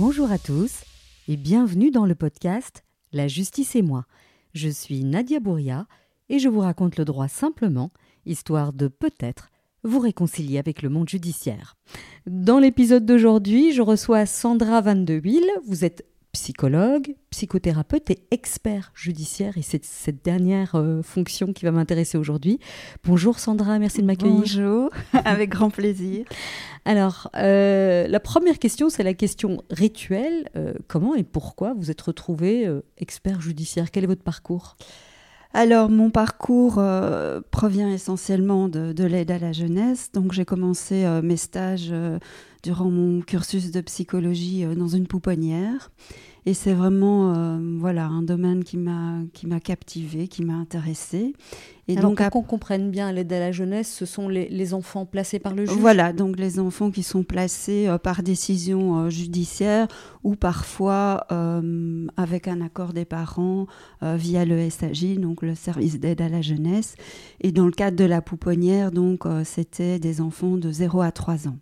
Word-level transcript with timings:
Bonjour 0.00 0.32
à 0.32 0.38
tous 0.38 0.84
et 1.28 1.36
bienvenue 1.36 1.90
dans 1.90 2.06
le 2.06 2.14
podcast 2.14 2.84
La 3.12 3.28
justice 3.28 3.76
et 3.76 3.82
moi. 3.82 4.06
Je 4.54 4.70
suis 4.70 5.04
Nadia 5.04 5.40
Bouria 5.40 5.86
et 6.30 6.38
je 6.38 6.48
vous 6.48 6.60
raconte 6.60 6.96
le 6.96 7.04
droit 7.04 7.28
simplement, 7.28 7.90
histoire 8.24 8.72
de 8.72 8.88
peut-être 8.88 9.50
vous 9.82 9.98
réconcilier 9.98 10.56
avec 10.56 10.80
le 10.80 10.88
monde 10.88 11.10
judiciaire. 11.10 11.76
Dans 12.26 12.58
l'épisode 12.58 13.04
d'aujourd'hui, 13.04 13.74
je 13.74 13.82
reçois 13.82 14.24
Sandra 14.24 14.80
Van 14.80 14.96
de 14.96 15.20
Wiel. 15.22 15.44
Vous 15.66 15.84
êtes 15.84 16.06
psychologue, 16.32 17.14
psychothérapeute 17.30 18.10
et 18.10 18.22
expert 18.30 18.92
judiciaire 18.94 19.58
et 19.58 19.62
c'est 19.62 19.84
cette 19.84 20.24
dernière 20.24 20.74
euh, 20.74 21.02
fonction 21.02 21.52
qui 21.52 21.64
va 21.64 21.72
m'intéresser 21.72 22.18
aujourd'hui. 22.18 22.60
Bonjour 23.04 23.38
Sandra, 23.38 23.78
merci 23.78 24.00
de 24.00 24.06
m'accueillir. 24.06 24.36
Bonjour, 24.36 24.90
avec 25.24 25.50
grand 25.50 25.70
plaisir. 25.70 26.24
Alors, 26.84 27.30
euh, 27.36 28.06
la 28.06 28.20
première 28.20 28.58
question, 28.58 28.90
c'est 28.90 29.02
la 29.02 29.14
question 29.14 29.62
rituelle. 29.70 30.48
Euh, 30.56 30.72
comment 30.86 31.14
et 31.14 31.24
pourquoi 31.24 31.74
vous 31.74 31.90
êtes 31.90 32.00
retrouvée 32.00 32.68
expert 32.98 33.40
judiciaire? 33.40 33.90
Quel 33.90 34.04
est 34.04 34.08
votre 34.08 34.22
parcours? 34.22 34.76
Alors, 35.52 35.90
mon 35.90 36.10
parcours 36.10 36.80
provient 37.50 37.90
essentiellement 37.90 38.68
de, 38.68 38.92
de 38.92 39.04
l'aide 39.04 39.32
à 39.32 39.38
la 39.38 39.50
jeunesse. 39.50 40.12
Donc, 40.12 40.32
j'ai 40.32 40.44
commencé 40.44 41.04
mes 41.24 41.36
stages 41.36 41.92
durant 42.62 42.90
mon 42.90 43.20
cursus 43.22 43.70
de 43.70 43.80
psychologie 43.80 44.64
euh, 44.64 44.74
dans 44.74 44.88
une 44.88 45.06
pouponnière. 45.06 45.90
Et 46.46 46.54
c'est 46.54 46.72
vraiment 46.72 47.34
euh, 47.34 47.58
voilà 47.78 48.06
un 48.06 48.22
domaine 48.22 48.64
qui 48.64 48.78
m'a 48.78 49.18
qui 49.34 49.46
m'a 49.46 49.60
captivé, 49.60 50.26
qui 50.26 50.42
m'a 50.42 50.54
intéressé. 50.54 51.34
Et 51.86 51.96
donc 51.96 52.22
pour 52.22 52.30
qu'on 52.30 52.42
comprenne 52.42 52.90
bien 52.90 53.12
l'aide 53.12 53.30
à 53.32 53.40
la 53.40 53.52
jeunesse, 53.52 53.92
ce 53.92 54.06
sont 54.06 54.28
les, 54.28 54.48
les, 54.48 54.72
enfants 54.72 55.04
placés 55.04 55.38
par 55.38 55.54
le 55.54 55.66
juge. 55.66 55.76
Voilà, 55.76 56.14
donc 56.14 56.38
les 56.38 56.58
enfants 56.58 56.90
qui 56.90 57.02
sont 57.02 57.24
placés 57.24 57.88
euh, 57.88 57.98
par 57.98 58.22
décision 58.22 59.10
judiciaire 59.10 59.86
ou 60.22 60.34
parfois 60.34 61.26
avec 62.16 62.48
un 62.48 62.60
accord 62.60 62.92
des 62.92 63.04
parents 63.04 63.66
via 64.02 64.44
le 64.44 64.70
SAJ, 64.70 65.18
donc 65.18 65.42
le 65.42 65.54
service 65.54 65.98
d'aide 65.98 66.20
à 66.20 66.28
la 66.28 66.42
jeunesse. 66.42 66.94
Et 67.40 67.52
dans 67.52 67.66
le 67.66 67.72
cadre 67.72 67.96
de 67.96 68.04
la 68.04 68.22
pouponnière, 68.22 68.92
donc 68.92 69.24
c'était 69.44 69.98
des 69.98 70.20
enfants 70.20 70.56
de 70.56 70.70
0 70.70 71.00
à 71.00 71.10
3 71.10 71.48
ans. 71.48 71.58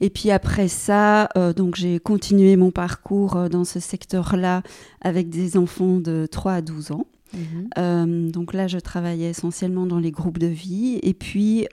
Et 0.00 0.10
puis 0.10 0.30
après 0.30 0.68
ça, 0.68 1.28
euh, 1.36 1.52
donc 1.52 1.76
j'ai 1.76 1.98
continué 1.98 2.56
mon 2.56 2.70
parcours 2.70 3.36
euh, 3.36 3.48
dans 3.48 3.64
ce 3.64 3.80
secteur-là 3.80 4.62
avec 5.00 5.30
des 5.30 5.56
enfants 5.56 5.98
de 5.98 6.26
3 6.30 6.52
à 6.52 6.60
12 6.60 6.92
ans. 6.92 7.06
Mhm. 7.34 7.68
Euh, 7.76 8.30
donc 8.30 8.54
là, 8.54 8.68
je 8.68 8.78
travaillais 8.78 9.30
essentiellement 9.30 9.84
dans 9.84 9.98
les 9.98 10.12
groupes 10.12 10.38
de 10.38 10.46
vie. 10.46 11.00
Et 11.02 11.12
puis, 11.12 11.66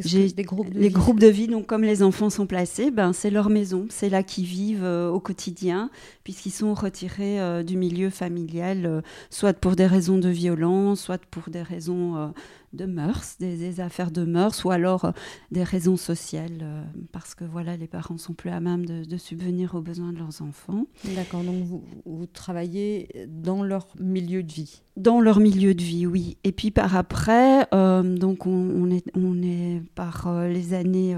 j'ai 0.00 0.32
des 0.32 0.42
groupes 0.42 0.70
de 0.70 0.78
les 0.78 0.90
groupes 0.90 1.20
de 1.20 1.28
vie. 1.28 1.46
Donc, 1.46 1.66
comme 1.66 1.82
les 1.82 2.02
enfants 2.02 2.30
sont 2.30 2.46
placés, 2.46 2.90
ben 2.90 3.12
c'est 3.12 3.30
leur 3.30 3.48
maison, 3.48 3.86
c'est 3.90 4.08
là 4.08 4.22
qu'ils 4.22 4.44
vivent 4.44 4.84
au 4.84 5.20
quotidien, 5.20 5.88
puisqu'ils 6.24 6.50
sont 6.50 6.74
retirés 6.74 7.62
du 7.64 7.76
milieu 7.76 8.10
familial, 8.10 9.02
soit 9.30 9.54
pour 9.54 9.76
des 9.76 9.86
raisons 9.86 10.18
de 10.18 10.28
violence, 10.28 11.00
soit 11.00 11.24
pour 11.30 11.44
des 11.48 11.62
raisons 11.62 12.32
de 12.72 12.86
mœurs, 12.86 13.36
des, 13.38 13.80
affaires 13.80 14.10
de 14.10 14.24
mœurs, 14.24 14.64
ou 14.64 14.70
alors 14.70 15.04
euh, 15.04 15.10
des 15.50 15.62
raisons 15.62 15.96
sociales, 15.96 16.60
euh, 16.62 16.82
parce 17.12 17.34
que 17.34 17.44
voilà, 17.44 17.76
les 17.76 17.86
parents 17.86 18.18
sont 18.18 18.32
plus 18.32 18.50
à 18.50 18.60
même 18.60 18.86
de, 18.86 19.16
subvenir 19.16 19.74
aux 19.74 19.82
besoins 19.82 20.12
de 20.12 20.18
leurs 20.18 20.42
enfants. 20.42 20.86
D'accord, 21.14 21.42
donc 21.42 21.62
vous, 21.64 21.84
vous, 22.06 22.26
travaillez 22.26 23.08
dans 23.28 23.62
leur 23.62 23.86
milieu 24.00 24.42
de 24.42 24.52
vie 24.52 24.82
Dans 24.96 25.20
leur 25.20 25.38
milieu 25.38 25.74
de 25.74 25.82
vie, 25.82 26.06
oui. 26.06 26.38
Et 26.44 26.52
puis 26.52 26.70
par 26.70 26.96
après, 26.96 27.66
euh, 27.74 28.02
donc 28.02 28.46
on, 28.46 28.90
est, 28.90 29.04
on 29.14 29.42
est 29.42 29.82
par 29.94 30.46
les 30.48 30.74
années, 30.74 31.16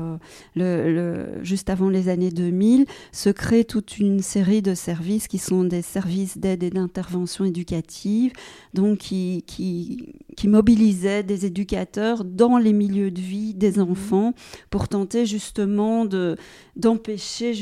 le, 0.56 1.38
juste 1.42 1.70
avant 1.70 1.88
les 1.88 2.08
années 2.08 2.30
2000, 2.30 2.86
se 3.12 3.30
crée 3.30 3.64
toute 3.64 3.98
une 3.98 4.20
série 4.20 4.60
de 4.60 4.74
services 4.74 5.28
qui 5.28 5.38
sont 5.38 5.64
des 5.64 5.82
services 5.82 6.36
d'aide 6.36 6.62
et 6.62 6.70
d'intervention 6.70 7.44
éducative, 7.44 8.32
donc 8.74 8.98
qui, 8.98 9.44
qui, 9.46 10.14
qui 10.36 10.48
mobilisaient 10.48 11.22
des 11.22 11.43
éducateurs 11.44 12.24
dans 12.24 12.58
les 12.58 12.72
milieux 12.72 13.10
de 13.10 13.20
vie 13.20 13.54
des 13.54 13.78
mhm. 13.78 13.90
enfants 13.90 14.34
pour 14.70 14.88
tenter 14.88 15.26
justement 15.26 16.04
de 16.04 16.36
d'empêcher 16.76 17.54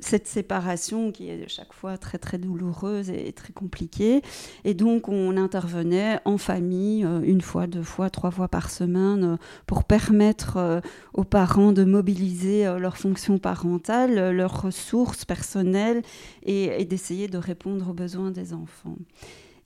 cette 0.00 0.26
séparation 0.26 1.12
qui 1.12 1.28
est 1.28 1.46
chaque 1.48 1.72
fois 1.72 1.96
très 1.96 2.18
très 2.18 2.38
douloureuse 2.38 3.08
et 3.10 3.32
très 3.32 3.52
compliquée. 3.52 4.22
Et 4.64 4.74
donc 4.74 5.08
on 5.08 5.36
intervenait 5.36 6.18
en 6.24 6.38
famille 6.38 7.04
euh, 7.04 7.20
une 7.22 7.40
fois, 7.40 7.66
deux 7.66 7.82
fois, 7.82 8.10
trois 8.10 8.30
fois 8.30 8.48
par 8.48 8.70
semaine 8.70 9.24
euh, 9.24 9.36
pour 9.66 9.84
permettre 9.84 10.56
euh, 10.56 10.80
aux 11.14 11.24
parents 11.24 11.72
de 11.72 11.84
mobiliser 11.84 12.64
leurs 12.78 12.96
fonctions 12.96 13.38
parentales, 13.38 14.30
leurs 14.34 14.62
ressources 14.62 15.24
personnelles 15.24 16.02
et 16.44 16.84
d'essayer 16.84 17.28
de 17.28 17.38
répondre 17.38 17.90
aux 17.90 17.94
besoins 17.94 18.30
des 18.30 18.52
enfants. 18.52 18.96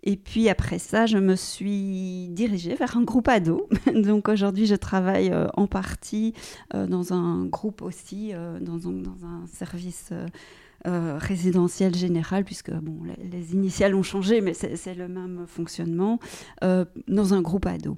Et 0.08 0.16
puis 0.16 0.48
après 0.48 0.78
ça, 0.78 1.06
je 1.06 1.18
me 1.18 1.34
suis 1.34 2.28
dirigée 2.28 2.76
vers 2.76 2.96
un 2.96 3.02
groupe 3.02 3.26
ado. 3.26 3.68
Donc 3.92 4.28
aujourd'hui, 4.28 4.64
je 4.66 4.76
travaille 4.76 5.30
euh, 5.30 5.48
en 5.54 5.66
partie 5.66 6.32
euh, 6.74 6.86
dans 6.86 7.12
un 7.12 7.44
groupe 7.44 7.82
aussi, 7.82 8.30
euh, 8.32 8.60
dans, 8.60 8.88
un, 8.88 9.46
service 9.52 10.12
résidentiel 10.84 11.96
général, 11.96 12.44
puisque 12.44 12.70
bon, 12.70 12.98
les, 13.32 13.52
initiales 13.54 13.96
ont 13.96 14.04
changé, 14.04 14.40
mais 14.40 14.54
c'est 14.54 14.94
le 14.94 15.08
même 15.08 15.44
fonctionnement, 15.48 16.20
dans 16.62 17.34
un 17.34 17.42
groupe 17.42 17.66
ado. 17.66 17.96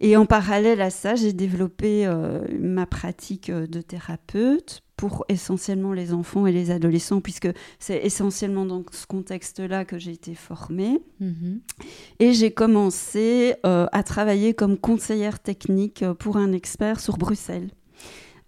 Et 0.00 0.16
en 0.16 0.26
parallèle 0.26 0.80
à 0.80 0.90
ça, 0.90 1.14
j'ai 1.14 1.32
développé 1.32 2.10
ma 2.58 2.86
pratique 2.86 3.50
de 3.50 3.80
thérapeute 3.80 4.82
pour 5.00 5.24
essentiellement 5.30 5.94
les 5.94 6.12
enfants 6.12 6.46
et 6.46 6.52
les 6.52 6.70
adolescents, 6.70 7.22
puisque 7.22 7.48
c'est 7.78 8.04
essentiellement 8.04 8.66
dans 8.66 8.84
ce 8.92 9.06
contexte-là 9.06 9.86
que 9.86 9.98
j'ai 9.98 10.12
été 10.12 10.34
formée. 10.34 11.00
Mhm. 11.20 11.60
Et 12.18 12.34
j'ai 12.34 12.50
commencé 12.50 13.54
euh, 13.64 13.86
à 13.92 14.02
travailler 14.02 14.52
comme 14.52 14.76
conseillère 14.76 15.40
technique 15.40 16.04
pour 16.18 16.36
un 16.36 16.52
expert 16.52 17.00
sur 17.00 17.16
Bruxelles. 17.16 17.70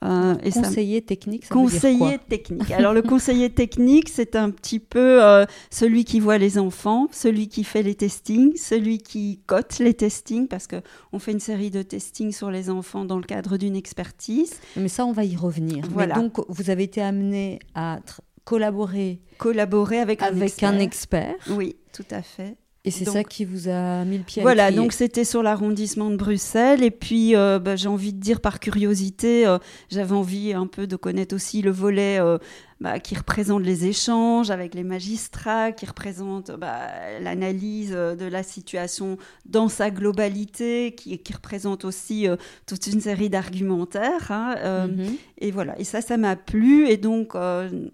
Euh, 0.02 0.34
conseiller 0.52 1.02
technique, 1.02 1.44
ça 1.44 1.54
conseiller 1.54 1.92
veut 1.92 2.10
dire 2.10 2.18
quoi 2.18 2.28
technique. 2.28 2.70
Alors 2.72 2.92
le 2.92 3.02
conseiller 3.02 3.50
technique, 3.54 4.08
c'est 4.08 4.34
un 4.34 4.50
petit 4.50 4.80
peu 4.80 5.22
euh, 5.22 5.44
celui 5.70 6.04
qui 6.04 6.18
voit 6.18 6.38
les 6.38 6.58
enfants, 6.58 7.08
celui 7.12 7.48
qui 7.48 7.62
fait 7.62 7.82
les 7.82 7.94
testings, 7.94 8.56
celui 8.56 8.98
qui 8.98 9.40
cote 9.46 9.78
les 9.78 9.94
testings, 9.94 10.48
parce 10.48 10.66
que 10.66 10.76
on 11.12 11.18
fait 11.18 11.32
une 11.32 11.40
série 11.40 11.70
de 11.70 11.82
testings 11.82 12.32
sur 12.32 12.50
les 12.50 12.68
enfants 12.68 13.04
dans 13.04 13.18
le 13.18 13.22
cadre 13.22 13.56
d'une 13.56 13.76
expertise. 13.76 14.54
Mais 14.76 14.88
ça, 14.88 15.06
on 15.06 15.12
va 15.12 15.24
y 15.24 15.36
revenir. 15.36 15.84
Voilà. 15.90 16.16
donc, 16.16 16.34
vous 16.48 16.70
avez 16.70 16.82
été 16.84 17.00
amené 17.00 17.60
à 17.74 18.00
collaborer, 18.44 19.20
collaborer 19.38 20.00
avec, 20.00 20.20
avec 20.22 20.62
un 20.62 20.78
expert. 20.78 21.36
Oui, 21.50 21.76
tout 21.92 22.06
à 22.10 22.22
fait. 22.22 22.56
Et 22.84 22.90
c'est 22.90 23.04
ça 23.04 23.22
qui 23.22 23.44
vous 23.44 23.68
a 23.68 24.04
mis 24.04 24.18
le 24.18 24.24
pied 24.24 24.42
à 24.42 24.44
Voilà, 24.44 24.72
donc 24.72 24.92
c'était 24.92 25.24
sur 25.24 25.44
l'arrondissement 25.44 26.10
de 26.10 26.16
Bruxelles. 26.16 26.82
Et 26.82 26.90
puis, 26.90 27.36
euh, 27.36 27.60
bah, 27.60 27.76
j'ai 27.76 27.86
envie 27.86 28.12
de 28.12 28.18
dire 28.18 28.40
par 28.40 28.58
curiosité, 28.58 29.46
euh, 29.46 29.58
j'avais 29.88 30.14
envie 30.14 30.52
un 30.52 30.66
peu 30.66 30.88
de 30.88 30.96
connaître 30.96 31.32
aussi 31.32 31.62
le 31.62 31.70
volet 31.70 32.18
euh, 32.18 32.38
bah, 32.82 32.98
qui 32.98 33.14
représente 33.14 33.62
les 33.62 33.86
échanges 33.86 34.50
avec 34.50 34.74
les 34.74 34.82
magistrats, 34.82 35.70
qui 35.70 35.86
représente 35.86 36.50
bah, 36.50 37.20
l'analyse 37.20 37.92
euh, 37.94 38.16
de 38.16 38.24
la 38.24 38.42
situation 38.42 39.18
dans 39.46 39.68
sa 39.68 39.92
globalité, 39.92 40.92
qui, 40.96 41.16
qui 41.18 41.32
représente 41.32 41.84
aussi 41.84 42.26
euh, 42.26 42.34
toute 42.66 42.88
une 42.88 43.00
série 43.00 43.30
d'argumentaires. 43.30 44.32
Hein, 44.32 44.56
euh, 44.58 44.88
mhm. 44.88 45.16
Et 45.38 45.52
voilà, 45.52 45.78
et 45.78 45.84
ça, 45.84 46.00
ça 46.00 46.16
m'a 46.16 46.34
plu. 46.34 46.88
Et 46.88 46.96
donc, 46.96 47.36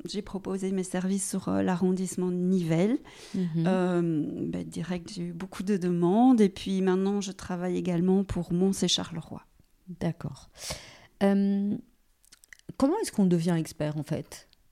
j'ai 0.06 0.22
proposé 0.22 0.72
mes 0.72 0.84
services 0.84 1.28
sur 1.28 1.50
l'arrondissement 1.50 2.28
de 2.28 2.37
Nivelles. 2.37 2.97
Mhm. 3.34 4.50
Bah, 4.50 4.64
direct, 4.64 5.12
j'ai 5.14 5.23
eu 5.23 5.32
beaucoup 5.35 5.64
de 5.64 5.76
demandes. 5.76 6.40
Et 6.40 6.49
puis 6.49 6.81
maintenant, 6.81 7.20
je 7.20 7.32
travaille 7.32 7.76
également 7.76 8.25
pour 8.25 8.55
Mons 8.55 8.82
et 8.82 8.88
Charleroi. 8.88 9.43
D'accord. 10.00 10.49
comment 11.20 12.94
est-ce 13.02 13.12
qu'on 13.12 13.26
devient 13.26 13.56
expert 13.58 13.99
en 13.99 14.02
fait? 14.02 14.48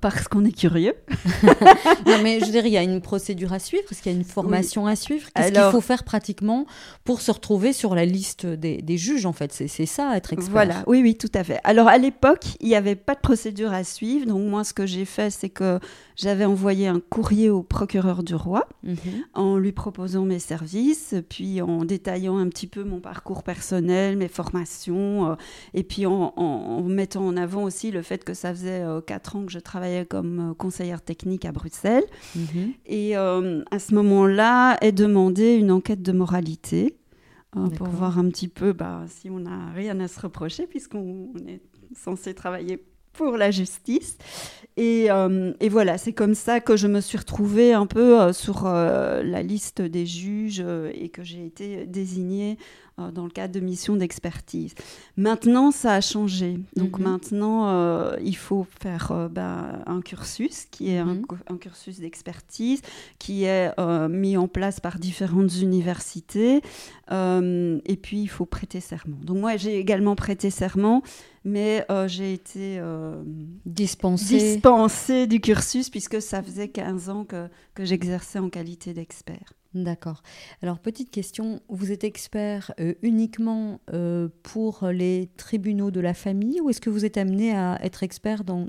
Parce 0.00 0.28
qu'on 0.28 0.44
est 0.44 0.56
curieux. 0.56 0.94
non, 2.06 2.22
mais 2.22 2.40
je 2.40 2.46
veux 2.46 2.52
dire, 2.52 2.66
il 2.66 2.72
y 2.72 2.76
a 2.76 2.82
une 2.82 3.00
procédure 3.00 3.52
à 3.52 3.58
suivre, 3.58 3.84
est-ce 3.90 4.02
qu'il 4.02 4.12
y 4.12 4.14
a 4.14 4.18
une 4.18 4.24
formation 4.24 4.86
à 4.86 4.96
suivre? 4.96 5.28
Qu'est-ce 5.34 5.52
qu'il 5.52 5.70
faut 5.70 5.80
faire 5.80 6.04
pratiquement 6.04 6.66
pour 7.04 7.20
se 7.20 7.30
retrouver 7.30 7.72
sur 7.72 7.94
la 7.94 8.04
liste 8.04 8.46
des, 8.46 8.82
des 8.82 8.98
juges, 8.98 9.26
en 9.26 9.32
fait? 9.32 9.52
C'est 9.52 9.86
ça, 9.86 10.16
être 10.16 10.32
expert. 10.32 10.52
Voilà, 10.52 10.84
oui, 10.86 11.02
oui, 11.02 11.16
tout 11.16 11.30
à 11.34 11.44
fait. 11.44 11.60
Alors, 11.64 11.88
à 11.88 11.98
l'époque, 11.98 12.44
il 12.60 12.68
n'y 12.68 12.76
avait 12.76 12.96
pas 12.96 13.14
de 13.14 13.20
procédure 13.20 13.72
à 13.72 13.84
suivre. 13.84 14.26
Donc, 14.26 14.48
moi, 14.48 14.64
ce 14.64 14.74
que 14.74 14.86
j'ai 14.86 15.04
fait, 15.04 15.30
c'est 15.30 15.50
que 15.50 15.78
j'avais 16.16 16.44
envoyé 16.44 16.86
un 16.86 17.00
courrier 17.00 17.50
au 17.50 17.62
procureur 17.62 18.22
du 18.22 18.34
roi 18.34 18.68
mhm. 18.82 18.96
en 19.34 19.56
lui 19.56 19.72
proposant 19.72 20.24
mes 20.24 20.38
services, 20.38 21.14
puis 21.28 21.60
en 21.60 21.84
détaillant 21.84 22.38
un 22.38 22.48
petit 22.48 22.66
peu 22.66 22.84
mon 22.84 23.00
parcours 23.00 23.42
personnel, 23.42 24.16
mes 24.16 24.28
formations, 24.28 25.30
euh, 25.30 25.34
et 25.72 25.82
puis 25.82 26.06
en, 26.06 26.82
mettant 26.82 27.26
en 27.26 27.36
avant 27.36 27.64
aussi 27.64 27.90
le 27.90 28.02
fait 28.02 28.24
que 28.24 28.34
ça 28.34 28.52
faisait 28.52 28.82
euh, 28.82 29.00
quatre 29.00 29.36
ans 29.36 29.44
que 29.44 29.52
je 29.52 29.58
travaillais 29.64 30.06
comme 30.06 30.50
euh, 30.50 30.54
conseillère 30.54 31.02
technique 31.02 31.44
à 31.44 31.52
Bruxelles. 31.52 32.04
Mhm. 32.36 32.72
Et 32.86 33.16
à 33.16 33.78
ce 33.78 33.94
moment-là 33.94 34.76
est 34.80 34.92
demandé 34.92 35.54
une 35.54 35.70
enquête 35.70 36.02
de 36.02 36.12
moralité 36.12 36.96
pour 37.76 37.86
voir 37.88 38.18
un 38.18 38.28
petit 38.28 38.48
peu 38.48 38.72
bah, 38.72 39.04
si 39.08 39.30
on 39.30 39.38
n'a 39.38 39.70
rien 39.72 39.98
à 40.00 40.08
se 40.08 40.20
reprocher 40.20 40.66
puisqu'on 40.66 41.32
est 41.46 41.60
censé 41.94 42.34
travailler 42.34 42.84
pour 43.14 43.36
la 43.36 43.50
justice. 43.50 44.18
Et, 44.76 45.06
euh, 45.10 45.52
et 45.60 45.68
voilà, 45.68 45.98
c'est 45.98 46.12
comme 46.12 46.34
ça 46.34 46.60
que 46.60 46.76
je 46.76 46.88
me 46.88 47.00
suis 47.00 47.16
retrouvée 47.16 47.72
un 47.72 47.86
peu 47.86 48.20
euh, 48.20 48.32
sur 48.32 48.66
euh, 48.66 49.22
la 49.22 49.42
liste 49.42 49.80
des 49.80 50.04
juges 50.04 50.64
et 50.92 51.08
que 51.08 51.22
j'ai 51.22 51.46
été 51.46 51.86
désignée 51.86 52.58
dans 52.96 53.24
le 53.24 53.30
cadre 53.30 53.52
de 53.54 53.60
missions 53.60 53.96
d'expertise. 53.96 54.74
Maintenant, 55.16 55.70
ça 55.70 55.94
a 55.94 56.00
changé. 56.00 56.58
Donc 56.76 56.98
Mhm. 56.98 57.04
maintenant, 57.04 58.12
il 58.18 58.36
faut 58.36 58.66
faire 58.80 59.28
ben, 59.30 59.82
un 59.86 60.00
cursus 60.00 60.66
qui 60.70 60.90
est 60.90 60.98
un, 60.98 61.14
Mhm. 61.16 61.24
un 61.48 61.56
cursus 61.56 61.98
d'expertise 62.00 62.80
qui 63.18 63.44
est 63.44 63.72
mis 64.08 64.36
en 64.36 64.48
place 64.48 64.80
par 64.80 64.98
différentes 64.98 65.54
universités. 65.60 66.62
Euh, 67.10 67.80
et 67.84 67.96
puis, 67.96 68.20
il 68.22 68.28
faut 68.28 68.46
prêter 68.46 68.80
serment. 68.80 69.16
Donc 69.22 69.38
moi, 69.38 69.56
j'ai 69.56 69.78
également 69.78 70.14
prêté 70.16 70.50
serment, 70.50 71.02
mais 71.44 71.84
euh, 71.90 72.08
j'ai 72.08 72.32
été 72.32 72.78
euh, 72.78 73.22
Dispensé. 73.66 74.38
dispensée 74.38 75.26
du 75.26 75.40
cursus 75.40 75.90
puisque 75.90 76.22
ça 76.22 76.42
faisait 76.42 76.68
15 76.68 77.10
ans 77.10 77.24
que, 77.24 77.48
que 77.74 77.84
j'exerçais 77.84 78.38
en 78.38 78.48
qualité 78.48 78.94
d'expert. 78.94 79.52
D'accord. 79.74 80.22
Alors, 80.62 80.78
petite 80.78 81.10
question, 81.10 81.60
vous 81.68 81.90
êtes 81.90 82.04
expert 82.04 82.72
euh, 82.80 82.94
uniquement 83.02 83.80
euh, 83.92 84.28
pour 84.42 84.86
les 84.86 85.30
tribunaux 85.36 85.90
de 85.90 86.00
la 86.00 86.14
famille 86.14 86.60
ou 86.60 86.70
est-ce 86.70 86.80
que 86.80 86.90
vous 86.90 87.04
êtes 87.04 87.16
amené 87.16 87.56
à 87.56 87.78
être 87.82 88.02
expert 88.02 88.44
dans 88.44 88.68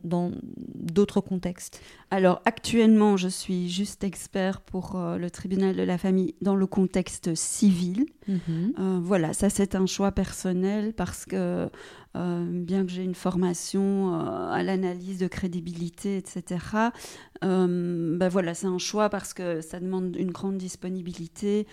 d'autres 0.74 1.22
contextes? 1.22 1.80
Alors 2.12 2.42
actuellement, 2.46 3.18
je 3.18 3.28
suis 3.28 3.70
juste 3.70 4.04
expert 4.04 4.62
pour 4.62 4.96
euh, 4.96 5.18
le 5.18 5.30
tribunal 5.30 5.76
de 5.76 5.84
la 5.84 5.98
famille 5.98 6.36
dans 6.42 6.56
le 6.56 6.68
contexte 6.68 7.36
civil. 7.36 8.06
Euh, 8.30 9.00
voilà, 9.02 9.34
ça 9.34 9.50
c'est 9.50 9.76
un 9.76 9.86
choix 9.86 10.12
personnel 10.12 10.94
parce 10.94 11.26
que 11.26 11.70
euh, 12.16 12.46
bien 12.50 12.86
que 12.86 12.92
j'ai 12.92 13.04
une 13.04 13.16
formation 13.16 14.14
euh, 14.16 14.52
à 14.52 14.64
l'analyse 14.64 15.20
de 15.20 15.28
crédibilité, 15.28 16.18
etc., 16.18 16.44
euh, 17.44 18.18
ben 18.18 18.30
voilà, 18.30 18.54
c'est 18.54 18.68
un 18.68 18.78
choix 18.78 19.10
parce 19.10 19.34
que 19.34 19.62
ça 19.62 19.80
demande 19.80 20.16
une 20.16 20.32
grande 20.32 20.58
disponibilité 20.58 21.68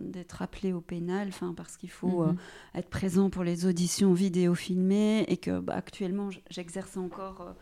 d'être 0.00 0.40
appelé 0.40 0.72
au 0.72 0.80
pénal, 0.80 1.30
parce 1.56 1.76
qu'il 1.76 1.90
faut 1.90 2.22
Mhm. 2.22 2.36
être 2.76 2.88
présent 2.88 3.28
pour 3.28 3.42
les 3.42 3.66
auditions 3.66 4.12
vidéo 4.12 4.54
filmées 4.54 5.24
et 5.26 5.36
que 5.36 5.58
bah, 5.58 5.74
actuellement 5.76 6.30
j'exerce 6.48 6.96
encore 6.96 7.54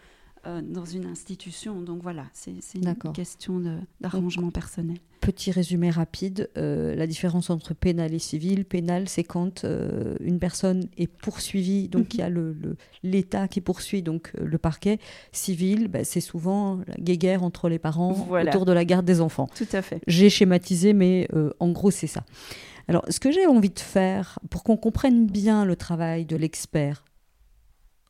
euh, 0.46 0.62
dans 0.62 0.84
une 0.84 1.04
institution. 1.06 1.80
Donc 1.82 2.02
voilà, 2.02 2.24
c'est 2.32 2.52
une 2.74 2.94
question 3.12 3.60
d'arrangement 4.00 4.50
personnel. 4.50 4.96
Petit 5.20 5.50
résumé 5.50 5.90
rapide, 5.90 6.48
euh, 6.56 6.94
la 6.94 7.06
différence 7.06 7.50
entre 7.50 7.74
pénal 7.74 8.14
et 8.14 8.18
civil. 8.18 8.64
Pénal, 8.64 9.08
c'est 9.08 9.24
quand 9.24 9.64
euh, 9.64 10.14
une 10.20 10.38
personne 10.38 10.88
est 10.96 11.06
poursuivie, 11.08 11.88
donc 11.88 12.14
il 12.14 12.20
y 12.20 12.22
a 12.22 12.28
le- 12.28 12.52
le- 12.52 12.76
l'État 13.02 13.48
qui 13.48 13.60
poursuit, 13.60 14.02
donc 14.02 14.30
le 14.38 14.58
parquet. 14.58 14.98
Civil, 15.32 15.88
bah, 15.88 16.04
c'est 16.04 16.20
souvent 16.20 16.80
la 16.86 16.94
guéguerre 16.98 17.42
entre 17.42 17.68
les 17.68 17.78
parents 17.80 18.12
Voilà. 18.12 18.50
autour 18.50 18.66
de 18.66 18.72
la 18.72 18.84
garde 18.84 19.04
des 19.06 19.20
enfants. 19.20 19.48
Tout 19.56 19.66
à 19.72 19.82
fait. 19.82 20.00
J'ai 20.06 20.30
schématisé, 20.30 20.92
mais 20.92 21.28
en 21.58 21.70
gros, 21.70 21.90
c'est 21.90 22.06
ça. 22.06 22.24
Alors, 22.88 23.04
ce 23.08 23.18
que 23.18 23.32
j'ai 23.32 23.46
envie 23.46 23.70
de 23.70 23.80
faire 23.80 24.38
pour 24.48 24.62
qu'on 24.62 24.76
comprenne 24.76 25.26
bien 25.26 25.64
le 25.64 25.74
travail 25.74 26.24
de 26.24 26.36
l'expert 26.36 27.04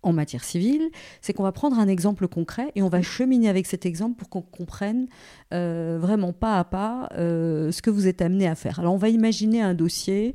en 0.06 0.12
matière 0.12 0.44
civile, 0.44 0.88
c'est 1.20 1.32
qu'on 1.32 1.43
va 1.43 1.53
prendre 1.53 1.79
un 1.79 1.88
exemple 1.88 2.29
concret 2.29 2.70
et 2.75 2.82
on 2.82 2.88
va 2.88 3.03
cheminer 3.03 3.49
avec 3.49 3.67
cet 3.67 3.85
exemple 3.87 4.17
pour 4.17 4.29
qu'on 4.29 4.43
comprenne 4.43 5.06
euh, 5.53 5.99
vraiment 6.00 6.32
pas 6.32 6.58
à 6.58 6.64
pas 6.64 7.08
euh, 7.19 7.70
ce 7.73 7.82
que 7.82 7.91
vous 7.91 8.06
êtes 8.06 8.23
amené 8.23 8.47
à 8.47 8.55
faire. 8.55 8.79
Alors, 8.81 8.94
on 8.94 8.99
va 8.99 9.08
imaginer 9.08 9.61
un 9.61 9.75
dossier 9.75 10.32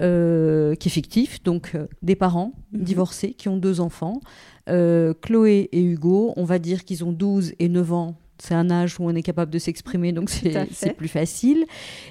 euh, 0.00 0.74
qui 0.74 0.88
est 0.88 0.90
fictif, 0.90 1.42
donc 1.42 1.76
des 2.02 2.16
parents 2.16 2.52
Mhm. 2.72 2.82
divorcés 2.82 3.34
qui 3.34 3.48
ont 3.48 3.56
deux 3.58 3.80
enfants, 3.80 4.20
Chloé 4.66 5.68
et 5.72 5.82
Hugo, 5.82 6.32
on 6.36 6.44
va 6.44 6.58
dire 6.58 6.84
qu'ils 6.84 7.04
ont 7.04 7.12
12 7.12 7.52
et 7.58 7.68
9 7.68 7.92
ans. 7.92 8.16
C'est 8.38 8.54
un 8.54 8.70
âge 8.70 8.98
où 8.98 9.04
on 9.04 9.14
est 9.14 9.22
capable 9.22 9.52
de 9.52 9.58
s'exprimer, 9.58 10.12
donc 10.12 10.28
c'est 10.30 10.96
plus 10.96 11.08
facile. 11.08 11.64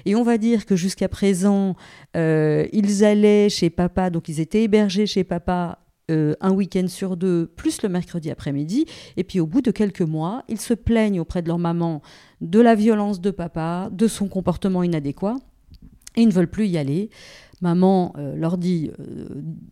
Et 0.06 0.14
on 0.14 0.22
va 0.22 0.38
dire 0.38 0.64
que 0.64 0.76
jusqu'à 0.76 1.08
présent, 1.08 1.76
euh, 2.16 2.66
ils 2.72 3.04
allaient 3.04 3.48
chez 3.50 3.68
papa, 3.68 4.08
donc 4.10 4.28
ils 4.28 4.40
étaient 4.40 4.62
hébergés 4.62 5.06
chez 5.06 5.24
papa 5.24 5.78
euh, 6.10 6.34
un 6.40 6.52
week-end 6.52 6.86
sur 6.88 7.16
deux, 7.16 7.46
plus 7.46 7.82
le 7.82 7.88
mercredi 7.88 8.30
après-midi. 8.30 8.86
Et 9.16 9.24
puis 9.24 9.40
au 9.40 9.46
bout 9.46 9.62
de 9.62 9.70
quelques 9.70 10.02
mois, 10.02 10.42
ils 10.48 10.60
se 10.60 10.74
plaignent 10.74 11.20
auprès 11.20 11.42
de 11.42 11.48
leur 11.48 11.58
maman 11.58 12.02
de 12.40 12.60
la 12.60 12.74
violence 12.74 13.20
de 13.20 13.30
papa, 13.30 13.88
de 13.92 14.08
son 14.08 14.28
comportement 14.28 14.82
inadéquat, 14.82 15.36
ils 16.16 16.26
ne 16.26 16.32
veulent 16.32 16.50
plus 16.50 16.66
y 16.66 16.78
aller. 16.78 17.10
Maman 17.60 18.12
euh, 18.18 18.34
leur 18.34 18.58
dit 18.58 18.90
euh, 18.98 19.26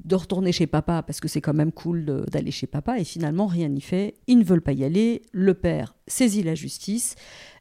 de 0.05 0.15
retourner 0.15 0.53
chez 0.53 0.69
papa 0.69 1.03
parce 1.03 1.19
que 1.19 1.27
c'est 1.27 1.41
quand 1.41 1.55
même 1.55 1.73
cool 1.73 2.25
d'aller 2.31 2.53
chez 2.53 2.69
papa 2.69 3.00
et 3.00 3.05
finalement 3.05 3.47
rien 3.47 3.69
n'y 3.69 3.81
fait. 3.81 4.15
Ils 4.29 4.38
ne 4.38 4.44
veulent 4.44 4.62
pas 4.62 4.73
y 4.73 4.85
aller. 4.85 5.23
Le 5.32 5.55
père 5.55 5.97
saisit 6.06 6.44
la 6.44 6.55
justice, 6.55 7.17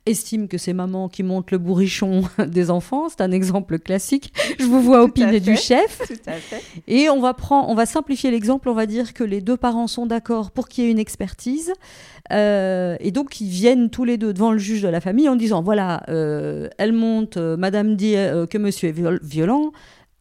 estime 0.09 0.47
que 0.47 0.57
c'est 0.57 0.73
maman 0.73 1.07
qui 1.09 1.23
monte 1.23 1.51
le 1.51 1.57
bourrichon 1.57 2.23
des 2.47 2.69
enfants. 2.69 3.07
C'est 3.09 3.21
un 3.21 3.31
exemple 3.31 3.79
classique. 3.79 4.33
Je 4.59 4.65
vous 4.65 4.81
vois 4.81 5.03
opiner 5.03 5.39
du 5.39 5.55
chef. 5.55 5.99
Tout 6.07 6.13
à 6.29 6.33
fait. 6.33 6.61
Et 6.87 7.09
on 7.09 7.19
va, 7.21 7.33
prendre, 7.33 7.69
on 7.69 7.75
va 7.75 7.85
simplifier 7.85 8.31
l'exemple, 8.31 8.69
on 8.69 8.73
va 8.73 8.85
dire 8.85 9.13
que 9.13 9.23
les 9.23 9.41
deux 9.41 9.57
parents 9.57 9.87
sont 9.87 10.05
d'accord 10.05 10.51
pour 10.51 10.67
qu'il 10.67 10.83
y 10.83 10.87
ait 10.87 10.91
une 10.91 10.99
expertise. 10.99 11.71
Euh, 12.31 12.95
et 12.99 13.11
donc, 13.11 13.39
ils 13.41 13.49
viennent 13.49 13.89
tous 13.89 14.03
les 14.03 14.17
deux 14.17 14.33
devant 14.33 14.51
le 14.51 14.57
juge 14.59 14.81
de 14.81 14.87
la 14.87 15.01
famille 15.01 15.29
en 15.29 15.35
disant, 15.35 15.61
voilà, 15.63 16.03
euh, 16.09 16.67
elle 16.77 16.93
monte, 16.93 17.37
euh, 17.37 17.57
madame 17.57 17.95
dit 17.95 18.13
que 18.13 18.57
monsieur 18.57 18.89
est 18.89 18.91
viol- 18.91 19.19
violent, 19.23 19.71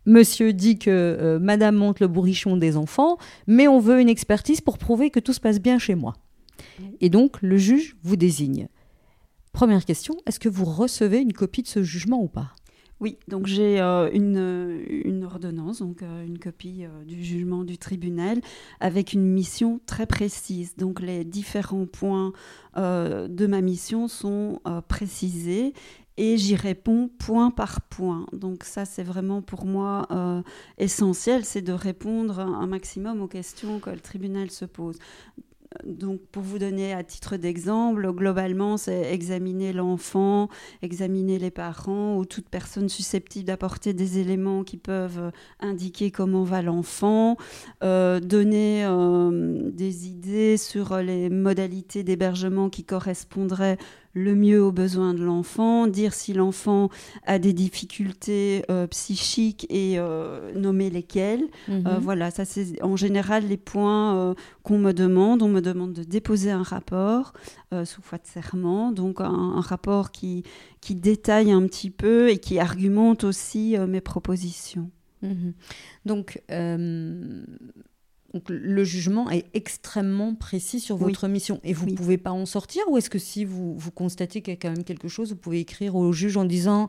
monsieur 0.07 0.53
dit 0.55 0.79
que 0.79 0.91
euh, 0.91 1.39
madame 1.39 1.75
monte 1.75 2.01
le 2.01 2.09
bourrichon 2.09 2.57
des 2.57 2.77
enfants, 2.77 3.19
mais 3.47 3.69
on 3.69 3.79
veut 3.79 4.01
une 4.01 4.09
expertise 4.09 4.61
pour 4.63 4.79
prouver 4.79 5.11
que 5.11 5.21
tout 5.21 5.33
se 5.35 5.41
passe 5.41 5.61
bien 5.61 5.79
chez 5.79 5.95
moi. 5.95 6.15
Et 7.01 7.11
donc, 7.11 7.37
le 7.43 7.57
juge 7.59 7.97
vous 8.03 8.17
désigne. 8.17 8.69
Première 9.59 9.85
question, 9.85 10.15
est-ce 10.25 10.39
que 10.39 10.49
vous 10.49 10.65
recevez 10.65 11.19
une 11.19 11.33
copie 11.33 11.63
de 11.63 11.67
ce 11.67 11.83
jugement 11.83 12.23
ou 12.23 12.29
pas? 12.29 12.53
Oui, 13.01 13.19
donc 13.27 13.47
j'ai 13.47 13.81
euh, 13.81 14.09
une, 14.13 14.85
une 14.89 15.25
ordonnance, 15.25 15.81
donc 15.81 16.05
euh, 16.05 16.25
une 16.25 16.39
copie 16.39 16.85
euh, 16.85 17.05
du 17.05 17.25
jugement 17.25 17.65
du 17.65 17.77
tribunal 17.77 18.41
avec 18.79 19.15
une 19.15 19.25
mission 19.25 19.81
très 19.85 20.07
précise. 20.07 20.77
Donc 20.77 21.01
les 21.01 21.25
différents 21.25 21.87
points 21.87 22.33
euh, 22.77 23.27
de 23.27 23.49
ma 23.49 23.61
mission 23.61 24.07
sont 24.07 24.61
euh, 24.69 24.81
précisés 24.81 25.75
et 26.17 26.37
j'y 26.37 26.55
réponds 26.55 27.11
point 27.19 27.51
par 27.51 27.81
point. 27.81 28.27
Donc 28.33 28.63
ça, 28.63 28.85
c'est 28.85 29.03
vraiment 29.03 29.43
pour 29.43 29.67
moi 29.67 30.07
euh, 30.13 30.41
essentiel, 30.79 31.45
c'est 31.45 31.63
de 31.63 31.73
répondre 31.73 32.39
un 32.39 32.69
maximum 32.69 33.23
aux 33.23 33.29
questions 33.29 33.81
que 33.81 33.91
le 33.91 33.99
tribunal 33.99 34.53
se 34.53 34.67
pose. 34.67 34.99
Donc, 35.85 36.21
pour 36.33 36.43
vous 36.43 36.59
donner 36.59 36.95
à 36.95 37.05
titre 37.05 37.37
d'exemple, 37.37 38.11
globalement, 38.13 38.79
c'est 38.79 39.13
examiner 39.13 39.75
l'enfant, 39.75 40.49
examiner 40.81 41.39
les 41.39 41.51
parents 41.51 42.17
ou 42.17 42.25
toute 42.25 42.49
personne 42.49 42.89
susceptible 42.89 43.45
d'apporter 43.45 43.93
des 43.93 44.19
éléments 44.19 44.65
qui 44.65 44.79
peuvent 44.79 45.31
indiquer 45.61 46.11
comment 46.11 46.43
va 46.43 46.63
l'enfant, 46.63 47.37
euh, 47.85 48.19
donner 48.19 48.85
euh, 48.87 49.71
des 49.71 50.09
idées 50.09 50.57
sur 50.57 50.97
les 50.97 51.29
modalités 51.29 52.03
d'hébergement 52.03 52.71
qui 52.71 52.85
correspondraient 52.85 53.77
le 54.19 54.35
mieux 54.35 54.63
aux 54.63 54.73
besoins 54.73 55.15
de 55.15 55.23
l'enfant, 55.23 55.87
dire 55.87 56.13
si 56.13 56.33
l'enfant 56.33 56.91
a 57.27 57.39
des 57.39 57.53
difficultés 57.53 58.65
euh, 58.71 58.87
psychiques 58.87 59.67
et 59.71 59.99
euh, 59.99 60.53
nommer 60.55 60.91
lesquelles. 60.91 61.45
Mhm. 61.69 61.87
Euh, 61.87 61.99
voilà, 62.01 62.31
ça 62.31 62.45
c'est 62.45 62.83
en 62.83 62.97
général 62.97 63.47
les 63.47 63.57
points 63.57 64.35
qu'on 64.63 64.79
me 64.79 64.93
demande. 64.93 65.43
On 65.43 65.49
me 65.49 65.61
demande 65.61 65.93
de 65.93 66.03
déposer 66.03 66.51
un 66.51 66.63
rapport 66.63 67.33
sous 67.85 68.03
foi 68.03 68.19
de 68.19 68.27
serment, 68.27 68.93
donc 68.93 69.21
un, 69.21 69.27
un 69.27 69.61
rapport 69.61 70.11
qui, 70.11 70.43
qui 70.81 70.95
détaille 70.95 71.53
un 71.53 71.67
petit 71.67 71.91
peu 71.91 72.31
et 72.31 72.39
qui 72.39 72.59
argumente 72.59 73.25
aussi 73.25 73.77
mes 73.89 74.01
propositions. 74.01 74.91
Mhm. 75.23 75.53
Donc, 76.05 76.43
euh, 76.51 77.43
donc, 78.39 78.49
le 78.51 78.85
jugement 78.85 79.29
est 79.31 79.47
extrêmement 79.55 80.35
précis 80.35 80.79
sur 80.79 80.97
Oui. 80.97 81.03
votre 81.03 81.27
mission 81.27 81.61
et 81.65 81.73
vous 81.73 81.87
ne 81.87 81.91
Oui. 81.91 81.97
pouvez 81.97 82.19
pas 82.19 82.31
en 82.31 82.47
sortir 82.47 82.83
ou 82.89 82.97
est-ce 82.97 83.11
que 83.11 83.19
si 83.19 83.45
vous, 83.45 83.77
vous 83.77 83.91
constatez 83.91 84.43
qu'il 84.43 84.55
y 84.55 84.57
a 84.57 84.61
quand 84.61 84.71
même 84.71 84.85
quelque 84.85 85.09
chose, 85.09 85.31
vous 85.31 85.37
pouvez 85.37 85.59
écrire 85.61 85.97
au 85.97 86.13
juge 86.13 86.37
en 86.37 86.45
disant 86.45 86.89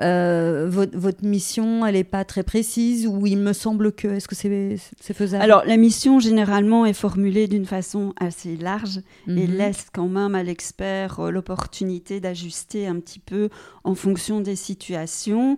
euh, 0.00 0.66
votre, 0.68 0.96
votre 0.98 1.24
mission, 1.24 1.86
elle 1.86 1.94
n'est 1.94 2.04
pas 2.04 2.24
très 2.24 2.42
précise 2.42 3.06
ou 3.06 3.26
il 3.26 3.38
me 3.38 3.52
semble 3.54 3.92
que, 3.92 4.08
est-ce 4.08 4.28
que 4.28 4.34
c'est 4.34 4.76
c'est 5.00 5.14
faisable? 5.14 5.42
Alors, 5.42 5.64
la 5.64 5.76
mission 5.78 6.20
généralement 6.20 6.84
est 6.84 6.92
formulée 6.92 7.48
d'une 7.48 7.64
façon 7.66 8.12
assez 8.20 8.56
large 8.56 8.98
et 9.28 9.46
Mhm. 9.46 9.56
laisse 9.56 9.86
quand 9.92 10.08
même 10.08 10.34
à 10.34 10.42
l'expert 10.42 11.20
euh, 11.20 11.30
l'opportunité 11.30 12.20
d'ajuster 12.20 12.86
un 12.86 13.00
petit 13.00 13.18
peu 13.20 13.48
en 13.84 13.94
fonction 13.94 14.40
des 14.40 14.56
situations. 14.56 15.56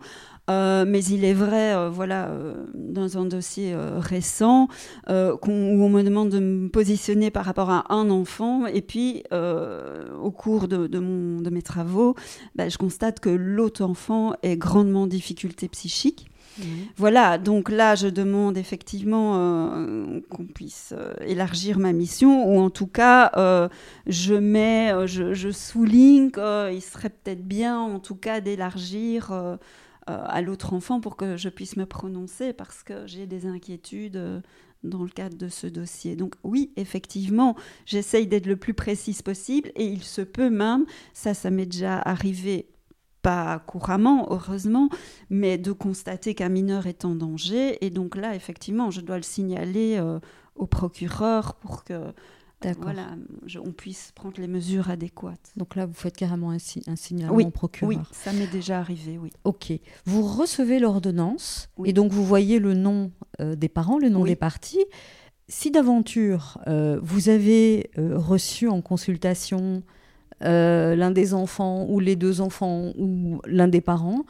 Euh, 0.48 0.84
mais 0.86 1.04
il 1.04 1.24
est 1.24 1.34
vrai, 1.34 1.74
euh, 1.74 1.90
voilà, 1.90 2.28
euh, 2.28 2.54
dans 2.74 3.18
un 3.18 3.26
dossier 3.26 3.74
récent, 3.98 4.68
où 5.08 5.12
on 5.48 5.88
me 5.88 6.02
demande 6.02 6.30
de 6.30 6.38
me 6.38 6.68
positionner 6.68 7.30
par 7.30 7.44
rapport 7.44 7.70
à 7.70 7.92
un 7.92 8.10
enfant, 8.10 8.66
et 8.66 8.82
puis 8.82 9.22
au 9.30 10.30
cours 10.30 10.68
de, 10.68 10.98
mon, 10.98 11.40
de 11.40 11.50
mes 11.50 11.62
travaux, 11.62 12.14
bah, 12.54 12.68
je 12.68 12.78
constate 12.78 13.20
que 13.20 13.30
l'autre 13.30 13.82
enfant 13.82 14.34
est 14.42 14.56
grandement 14.56 15.02
en 15.02 15.06
difficulté 15.06 15.68
psychique. 15.68 16.28
Voilà, 16.96 17.38
donc 17.38 17.70
là, 17.70 17.94
je 17.94 18.08
demande 18.08 18.58
effectivement 18.58 19.34
euh, 19.36 20.20
qu'on 20.28 20.44
puisse 20.44 20.92
euh, 20.96 21.14
élargir 21.24 21.78
ma 21.78 21.92
mission, 21.92 22.48
ou 22.48 22.60
en 22.60 22.70
tout 22.70 22.86
cas, 22.86 23.30
euh, 23.36 23.68
je 24.06 24.34
mets, 24.34 25.06
je, 25.06 25.50
souligne 25.50 26.30
qu'il 26.30 26.82
serait 26.82 27.10
peut-être 27.10 27.46
bien, 27.46 27.78
en 27.78 28.00
tout 28.00 28.16
cas, 28.16 28.40
d'élargir 28.40 29.58
à 30.08 30.40
l'autre 30.42 30.72
enfant 30.72 31.00
pour 31.00 31.16
que 31.16 31.36
je 31.36 31.48
puisse 31.48 31.76
me 31.76 31.86
prononcer, 31.86 32.52
parce 32.52 32.82
que 32.82 33.06
j'ai 33.06 33.26
des 33.26 33.46
inquiétudes 33.46 34.42
dans 34.84 35.02
le 35.02 35.08
cadre 35.08 35.36
de 35.36 35.48
ce 35.48 35.66
dossier. 35.66 36.16
Donc 36.16 36.34
oui, 36.44 36.72
effectivement, 36.76 37.56
j'essaye 37.84 38.26
d'être 38.26 38.46
le 38.46 38.56
plus 38.56 38.74
précise 38.74 39.22
possible, 39.22 39.70
et 39.76 39.84
il 39.86 40.02
se 40.02 40.22
peut 40.22 40.50
même, 40.50 40.86
ça, 41.12 41.34
ça 41.34 41.50
m'est 41.50 41.66
déjà 41.66 41.98
arrivé 41.98 42.70
pas 43.22 43.58
couramment, 43.58 44.28
heureusement, 44.30 44.88
mais 45.28 45.58
de 45.58 45.72
constater 45.72 46.34
qu'un 46.34 46.48
mineur 46.48 46.86
est 46.86 47.04
en 47.04 47.14
danger. 47.14 47.84
Et 47.84 47.90
donc 47.90 48.16
là, 48.16 48.34
effectivement, 48.34 48.90
je 48.90 49.00
dois 49.00 49.16
le 49.16 49.22
signaler 49.22 49.96
euh, 49.98 50.20
au 50.54 50.66
procureur 50.66 51.54
pour 51.54 51.84
que 51.84 52.12
voilà, 52.80 53.16
on 53.64 53.72
puisse 53.72 54.12
prendre 54.14 54.40
les 54.40 54.48
mesures 54.48 54.90
adéquates. 54.90 55.52
Donc 55.56 55.76
là, 55.76 55.86
vous 55.86 55.94
faites 55.94 56.16
carrément 56.16 56.50
un, 56.50 56.58
signalement 56.58 57.36
au 57.36 57.50
procureur. 57.50 57.88
Oui, 57.88 57.98
ça 58.12 58.32
m'est 58.32 58.46
déjà 58.46 58.78
arrivé, 58.78 59.18
oui. 59.18 59.30
Ok. 59.44 59.72
Vous 60.04 60.22
recevez 60.22 60.78
l'ordonnance 60.78 61.70
et 61.84 61.92
donc 61.92 62.12
vous 62.12 62.24
voyez 62.24 62.58
le 62.58 62.74
nom 62.74 63.12
euh, 63.40 63.54
des 63.54 63.68
parents, 63.68 63.98
le 63.98 64.08
nom 64.08 64.24
des 64.24 64.36
parties. 64.36 64.84
Si 65.48 65.70
d'aventure, 65.70 66.58
euh, 66.66 66.98
vous 67.02 67.28
avez 67.28 67.90
reçu 67.96 68.68
en 68.68 68.82
consultation 68.82 69.82
euh, 70.44 70.94
l'un 70.94 71.10
des 71.10 71.34
enfants 71.34 71.86
ou 71.88 71.98
les 71.98 72.14
deux 72.14 72.40
enfants 72.40 72.92
ou 72.96 73.40
l'un 73.44 73.66
des 73.66 73.80
parents, 73.80 74.24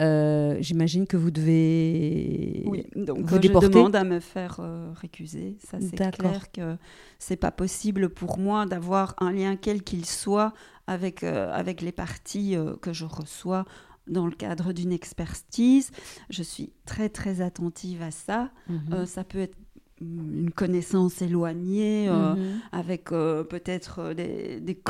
euh, 0.00 0.56
j'imagine 0.60 1.06
que 1.06 1.16
vous 1.16 1.30
devez 1.30 2.62
oui, 2.66 2.86
donc 2.96 3.20
vous 3.20 3.36
je 3.36 3.68
demande 3.68 3.96
à 3.96 4.04
me 4.04 4.20
faire 4.20 4.58
euh, 4.60 4.92
récuser. 4.94 5.56
Ça, 5.64 5.78
c'est 5.80 5.96
clair 6.12 6.50
que 6.52 6.76
c'est 7.18 7.36
pas 7.36 7.50
possible 7.50 8.08
pour 8.08 8.38
moi 8.38 8.66
d'avoir 8.66 9.14
un 9.18 9.32
lien 9.32 9.56
quel 9.56 9.82
qu'il 9.82 10.06
soit 10.06 10.52
avec, 10.86 11.22
avec 11.22 11.82
les 11.82 11.92
parties 11.92 12.56
que 12.80 12.92
je 12.92 13.04
reçois 13.04 13.64
dans 14.06 14.26
le 14.26 14.32
cadre 14.32 14.72
d'une 14.72 14.92
expertise. 14.92 15.90
Je 16.30 16.42
suis 16.42 16.72
très 16.84 17.08
très 17.08 17.42
attentive 17.42 18.02
à 18.02 18.10
ça. 18.10 18.50
Mhm. 18.68 19.06
ça 19.06 19.22
peut 19.22 19.38
être 19.38 19.56
une 20.00 20.50
connaissance 20.50 21.20
éloignée, 21.20 22.08
euh, 22.08 22.34
mhm. 22.34 22.60
avec 22.72 23.12
euh, 23.12 23.44
peut-être 23.44 24.00
euh, 24.00 24.14
des, 24.14 24.80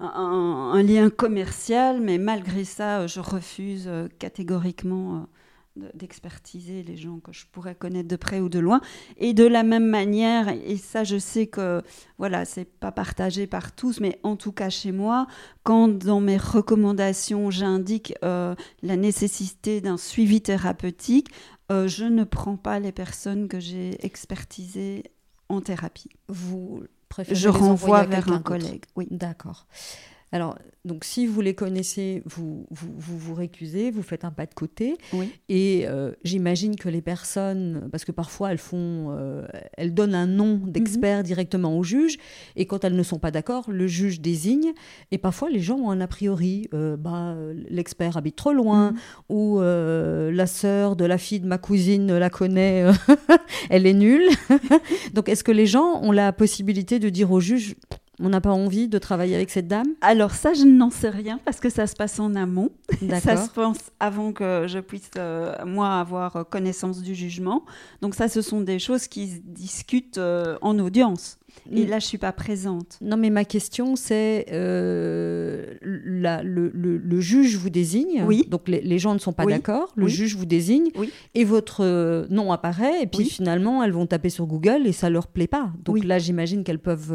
un, 0.00 0.82
lien 0.82 1.10
commercial, 1.10 2.00
mais 2.00 2.18
malgré 2.18 2.64
ça, 2.64 3.06
je 3.06 3.20
refuse 3.20 3.90
catégoriquement 4.18 5.26
d'expertiser 5.94 6.82
les 6.82 6.96
gens 6.96 7.20
que 7.20 7.32
je 7.32 7.46
pourrais 7.52 7.76
connaître 7.76 8.08
de 8.08 8.16
près 8.16 8.40
ou 8.40 8.48
de 8.48 8.58
loin. 8.58 8.80
Et 9.16 9.32
de 9.32 9.46
la 9.46 9.62
même 9.62 9.86
manière, 9.86 10.48
et 10.48 10.76
ça 10.76 11.04
je 11.04 11.18
sais 11.18 11.46
que 11.46 11.82
voilà, 12.18 12.44
c'est 12.44 12.64
pas 12.64 12.90
partagé 12.90 13.46
par 13.46 13.70
tous, 13.70 14.00
mais 14.00 14.18
en 14.24 14.34
tout 14.34 14.50
cas 14.50 14.70
chez 14.70 14.90
moi, 14.90 15.28
quand 15.62 15.86
dans 15.86 16.20
mes 16.20 16.36
recommandations 16.36 17.52
j'indique 17.52 18.12
la 18.22 18.56
nécessité 18.82 19.80
d'un 19.80 19.98
suivi 19.98 20.40
thérapeutique, 20.40 21.28
euh, 21.70 21.88
je 21.88 22.04
ne 22.04 22.24
prends 22.24 22.56
pas 22.56 22.78
les 22.78 22.92
personnes 22.92 23.48
que 23.48 23.60
j'ai 23.60 24.04
expertisées 24.04 25.04
en 25.48 25.60
thérapie. 25.60 26.10
Vous 26.28 26.82
préférez 27.08 27.38
Je 27.38 27.48
renvoie 27.48 28.04
vers 28.04 28.30
un 28.30 28.40
collègue. 28.40 28.84
Oui. 28.96 29.06
D'accord. 29.10 29.66
Alors, 30.32 30.56
donc, 30.84 31.04
si 31.04 31.26
vous 31.26 31.40
les 31.40 31.54
connaissez, 31.54 32.22
vous 32.24 32.66
vous, 32.70 32.92
vous, 32.96 33.34
récusez, 33.34 33.90
vous 33.90 34.02
faites 34.02 34.24
un 34.24 34.30
pas 34.30 34.46
de 34.46 34.54
côté. 34.54 34.96
Oui. 35.12 35.30
Et 35.48 35.86
euh, 35.86 36.12
j'imagine 36.24 36.76
que 36.76 36.88
les 36.88 37.02
personnes, 37.02 37.88
parce 37.90 38.04
que 38.04 38.12
parfois 38.12 38.52
elles 38.52 38.58
font, 38.58 39.08
euh, 39.10 39.46
elles 39.76 39.92
donnent 39.92 40.14
un 40.14 40.26
nom 40.26 40.56
d'expert 40.56 41.18
mhm. 41.18 41.24
directement 41.24 41.76
au 41.76 41.82
juge, 41.82 42.18
et 42.56 42.66
quand 42.66 42.84
elles 42.84 42.96
ne 42.96 43.02
sont 43.02 43.18
pas 43.18 43.30
d'accord, 43.30 43.70
le 43.70 43.86
juge 43.86 44.20
désigne. 44.20 44.72
Et 45.10 45.18
parfois, 45.18 45.50
les 45.50 45.60
gens 45.60 45.76
ont 45.76 45.90
un 45.90 46.00
a 46.00 46.06
priori, 46.06 46.68
euh, 46.74 46.96
bah, 46.96 47.34
l'expert 47.68 48.16
habite 48.16 48.36
trop 48.36 48.52
loin, 48.52 48.92
mhm. 48.92 48.98
ou 49.28 49.60
la 49.60 50.46
sœur 50.46 50.96
de 50.96 51.04
la 51.04 51.18
fille 51.18 51.40
de 51.40 51.46
ma 51.46 51.58
cousine 51.58 52.16
la 52.16 52.30
connaît, 52.30 52.86
elle 53.70 53.86
est 53.86 53.94
nulle. 53.94 54.28
donc, 55.14 55.28
est-ce 55.28 55.44
que 55.44 55.52
les 55.52 55.66
gens 55.66 56.00
ont 56.02 56.12
la 56.12 56.32
possibilité 56.32 56.98
de 56.98 57.08
dire 57.08 57.30
au 57.30 57.40
juge 57.40 57.74
on 58.20 58.28
n'a 58.28 58.40
pas 58.40 58.50
envie 58.50 58.88
de 58.88 58.98
travailler 58.98 59.34
avec 59.34 59.50
cette 59.50 59.68
dame 59.68 59.88
Alors 60.00 60.32
ça, 60.32 60.52
je 60.52 60.64
n'en 60.64 60.90
sais 60.90 61.10
rien 61.10 61.38
parce 61.44 61.60
que 61.60 61.70
ça 61.70 61.86
se 61.86 61.94
passe 61.94 62.18
en 62.18 62.34
amont. 62.34 62.70
ça 63.20 63.36
se 63.36 63.50
passe 63.50 63.92
avant 64.00 64.32
que 64.32 64.66
je 64.66 64.78
puisse, 64.80 65.10
euh, 65.16 65.54
moi, 65.64 66.00
avoir 66.00 66.48
connaissance 66.48 67.02
du 67.02 67.14
jugement. 67.14 67.64
Donc 68.02 68.14
ça, 68.14 68.28
ce 68.28 68.42
sont 68.42 68.60
des 68.60 68.78
choses 68.78 69.06
qui 69.06 69.28
se 69.28 69.40
discutent 69.44 70.18
euh, 70.18 70.58
en 70.62 70.78
audience. 70.78 71.38
Et 71.72 71.84
mm. 71.84 71.88
là, 71.88 71.98
je 71.98 72.06
suis 72.06 72.18
pas 72.18 72.32
présente. 72.32 72.98
Non, 73.00 73.16
mais 73.16 73.30
ma 73.30 73.44
question, 73.44 73.96
c'est 73.96 74.46
euh, 74.52 75.74
le, 75.80 77.20
juge 77.20 77.56
vous 77.56 77.70
désigne. 77.70 78.24
Oui. 78.26 78.46
Donc 78.48 78.68
les, 78.68 78.98
gens 78.98 79.14
ne 79.14 79.18
sont 79.18 79.32
pas 79.32 79.46
d'accord. 79.46 79.92
Le 79.96 80.08
juge 80.08 80.36
vous 80.36 80.46
désigne. 80.46 80.90
Oui. 80.96 81.10
Et 81.34 81.44
votre 81.44 82.26
nom 82.30 82.52
apparaît. 82.52 83.02
Et 83.02 83.06
puis 83.06 83.24
finalement, 83.24 83.82
elles 83.82 83.92
vont 83.92 84.06
taper 84.06 84.28
sur 84.28 84.46
Google 84.46 84.86
et 84.86 84.92
ça 84.92 85.08
leur 85.08 85.28
plaît 85.28 85.46
pas. 85.46 85.70
Donc 85.84 86.04
là, 86.04 86.18
j'imagine 86.18 86.64
qu'elles 86.64 86.80
peuvent 86.80 87.12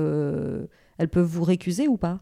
elles 0.98 1.10
peuvent 1.10 1.26
vous 1.26 1.44
récuser 1.44 1.88
ou 1.88 1.98
pas? 1.98 2.22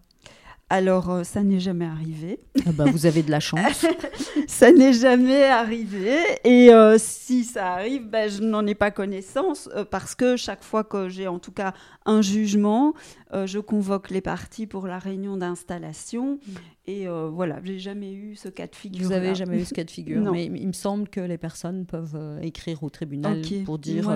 Alors, 0.72 1.10
euh, 1.10 1.24
ça 1.26 1.44
n'est 1.44 1.60
jamais 1.60 1.84
arrivé. 1.84 2.40
Ah 2.66 2.72
bah, 2.72 2.86
vous 2.90 3.06
avez 3.06 3.24
de 3.24 3.30
la 3.30 3.42
chance. 3.42 3.86
ça 4.48 4.72
n'est 4.72 4.94
jamais 4.94 5.44
arrivé. 5.44 6.16
Et 6.46 6.74
euh, 6.74 6.96
si 6.98 7.44
ça 7.44 7.74
arrive, 7.74 8.08
ben, 8.08 8.30
je 8.30 8.42
n'en 8.42 8.66
ai 8.66 8.74
pas 8.74 8.90
connaissance 8.90 9.68
euh, 9.76 9.84
parce 9.84 10.16
que 10.16 10.38
chaque 10.38 10.64
fois 10.64 10.86
que 10.86 11.10
j'ai 11.10 11.28
en 11.28 11.40
tout 11.40 11.52
cas 11.52 11.74
un 12.06 12.22
jugement, 12.22 12.94
je 13.34 13.60
convoque 13.60 14.12
les 14.12 14.22
parties 14.22 14.66
pour 14.66 14.88
la 14.88 14.98
réunion 14.98 15.36
d'installation. 15.36 16.36
Mm. 16.36 16.52
Et 16.88 17.08
voilà, 17.08 17.60
j'ai 17.64 17.80
jamais 17.80 18.14
eu 18.14 18.36
ce 18.36 18.48
cas 18.48 18.68
de 18.68 18.76
figure. 18.76 19.04
Vous 19.04 19.10
n'avez 19.10 19.36
jamais 19.36 19.60
eu 19.60 19.66
ce 19.66 19.74
cas 19.74 19.84
de 19.84 19.92
figure. 19.92 20.22
mais 20.32 20.46
il 20.46 20.68
me 20.68 20.74
semble 20.74 21.10
que 21.10 21.20
les 21.20 21.38
personnes 21.38 21.86
peuvent 21.86 22.40
écrire 22.42 22.82
au 22.84 22.90
tribunal 22.90 23.42
pour 23.66 23.78
dire 23.78 24.10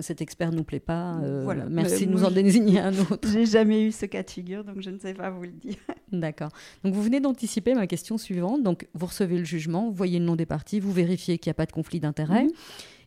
cet 0.00 0.20
expert 0.20 0.50
ne 0.50 0.56
nous 0.56 0.64
plaît 0.64 0.80
pas, 0.80 1.16
euh, 1.22 1.42
voilà. 1.44 1.66
merci 1.66 2.06
de 2.06 2.12
nous 2.12 2.24
en 2.24 2.30
désigner 2.30 2.80
un 2.80 2.92
autre. 2.98 3.28
J'ai 3.30 3.46
jamais 3.46 3.84
eu 3.84 3.92
ce 3.92 4.06
cas 4.06 4.22
de 4.22 4.30
figure, 4.30 4.64
donc 4.64 4.80
je 4.80 4.90
ne 4.90 4.98
sais 4.98 5.14
pas 5.14 5.30
vous 5.30 5.42
le 5.42 5.52
dire. 5.52 5.76
D'accord. 6.12 6.50
Donc 6.84 6.94
vous 6.94 7.02
venez 7.02 7.20
d'anticiper 7.20 7.74
ma 7.74 7.86
question 7.86 8.18
suivante. 8.18 8.62
Donc 8.62 8.88
vous 8.94 9.06
recevez 9.06 9.38
le 9.38 9.44
jugement, 9.44 9.88
vous 9.88 9.94
voyez 9.94 10.18
le 10.18 10.24
nom 10.24 10.36
des 10.36 10.46
parties, 10.46 10.80
vous 10.80 10.92
vérifiez 10.92 11.38
qu'il 11.38 11.50
n'y 11.50 11.52
a 11.52 11.54
pas 11.54 11.66
de 11.66 11.72
conflit 11.72 12.00
d'intérêts, 12.00 12.44
mhm. 12.44 12.50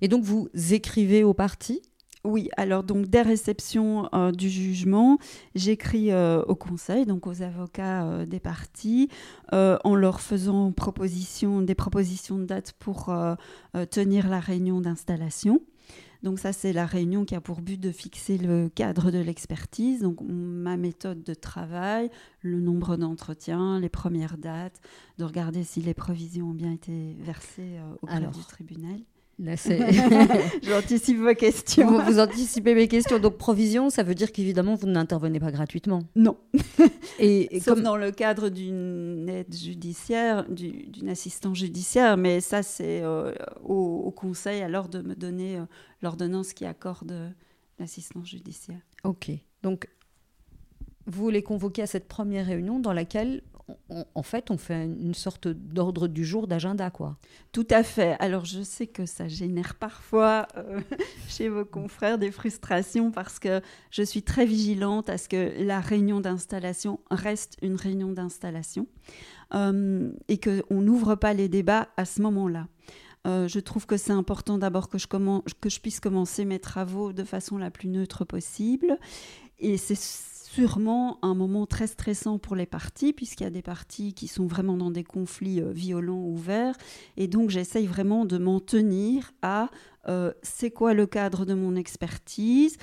et 0.02 0.08
donc 0.08 0.24
vous 0.24 0.50
écrivez 0.72 1.24
aux 1.24 1.34
parties? 1.34 1.82
Oui, 2.26 2.50
alors 2.58 2.84
donc 2.84 3.08
dès 3.08 3.22
réception 3.22 4.10
euh, 4.14 4.32
du 4.32 4.50
jugement, 4.50 5.20
j'écris 5.56 6.14
au 6.14 6.56
conseil, 6.56 7.06
donc 7.06 7.28
aux 7.28 7.42
avocats 7.42 8.26
des 8.26 8.42
parties, 8.42 9.10
en 9.52 9.96
leur 9.96 10.20
faisant 10.20 10.72
proposition, 10.72 11.62
des 11.62 11.76
propositions 11.76 12.38
de 12.38 12.44
date 12.44 12.74
pour 12.78 13.14
tenir 13.90 14.30
la 14.30 14.40
réunion 14.40 14.82
d'installation. 14.82 15.62
Donc 16.22 16.40
ça, 16.40 16.52
c'est 16.52 16.74
la 16.74 16.86
réunion 16.86 17.24
qui 17.24 17.36
a 17.36 17.42
pour 17.42 17.62
but 17.62 17.80
de 17.80 17.92
fixer 17.92 18.38
le 18.38 18.70
cadre 18.70 19.10
de 19.10 19.20
l'expertise, 19.20 20.02
donc 20.02 20.20
ma 20.22 20.76
méthode 20.76 21.24
de 21.24 21.34
travail, 21.34 22.10
le 22.42 22.60
nombre 22.60 22.98
d'entretiens, 22.98 23.80
les 23.80 23.90
premières 23.90 24.38
dates, 24.38 24.82
de 25.18 25.24
regarder 25.24 25.64
si 25.64 25.82
les 25.82 25.94
provisions 25.94 26.50
ont 26.50 26.54
bien 26.54 26.74
été 26.74 27.16
versées 27.20 27.78
euh, 27.78 27.94
au 28.02 28.06
auprès 28.06 28.28
du 28.28 28.46
tribunal. 28.46 29.00
J'anticipe 30.64 31.18
vos 31.18 31.34
questions. 31.34 32.02
Vous, 32.04 32.20
anticipez 32.20 32.76
mes 32.76 32.88
questions. 32.88 33.20
Donc, 33.20 33.38
provision, 33.38 33.90
ça 33.90 34.04
veut 34.04 34.16
dire 34.16 34.32
qu'évidemment, 34.32 34.76
vous 34.76 34.88
n'intervenez 34.88 35.40
pas 35.40 35.52
gratuitement. 35.52 36.04
Non. 36.16 36.38
Et, 37.20 37.62
comme 37.66 37.82
dans 37.82 37.96
le 37.96 38.12
cadre 38.12 38.50
d'une 38.50 39.30
aide 39.30 39.56
judiciaire, 39.56 40.46
d'une 40.50 41.10
assistance 41.10 41.58
judiciaire, 41.58 42.18
mais 42.18 42.42
ça, 42.42 42.64
c'est 42.64 43.02
euh, 43.02 43.34
au, 43.64 44.12
conseil 44.12 44.62
alors 44.62 44.90
de 44.90 45.02
me 45.02 45.16
donner 45.16 45.58
euh, 45.58 45.66
l'ordonnance 46.02 46.54
qui 46.54 46.66
accorde 46.66 47.34
l'assistance 47.80 48.28
judiciaire. 48.28 48.82
Ok. 49.04 49.32
Donc, 49.64 49.88
vous 51.06 51.30
les 51.30 51.44
convoquez 51.44 51.84
à 51.84 51.88
cette 51.88 52.08
première 52.08 52.46
réunion 52.46 52.80
dans 52.80 52.94
laquelle 52.94 53.42
en 54.16 54.24
fait, 54.24 54.52
on 54.52 54.58
fait 54.58 54.86
une 54.86 55.14
sorte 55.14 55.48
d'ordre 55.48 56.08
du 56.08 56.26
jour 56.26 56.48
d'agenda, 56.48 56.90
quoi. 56.90 57.18
Tout 57.52 57.68
à 57.70 57.84
fait. 57.84 58.16
Alors, 58.20 58.46
je 58.46 58.62
sais 58.62 58.88
que 58.88 59.06
ça 59.06 59.28
génère 59.28 59.76
parfois 59.76 60.48
euh, 60.58 60.80
chez 61.28 61.50
vos 61.50 61.66
confrères 61.66 62.18
des 62.18 62.32
frustrations 62.32 63.12
parce 63.12 63.40
que 63.40 63.62
je 63.92 64.04
suis 64.04 64.24
très 64.24 64.46
vigilante 64.46 65.10
à 65.10 65.18
ce 65.18 65.30
que 65.30 65.64
la 65.64 65.80
réunion 65.80 66.20
d'installation 66.20 67.00
reste 67.12 67.58
une 67.62 67.76
réunion 67.76 68.12
d'installation 68.12 68.88
euh, 69.54 70.12
et 70.28 70.40
qu'on 70.40 70.82
n'ouvre 70.82 71.16
pas 71.16 71.34
les 71.34 71.50
débats 71.50 71.90
à 71.98 72.06
ce 72.06 72.22
moment-là. 72.22 72.68
Euh, 73.28 73.48
je 73.48 73.60
trouve 73.60 73.86
que 73.86 73.98
c'est 73.98 74.14
important 74.14 74.58
d'abord 74.58 74.90
que 74.90 74.98
je, 74.98 75.08
que 75.08 75.70
je 75.70 75.80
puisse 75.80 76.00
commencer 76.00 76.46
mes 76.46 76.60
travaux 76.60 77.12
de 77.12 77.24
façon 77.24 77.58
la 77.58 77.70
plus 77.70 77.90
neutre 77.90 78.24
possible. 78.26 78.98
Et 79.60 79.78
c'est 79.78 79.96
sûrement 80.54 81.20
un 81.22 81.36
moment 81.36 81.66
très 81.66 81.88
stressant 81.88 82.40
pour 82.40 82.56
les 82.56 82.66
parties, 82.66 83.14
puisqu'il 83.14 83.44
y 83.44 83.48
a 83.48 83.52
des 83.52 83.62
parties 83.62 84.14
qui 84.14 84.28
sont 84.28 84.48
vraiment 84.48 84.78
dans 84.78 84.92
des 84.92 85.04
conflits 85.04 85.62
euh, 85.62 85.72
violents 85.72 86.24
ouverts. 86.24 86.76
Et 87.18 87.28
donc, 87.28 87.50
j'essaye 87.50 87.86
vraiment 87.86 88.26
de 88.26 88.38
m'en 88.38 88.60
tenir 88.60 89.32
à 89.42 89.70
euh, 90.08 90.32
c'est 90.42 90.72
quoi 90.72 90.94
le 90.94 91.06
cadre 91.06 91.46
de 91.46 91.54
mon 91.54 91.76
expertise? 91.76 92.78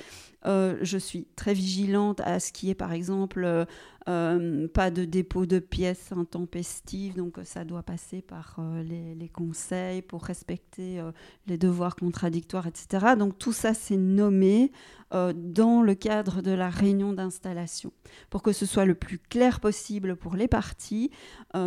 Euh, 0.45 0.77
je 0.81 0.97
suis 0.97 1.27
très 1.35 1.53
vigilante 1.53 2.21
à 2.21 2.39
ce 2.39 2.53
qui 2.53 2.69
est, 2.69 2.75
par 2.75 2.93
exemple, 2.93 3.65
euh, 4.07 4.69
pas 4.69 4.89
de 4.89 5.03
dépôt 5.03 5.45
de 5.45 5.59
pièces 5.59 6.13
intempestives, 6.13 7.15
donc 7.15 7.39
euh, 7.39 7.43
ça 7.43 7.65
doit 7.65 7.83
passer 7.83 8.21
par 8.21 8.55
euh, 8.59 8.81
les, 8.81 9.27
conseils 9.27 10.01
pour 10.01 10.23
respecter 10.23 11.01
les 11.47 11.57
devoirs 11.57 11.97
contradictoires, 11.97 12.65
etc. 12.65 13.15
Donc 13.19 13.37
tout 13.37 13.51
ça, 13.51 13.73
c'est 13.73 13.97
nommé 13.97 14.71
dans 15.11 15.81
le 15.81 15.95
cadre 15.95 16.41
de 16.41 16.51
la 16.51 16.69
réunion 16.69 17.13
d'installation, 17.13 17.91
pour 18.29 18.41
que 18.41 18.53
ce 18.53 18.65
soit 18.65 18.85
le 18.85 18.95
plus 18.95 19.19
clair 19.19 19.59
possible 19.59 20.15
pour 20.15 20.35
les 20.35 20.47
parties, 20.47 21.11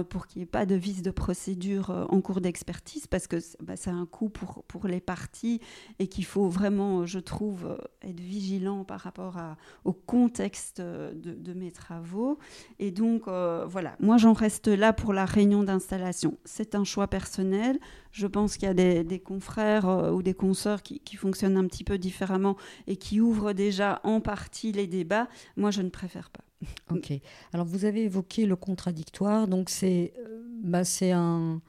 pour 0.08 0.26
qu'il 0.26 0.40
n'y 0.40 0.44
ait 0.44 0.46
pas 0.46 0.66
de 0.66 0.74
vice 0.74 1.02
de 1.02 1.10
procédure 1.10 2.06
en 2.10 2.20
cours 2.22 2.40
d'expertise, 2.40 3.06
parce 3.06 3.26
que 3.26 3.36
bah, 3.62 3.76
c'est 3.76 3.90
un 3.90 4.06
coût 4.06 4.30
pour, 4.30 4.64
pour 4.64 4.86
les 4.86 5.00
parties 5.00 5.60
et 5.98 6.08
qu'il 6.08 6.24
faut 6.24 6.48
vraiment, 6.48 7.06
je 7.06 7.18
trouve, 7.18 7.78
être 8.02 8.20
vigilant 8.20 8.84
par 8.84 9.00
rapport 9.00 9.36
au 9.84 9.92
contexte 9.92 10.80
de 10.80 11.52
mes 11.52 11.72
travaux. 11.72 12.29
Et 12.78 12.90
donc, 12.90 13.28
euh, 13.28 13.64
voilà, 13.68 13.96
moi 14.00 14.16
j'en 14.16 14.32
reste 14.32 14.68
là 14.68 14.92
pour 14.92 15.12
la 15.12 15.24
réunion 15.24 15.62
d'installation. 15.62 16.38
C'est 16.44 16.74
un 16.74 16.84
choix 16.84 17.08
personnel. 17.08 17.78
Je 18.12 18.26
pense 18.26 18.56
qu'il 18.56 18.66
y 18.66 18.70
a 18.70 19.02
des, 19.04 19.18
confrères 19.20 19.88
euh, 19.88 20.10
ou 20.10 20.22
des 20.22 20.34
consoeurs 20.34 20.82
qui, 20.82 21.16
fonctionnent 21.16 21.56
un 21.56 21.66
petit 21.66 21.84
peu 21.84 21.98
différemment 21.98 22.56
et 22.86 22.96
qui 22.96 23.20
ouvrent 23.20 23.52
déjà 23.52 24.00
en 24.04 24.20
partie 24.20 24.72
les 24.72 24.86
débats. 24.86 25.28
Moi, 25.56 25.70
je 25.70 25.82
ne 25.82 25.90
préfère 25.90 26.30
pas. 26.30 26.44
Ok. 26.90 27.12
Alors, 27.52 27.66
vous 27.66 27.84
avez 27.84 28.04
évoqué 28.04 28.46
le 28.46 28.56
contradictoire. 28.56 29.48
Donc, 29.48 29.70
c'est 29.70 30.12
euh, 30.18 30.42
bah, 30.62 30.82
un 31.12 31.60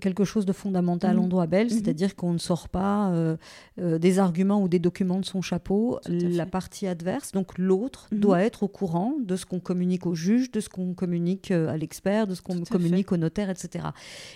quelque 0.00 0.24
chose 0.24 0.46
de 0.46 0.52
fondamental 0.52 1.18
en 1.18 1.24
mhm. 1.24 1.28
droit 1.28 1.46
belge, 1.46 1.72
mhm. 1.72 1.78
c'est-à-dire 1.78 2.14
qu'on 2.14 2.32
ne 2.32 2.38
sort 2.38 2.68
pas 2.68 3.10
euh, 3.10 3.36
euh, 3.80 3.98
des 3.98 4.18
arguments 4.18 4.62
ou 4.62 4.68
des 4.68 4.78
documents 4.78 5.18
de 5.18 5.24
son 5.24 5.42
chapeau. 5.42 5.98
La 6.08 6.46
partie 6.46 6.86
adverse, 6.86 7.32
donc 7.32 7.58
l'autre, 7.58 8.08
mhm. 8.12 8.20
doit 8.20 8.42
être 8.42 8.62
au 8.62 8.68
courant 8.68 9.14
de 9.20 9.36
ce 9.36 9.44
qu'on 9.44 9.60
communique 9.60 10.06
au 10.06 10.14
juge, 10.14 10.50
de 10.50 10.60
ce 10.60 10.68
qu'on 10.68 10.94
communique 10.94 11.50
euh, 11.50 11.68
à 11.68 11.76
l'expert, 11.76 12.26
de 12.26 12.34
ce 12.34 12.42
qu'on 12.42 12.60
communique 12.62 13.10
au 13.12 13.16
notaire, 13.16 13.50
etc. 13.50 13.86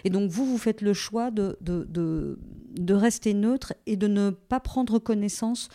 Et 0.04 0.10
donc 0.10 0.30
vous, 0.30 0.46
vous 0.46 0.58
faites 0.58 0.80
le 0.80 0.92
choix 0.92 1.30
de, 1.30 1.56
de, 1.60 1.86
de, 1.88 2.94
rester 2.94 3.34
neutre 3.34 3.74
et 3.86 3.96
de 3.96 4.08
ne 4.08 4.30
pas 4.30 4.60
prendre 4.60 4.98
connaissance 4.98 5.68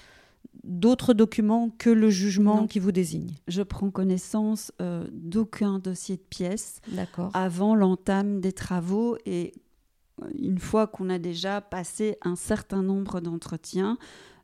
d'autres 0.63 1.13
documents 1.13 1.69
que 1.77 1.89
le 1.89 2.10
jugement 2.10 2.67
qui 2.67 2.79
vous 2.79 2.91
désigne. 2.91 3.36
Je 3.48 3.62
prends 3.62 3.89
connaissance 3.89 4.71
d'aucun 5.12 5.79
dossier 5.79 6.17
de 6.17 6.21
pièces 6.21 6.81
avant 7.33 7.75
l'entame 7.75 8.41
des 8.41 8.53
travaux 8.53 9.17
et 9.25 9.53
une 10.38 10.60
fois 10.60 10.88
qu'on 10.88 11.10
a 11.10 11.19
déjà 11.19 11.62
passé 11.62 12.17
un 12.21 12.36
certain 12.36 12.83
nombre 12.83 13.21
d'entretiens, 13.21 13.98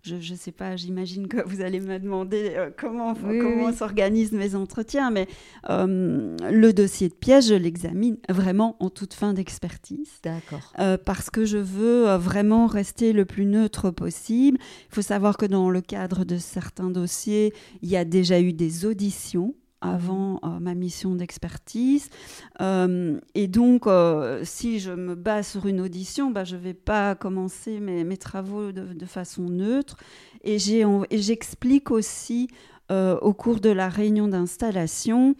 je 0.08 0.34
ne 0.34 0.38
sais 0.38 0.52
pas, 0.52 0.76
j'imagine 0.76 1.28
que 1.28 1.38
vous 1.46 1.62
allez 1.62 1.80
me 1.80 2.00
demander 2.00 2.54
euh, 2.56 2.70
comment, 2.76 3.14
comment 3.14 3.74
s'organisent 3.74 4.32
mes 4.32 4.56
entretiens, 4.56 5.12
mais 5.12 5.28
euh, 5.70 6.36
le 6.50 6.74
dossier 6.74 7.10
de 7.10 7.14
pièce, 7.14 7.48
je 7.50 7.56
l'examine 7.56 8.18
vraiment 8.30 8.76
en 8.80 8.90
toute 8.90 9.14
fin 9.14 9.34
d'expertise. 9.34 10.20
D'accord. 10.24 10.74
Euh, 10.80 10.98
parce 10.98 11.30
que 11.30 11.46
je 11.46 11.58
veux 11.58 12.16
vraiment 12.16 12.68
rester 12.68 13.14
le 13.14 13.26
plus 13.26 13.46
neutre 13.46 13.92
possible. 13.92 14.58
Il 14.90 14.96
faut 14.96 15.02
savoir 15.02 15.38
que 15.38 15.46
dans 15.46 15.70
le 15.70 15.82
cadre 15.82 16.24
de 16.26 16.38
certains 16.38 16.90
dossiers, 16.90 17.54
il 17.82 17.90
y 17.90 17.98
a 17.98 18.06
déjà 18.06 18.40
eu 18.40 18.54
des 18.54 18.86
auditions 18.86 19.56
avant 19.82 20.40
euh, 20.44 20.60
ma 20.60 20.74
mission 20.74 21.16
d'expertise. 21.16 22.10
Euh, 22.62 23.20
et 23.36 23.48
donc, 23.48 23.88
euh, 23.88 24.42
si 24.44 24.80
je 24.80 24.92
me 24.92 25.16
base 25.16 25.48
sur 25.48 25.66
une 25.66 25.82
audition, 25.82 26.32
bah, 26.32 26.44
je 26.44 26.56
ne 26.56 26.62
vais 26.62 26.74
pas 26.74 27.16
commencer 27.16 27.80
mes, 27.80 28.18
travaux 28.18 28.72
de, 28.72 29.06
façon 29.06 29.44
neutre. 29.44 29.98
Et 30.44 30.58
j'explique 30.60 31.92
aussi 31.92 32.48
au 32.90 33.34
cours 33.34 33.60
de 33.60 33.70
la 33.70 33.90
réunion 33.90 34.28
d'installation 34.28 35.36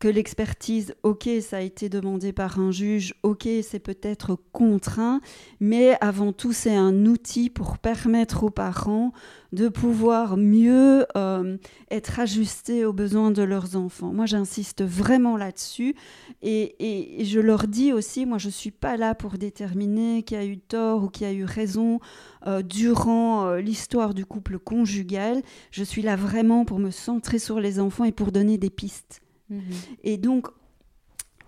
que 0.00 0.08
l'expertise, 0.08 0.94
ok, 1.02 1.28
ça 1.42 1.58
a 1.58 1.60
été 1.60 1.90
demandé 1.90 2.32
par 2.32 2.58
un 2.58 2.70
juge, 2.70 3.14
ok, 3.22 3.46
c'est 3.62 3.78
peut-être 3.78 4.38
contraint, 4.50 5.20
mais 5.60 5.96
avant 6.00 6.32
tout, 6.32 6.54
c'est 6.54 6.74
un 6.74 7.04
outil 7.04 7.50
pour 7.50 7.76
permettre 7.76 8.42
aux 8.42 8.50
parents 8.50 9.12
de 9.52 9.68
pouvoir 9.68 10.38
mieux 10.38 11.04
euh, 11.16 11.58
être 11.90 12.18
ajustés 12.18 12.86
aux 12.86 12.94
besoins 12.94 13.30
de 13.30 13.42
leurs 13.42 13.76
enfants. 13.76 14.12
Moi, 14.14 14.24
j'insiste 14.24 14.82
vraiment 14.82 15.36
là-dessus 15.36 15.94
et, 16.40 17.22
je 17.22 17.38
leur 17.38 17.66
dis 17.66 17.92
aussi, 17.92 18.24
moi, 18.24 18.38
je 18.38 18.46
ne 18.46 18.52
suis 18.52 18.70
pas 18.70 18.96
là 18.96 19.14
pour 19.14 19.32
déterminer 19.32 20.22
qui 20.22 20.34
a 20.34 20.46
eu 20.46 20.56
tort 20.56 21.04
ou 21.04 21.08
qui 21.08 21.26
a 21.26 21.32
eu 21.32 21.44
raison 21.44 22.00
euh, 22.46 22.62
durant 22.62 23.44
euh, 23.44 23.60
l'histoire 23.60 24.14
du 24.14 24.24
couple 24.24 24.58
conjugal. 24.58 25.42
Je 25.70 25.84
suis 25.84 26.00
là 26.00 26.16
vraiment 26.16 26.64
pour 26.64 26.78
me 26.78 26.90
centrer 26.90 27.38
sur 27.38 27.60
les 27.60 27.80
enfants 27.80 28.04
et 28.04 28.12
pour 28.12 28.32
donner 28.32 28.56
des 28.56 28.70
pistes. 28.70 29.19
Mhm. 29.50 29.62
Et 30.04 30.16
donc, 30.16 30.48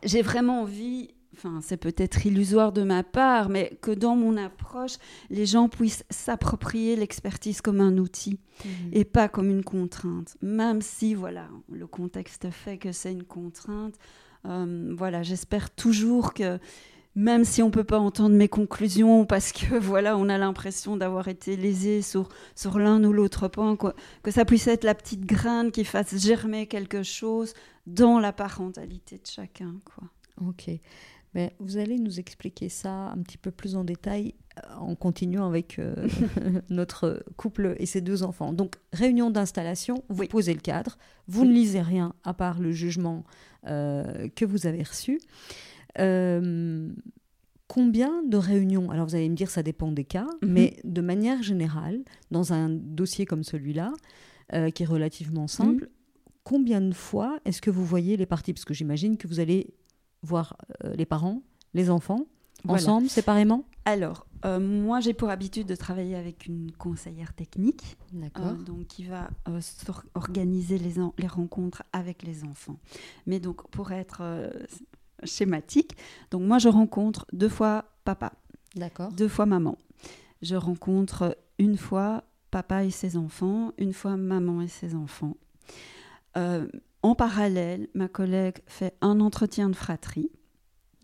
j'ai 0.02 0.22
vraiment 0.22 0.62
envie, 0.62 1.14
enfin 1.34 1.60
c'est 1.62 1.76
peut-être 1.76 2.26
illusoire 2.26 2.72
de 2.72 2.82
ma 2.82 3.02
part, 3.02 3.48
mais 3.48 3.78
que 3.80 3.90
dans 3.90 4.16
mon 4.16 4.36
approche, 4.36 4.96
les 5.30 5.46
gens 5.46 5.68
puissent 5.68 6.04
s'approprier 6.10 6.96
l'expertise 6.96 7.60
comme 7.60 7.80
un 7.80 7.96
outil 7.98 8.38
mhm. 8.64 8.70
et 8.92 9.04
pas 9.04 9.28
comme 9.28 9.48
une 9.48 9.64
contrainte. 9.64 10.36
Même 10.42 10.82
si, 10.82 11.14
voilà, 11.14 11.48
le 11.70 11.86
contexte 11.86 12.50
fait 12.50 12.78
que 12.78 12.92
c'est 12.92 13.12
une 13.12 13.24
contrainte. 13.24 13.94
Euh, 14.44 14.92
voilà, 14.96 15.22
j'espère 15.22 15.70
toujours 15.70 16.34
que 16.34 16.58
même 17.14 17.44
si 17.44 17.62
on 17.62 17.70
peut 17.70 17.84
pas 17.84 17.98
entendre 17.98 18.34
mes 18.34 18.48
conclusions 18.48 19.24
parce 19.26 19.52
que 19.52 19.76
voilà, 19.76 20.16
on 20.16 20.28
a 20.28 20.38
l'impression 20.38 20.96
d'avoir 20.96 21.28
été 21.28 21.56
lésé 21.56 22.02
sur, 22.02 22.28
sur 22.54 22.78
l'un 22.78 23.02
ou 23.04 23.12
l'autre 23.12 23.48
point, 23.48 23.76
quoi, 23.76 23.94
que 24.22 24.30
ça 24.30 24.44
puisse 24.44 24.66
être 24.66 24.84
la 24.84 24.94
petite 24.94 25.26
graine 25.26 25.70
qui 25.70 25.84
fasse 25.84 26.16
germer 26.16 26.66
quelque 26.66 27.02
chose 27.02 27.54
dans 27.86 28.18
la 28.18 28.32
parentalité 28.32 29.16
de 29.16 29.26
chacun. 29.26 29.76
Quoi. 29.84 30.08
Ok. 30.46 30.70
Mais 31.34 31.54
vous 31.60 31.78
allez 31.78 31.98
nous 31.98 32.20
expliquer 32.20 32.68
ça 32.68 32.92
un 32.92 33.22
petit 33.22 33.38
peu 33.38 33.50
plus 33.50 33.74
en 33.74 33.84
détail 33.84 34.34
euh, 34.58 34.74
en 34.76 34.94
continuant 34.94 35.46
avec 35.46 35.78
euh, 35.78 35.94
notre 36.70 37.24
couple 37.36 37.74
et 37.78 37.86
ses 37.86 38.02
deux 38.02 38.22
enfants. 38.22 38.52
Donc, 38.52 38.76
réunion 38.92 39.30
d'installation, 39.30 40.04
vous 40.08 40.26
posez 40.26 40.52
le 40.52 40.60
cadre, 40.60 40.98
vous 41.28 41.44
ne 41.44 41.52
lisez 41.52 41.80
rien 41.80 42.14
à 42.24 42.34
part 42.34 42.60
le 42.60 42.72
jugement 42.72 43.24
euh, 43.66 44.28
que 44.36 44.44
vous 44.44 44.66
avez 44.66 44.82
reçu. 44.82 45.20
combien 47.66 48.22
de 48.24 48.36
réunions 48.36 48.90
Alors, 48.90 49.06
vous 49.06 49.14
allez 49.14 49.30
me 49.30 49.36
dire, 49.36 49.48
ça 49.50 49.62
dépend 49.62 49.90
des 49.90 50.04
cas, 50.04 50.28
mhm. 50.42 50.52
mais 50.52 50.76
de 50.84 51.00
manière 51.00 51.42
générale, 51.42 52.00
dans 52.30 52.52
un 52.52 52.68
dossier 52.68 53.24
comme 53.24 53.44
celui-là, 53.44 53.94
qui 54.74 54.82
est 54.82 54.86
relativement 54.86 55.48
simple, 55.48 55.84
mhm 55.84 56.01
combien 56.44 56.80
de 56.80 56.92
fois 56.92 57.38
est-ce 57.44 57.60
que 57.60 57.70
vous 57.70 57.84
voyez 57.84 58.16
les 58.16 58.26
parties? 58.26 58.52
Parce 58.52 58.64
que 58.64 58.74
j'imagine 58.74 59.16
que 59.16 59.26
vous 59.26 59.40
allez 59.40 59.74
voir 60.22 60.56
euh, 60.84 60.94
les 60.94 61.06
parents, 61.06 61.42
les 61.74 61.90
enfants, 61.90 62.26
ensemble, 62.68 63.08
séparément? 63.08 63.64
Alors, 63.84 64.26
euh, 64.44 64.60
moi, 64.60 65.00
j'ai 65.00 65.14
pour 65.14 65.30
habitude 65.30 65.66
de 65.66 65.74
travailler 65.74 66.14
avec 66.14 66.46
une 66.46 66.70
conseillère 66.72 67.32
technique, 67.34 67.96
euh, 68.14 68.52
donc 68.64 68.86
qui 68.86 69.04
va 69.04 69.30
organiser 70.14 70.78
les, 70.78 70.94
les, 71.18 71.26
rencontres 71.26 71.82
avec 71.92 72.22
les 72.22 72.44
enfants. 72.44 72.78
Mais 73.26 73.40
donc, 73.40 73.68
pour 73.70 73.92
être 73.92 74.52
schématique, 75.24 75.96
donc 76.30 76.42
moi, 76.42 76.58
je 76.58 76.68
rencontre 76.68 77.26
deux 77.32 77.48
fois 77.48 77.84
papa, 78.04 78.32
deux 79.16 79.28
fois 79.28 79.46
maman. 79.46 79.76
Je 80.40 80.56
rencontre 80.56 81.36
une 81.58 81.76
fois 81.76 82.24
papa 82.50 82.84
et 82.84 82.90
ses 82.90 83.16
enfants, 83.16 83.72
une 83.78 83.92
fois 83.92 84.16
maman 84.16 84.62
et 84.62 84.68
ses 84.68 84.94
enfants. 84.94 85.36
Euh, 86.36 86.66
en 87.02 87.14
parallèle, 87.14 87.88
ma 87.94 88.08
collègue 88.08 88.58
fait 88.66 88.94
un 89.00 89.20
entretien 89.20 89.68
de 89.68 89.76
fratrie, 89.76 90.30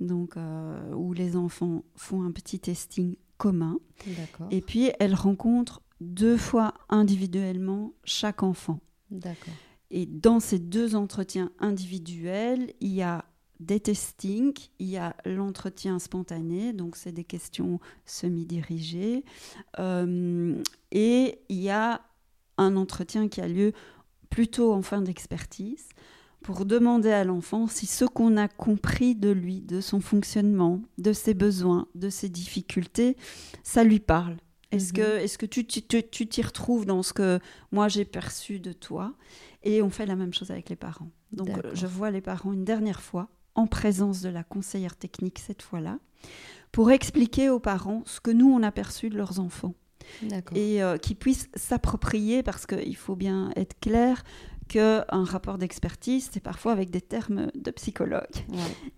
donc 0.00 0.36
euh, 0.36 0.92
où 0.94 1.12
les 1.12 1.36
enfants 1.36 1.84
font 1.96 2.22
un 2.22 2.30
petit 2.30 2.60
testing 2.60 3.16
commun. 3.36 3.78
Et 4.50 4.60
puis 4.60 4.90
elle 5.00 5.14
rencontre 5.14 5.82
deux 6.00 6.36
fois 6.36 6.74
individuellement 6.88 7.92
chaque 8.04 8.42
enfant. 8.42 8.80
Et 9.90 10.06
dans 10.06 10.38
ces 10.38 10.58
deux 10.58 10.94
entretiens 10.94 11.50
individuels, 11.58 12.72
il 12.80 12.92
y 12.92 13.02
a 13.02 13.24
des 13.58 13.80
testings, 13.80 14.68
il 14.78 14.88
y 14.88 14.98
a 14.98 15.16
l'entretien 15.24 15.98
spontané, 15.98 16.72
donc 16.72 16.94
c'est 16.94 17.10
des 17.10 17.24
questions 17.24 17.80
semi-dirigées, 18.04 19.24
euh, 19.80 20.62
et 20.92 21.40
il 21.48 21.58
y 21.58 21.70
a 21.70 22.02
un 22.56 22.76
entretien 22.76 23.28
qui 23.28 23.40
a 23.40 23.48
lieu 23.48 23.72
plutôt 24.38 24.72
en 24.72 24.82
fin 24.82 25.02
d'expertise 25.02 25.88
pour 26.44 26.64
demander 26.64 27.10
à 27.10 27.24
l'enfant 27.24 27.66
si 27.66 27.86
ce 27.86 28.04
qu'on 28.04 28.36
a 28.36 28.46
compris 28.46 29.16
de 29.16 29.30
lui, 29.30 29.62
de 29.62 29.80
son 29.80 30.00
fonctionnement, 30.00 30.80
de 30.96 31.12
ses 31.12 31.34
besoins, 31.34 31.88
de 31.96 32.08
ses 32.08 32.28
difficultés, 32.28 33.16
ça 33.64 33.82
lui 33.82 33.98
parle. 33.98 34.36
Est-ce 34.70 34.92
que, 34.92 35.18
mhm. 35.18 35.24
est 35.24 35.36
que 35.36 35.46
tu 36.00 36.28
t'y 36.28 36.42
retrouves 36.42 36.86
dans 36.86 37.02
ce 37.02 37.12
que 37.12 37.40
moi 37.72 37.88
j'ai 37.88 38.04
perçu 38.04 38.60
de 38.60 38.70
toi? 38.70 39.12
Et 39.64 39.82
on 39.82 39.90
fait 39.90 40.06
la 40.06 40.14
même 40.14 40.32
chose 40.32 40.52
avec 40.52 40.70
les 40.70 40.76
parents. 40.76 41.10
Donc 41.32 41.50
je 41.74 41.88
vois 41.88 42.12
les 42.12 42.20
parents 42.20 42.52
une 42.52 42.64
dernière 42.64 43.00
fois, 43.00 43.30
en 43.56 43.66
présence 43.66 44.20
de 44.20 44.28
la 44.28 44.44
conseillère 44.44 44.94
technique 44.94 45.40
cette 45.40 45.62
fois-là, 45.62 45.98
pour 46.70 46.92
expliquer 46.92 47.50
aux 47.50 47.58
parents 47.58 48.04
ce 48.06 48.20
que 48.20 48.30
nous 48.30 48.48
on 48.48 48.62
a 48.62 48.70
perçu 48.70 49.10
de 49.10 49.16
leurs 49.16 49.40
enfants. 49.40 49.74
Et 50.54 50.82
euh, 50.82 50.96
qu'ils 50.96 51.16
puissent 51.16 51.48
s'approprier, 51.54 52.42
parce 52.42 52.66
qu'il 52.66 52.96
faut 52.96 53.16
bien 53.16 53.50
être 53.56 53.78
clair, 53.80 54.24
qu'un 54.68 55.24
rapport 55.24 55.58
d'expertise, 55.58 56.28
c'est 56.32 56.42
parfois 56.42 56.72
avec 56.72 56.90
des 56.90 57.00
termes 57.00 57.50
de 57.54 57.70
psychologue. 57.70 58.22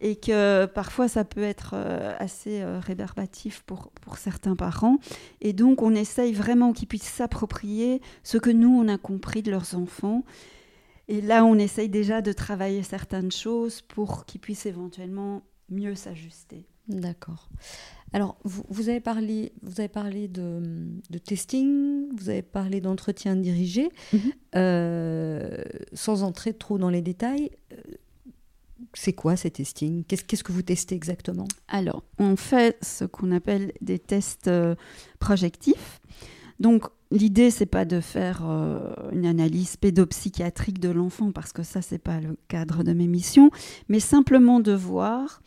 Et 0.01 0.17
que 0.17 0.67
parfois, 0.67 1.09
ça 1.09 1.25
peut 1.25 1.43
être 1.43 1.73
euh, 1.75 2.15
assez 2.19 2.61
euh, 2.61 2.81
rébarbatif 2.81 3.63
pour, 3.63 3.91
pour 4.03 4.19
certains 4.19 4.57
parents. 4.57 4.99
Et 5.41 5.53
donc, 5.53 5.83
on 5.83 5.95
essaye 5.95 6.33
vraiment 6.33 6.73
qu'ils 6.73 6.89
puissent 6.89 7.05
s'approprier 7.05 8.03
ce 8.25 8.37
que 8.37 8.51
nous, 8.51 8.69
on 8.69 8.89
a 8.89 8.99
compris 8.99 9.43
de 9.43 9.51
leurs 9.51 9.75
enfants. 9.77 10.25
Et 11.09 11.21
là, 11.21 11.45
on 11.45 11.57
essaye 11.57 11.89
déjà 11.89 12.21
de 12.21 12.33
travailler 12.33 12.83
certaines 12.83 13.33
choses 13.33 13.81
pour 13.81 14.27
qu'ils 14.27 14.41
puissent 14.41 14.67
éventuellement 14.67 15.43
mieux 15.69 15.95
s'ajuster. 15.95 16.67
D'accord. 16.91 17.49
Alors, 18.13 18.37
vous, 18.43 18.89
avez 18.89 19.01
parlé, 19.01 19.53
vous 19.63 19.79
avez 19.79 19.89
parlé 19.89 20.27
de, 20.27 20.61
testing, 21.25 22.09
vous 22.17 22.29
avez 22.29 22.43
parlé 22.43 22.81
d'entretien 22.81 23.37
dirigé, 23.37 23.89
mhm. 24.13 24.21
euh, 24.57 25.63
sans 25.93 26.25
entrer 26.25 26.53
trop 26.53 26.77
dans 26.79 26.91
les 26.91 27.03
détails. 27.03 27.51
Euh, 27.73 27.77
c'est 28.95 29.13
quoi 29.13 29.37
ces 29.37 29.51
testings? 29.51 30.05
Qu'est-ce 30.05 30.43
que 30.43 30.53
vous 30.53 30.63
testez 30.63 30.97
exactement? 30.97 31.47
Alors, 31.69 32.03
on 32.19 32.35
fait 32.35 32.77
ce 32.83 33.05
qu'on 33.05 33.31
appelle 33.31 33.73
des 33.81 34.01
tests 34.01 34.49
euh, 34.49 34.75
projectifs. 35.21 36.01
Donc, 36.59 36.87
l'idée, 37.13 37.51
c'est 37.51 37.67
pas 37.67 37.85
de 37.85 38.01
faire 38.01 38.43
une 39.13 39.25
analyse 39.25 39.77
pédopsychiatrique 39.77 40.81
de 40.81 40.91
l'enfant, 40.91 41.31
parce 41.31 41.53
que 41.53 41.63
ça, 41.63 41.81
c'est 41.81 41.99
pas 41.99 42.21
le 42.21 42.37
cadre 42.49 42.83
de 42.83 42.93
mes 42.93 43.07
missions, 43.07 43.51
mais 43.89 44.01
simplement 44.01 44.61
de 44.61 44.73
voir 44.73 45.41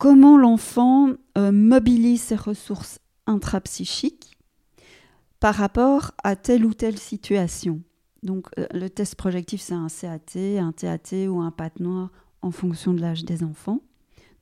comment 0.00 0.38
l'enfant 0.38 1.10
euh, 1.36 1.52
mobilise 1.52 2.22
ses 2.22 2.34
ressources 2.34 3.00
intrapsychiques 3.26 4.38
par 5.40 5.54
rapport 5.54 6.12
à 6.24 6.36
telle 6.36 6.64
ou 6.64 6.72
telle 6.72 6.98
situation. 6.98 7.82
Donc 8.22 8.46
euh, 8.58 8.66
le 8.72 8.88
test 8.88 9.14
projectif, 9.14 9.60
c'est 9.60 9.74
un 9.74 9.88
CAT, 9.88 10.58
un 10.58 10.72
TAT 10.72 11.28
ou 11.28 11.40
un 11.40 11.50
PAT 11.50 11.72
noir 11.80 12.10
en 12.40 12.50
fonction 12.50 12.94
de 12.94 13.00
l'âge 13.02 13.24
des 13.26 13.44
enfants. 13.44 13.80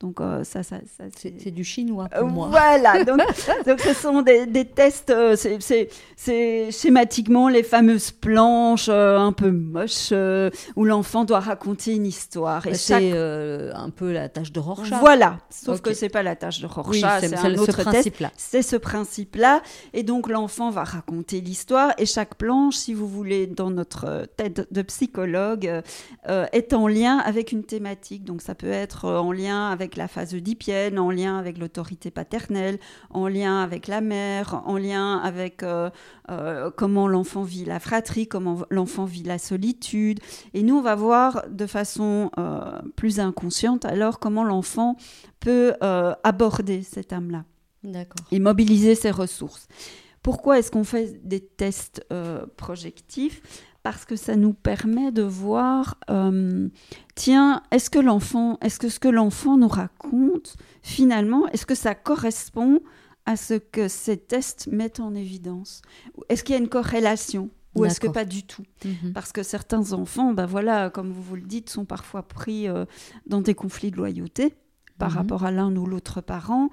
Donc 0.00 0.20
euh, 0.20 0.44
ça, 0.44 0.62
ça, 0.62 0.76
c'est 1.16 1.50
du 1.50 1.64
chinois 1.64 2.08
pour 2.08 2.28
moi. 2.28 2.48
Voilà, 2.50 3.02
donc, 3.04 3.18
donc 3.66 3.80
ce 3.80 3.92
sont 3.92 4.22
des, 4.22 4.46
des 4.46 4.64
tests, 4.64 5.10
euh, 5.10 5.34
c'est 5.34 6.70
schématiquement 6.70 7.48
les 7.48 7.64
fameuses 7.64 8.12
planches 8.12 8.88
euh, 8.88 9.18
un 9.18 9.32
peu 9.32 9.50
moches 9.50 10.12
où 10.76 10.84
l'enfant 10.84 11.24
doit 11.24 11.40
raconter 11.40 11.96
une 11.96 12.06
histoire. 12.06 12.64
Et 12.68 12.74
c'est 12.74 13.12
un 13.12 13.90
peu 13.90 14.12
la 14.12 14.28
tâche 14.28 14.52
de 14.52 14.60
Rorschach. 14.60 15.00
Voilà, 15.00 15.38
sauf 15.50 15.80
que 15.80 15.92
c'est 15.92 16.08
pas 16.08 16.22
la 16.22 16.36
tâche 16.36 16.60
de 16.60 16.66
Rorschach, 16.66 17.20
c'est 17.20 17.36
un 17.36 17.56
autre 17.56 17.90
test. 17.90 18.12
C'est 18.36 18.62
ce 18.62 18.76
principe-là, 18.76 19.62
et 19.94 20.04
donc 20.04 20.28
l'enfant 20.28 20.70
va 20.70 20.84
raconter 20.84 21.40
l'histoire 21.40 21.92
et 21.98 22.06
chaque 22.06 22.36
planche, 22.36 22.76
si 22.76 22.94
vous 22.94 23.08
voulez, 23.08 23.48
dans 23.48 23.70
notre 23.70 24.28
tête 24.36 24.72
de 24.72 24.82
psychologue, 24.82 25.82
est 26.24 26.72
en 26.72 26.86
lien 26.86 27.18
avec 27.18 27.50
une 27.50 27.64
thématique. 27.64 28.22
Donc 28.22 28.42
ça 28.42 28.54
peut 28.54 28.70
être 28.70 29.08
en 29.08 29.32
lien 29.32 29.70
avec 29.70 29.87
la 29.96 30.08
phase 30.08 30.34
oedipienne, 30.34 30.98
en 30.98 31.10
lien 31.10 31.38
avec 31.38 31.58
l'autorité 31.58 32.10
paternelle, 32.10 32.78
en 33.10 33.28
lien 33.28 33.60
avec 33.60 33.86
la 33.86 34.00
mère, 34.00 34.62
en 34.66 34.76
lien 34.76 35.18
avec 35.18 35.62
euh, 35.62 35.90
euh, 36.30 36.70
comment 36.76 37.08
l'enfant 37.08 37.42
vit 37.42 37.64
la 37.64 37.80
fratrie, 37.80 38.26
comment 38.26 38.64
l'enfant 38.70 39.04
vit 39.04 39.22
la 39.22 39.38
solitude. 39.38 40.20
Et 40.54 40.62
nous, 40.62 40.76
on 40.76 40.82
va 40.82 40.94
voir 40.94 41.44
de 41.50 41.66
façon 41.66 42.30
euh, 42.38 42.80
plus 42.96 43.20
inconsciente 43.20 43.84
alors 43.84 44.18
comment 44.18 44.44
l'enfant 44.44 44.96
peut 45.40 45.74
aborder 46.24 46.82
cette 46.82 47.12
âme-là 47.12 47.44
et 48.32 48.40
mobiliser 48.40 48.94
ses 48.94 49.10
ressources. 49.10 49.68
Pourquoi 50.22 50.58
est-ce 50.58 50.70
qu'on 50.70 50.84
fait 50.84 51.20
des 51.26 51.40
tests 51.40 52.04
projectifs? 52.56 53.40
Parce 53.82 54.04
que 54.04 54.16
ça 54.16 54.36
nous 54.36 54.52
permet 54.52 55.12
de 55.12 55.22
voir, 55.22 55.98
euh, 56.10 56.68
tiens, 57.14 57.62
est-ce 57.70 57.90
que 57.90 57.98
l'enfant, 57.98 58.58
est-ce 58.60 58.78
que 58.78 58.88
ce 58.88 58.98
que 58.98 59.08
l'enfant 59.08 59.56
nous 59.56 59.68
raconte, 59.68 60.56
finalement, 60.82 61.46
est-ce 61.48 61.66
que 61.66 61.74
ça 61.74 61.94
correspond 61.94 62.80
à 63.26 63.36
ce 63.36 63.54
que 63.54 63.88
ces 63.88 64.16
tests 64.16 64.68
mettent 64.68 65.00
en 65.00 65.14
évidence? 65.14 65.82
Est-ce 66.28 66.44
qu'il 66.44 66.54
y 66.54 66.58
a 66.58 66.60
une 66.60 66.68
corrélation? 66.68 67.50
Ou 67.74 67.84
est-ce 67.84 68.00
que 68.00 68.08
pas 68.08 68.24
du 68.24 68.42
tout? 68.42 68.64
Mhm. 68.84 69.12
Parce 69.12 69.32
que 69.32 69.42
certains 69.42 69.92
enfants, 69.92 70.32
ben 70.32 70.46
voilà, 70.46 70.90
comme 70.90 71.12
vous 71.12 71.22
vous 71.22 71.36
le 71.36 71.42
dites, 71.42 71.70
sont 71.70 71.84
parfois 71.84 72.26
pris 72.26 72.68
euh, 72.68 72.86
dans 73.26 73.40
des 73.40 73.54
conflits 73.54 73.90
de 73.90 73.96
loyauté 73.96 74.54
par 74.98 75.10
mhm. 75.10 75.16
rapport 75.16 75.44
à 75.44 75.52
l'un 75.52 75.74
ou 75.76 75.86
l'autre 75.86 76.20
parent 76.20 76.70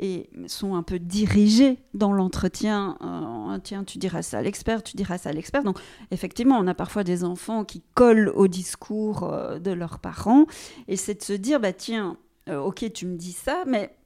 et 0.00 0.30
sont 0.46 0.74
un 0.74 0.82
peu 0.82 0.98
dirigés 0.98 1.78
dans 1.94 2.12
l'entretien. 2.12 2.96
Euh, 3.02 3.58
tiens, 3.62 3.84
tu 3.84 3.98
diras 3.98 4.22
ça 4.22 4.38
à 4.38 4.42
l'expert, 4.42 4.82
tu 4.82 4.96
diras 4.96 5.18
ça 5.18 5.30
à 5.30 5.32
l'expert. 5.32 5.62
Donc, 5.62 5.78
effectivement, 6.10 6.58
on 6.58 6.66
a 6.66 6.74
parfois 6.74 7.04
des 7.04 7.24
enfants 7.24 7.64
qui 7.64 7.82
collent 7.94 8.32
au 8.34 8.48
discours 8.48 9.24
euh, 9.24 9.58
de 9.58 9.70
leurs 9.70 9.98
parents. 9.98 10.46
Et 10.88 10.96
c'est 10.96 11.14
de 11.14 11.22
se 11.22 11.32
dire, 11.32 11.60
bah 11.60 11.72
tiens, 11.72 12.16
euh, 12.48 12.58
ok, 12.58 12.92
tu 12.92 13.06
me 13.06 13.16
dis 13.16 13.32
ça, 13.32 13.64
mais 13.66 13.96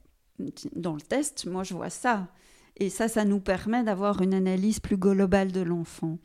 dans 0.74 0.94
le 0.94 1.01
test, 1.01 1.46
moi, 1.46 1.64
je 1.64 1.74
vois 1.74 1.90
ça. 1.90 2.29
Et 2.81 2.90
ça, 2.90 3.09
ça 3.09 3.24
nous 3.24 3.40
permet 3.40 3.83
d'avoir 3.83 4.22
une 4.22 4.35
analyse 4.35 4.79
plus 4.79 4.96
globale 4.96 5.51
de 5.51 5.61
l'enfant. 5.61 6.18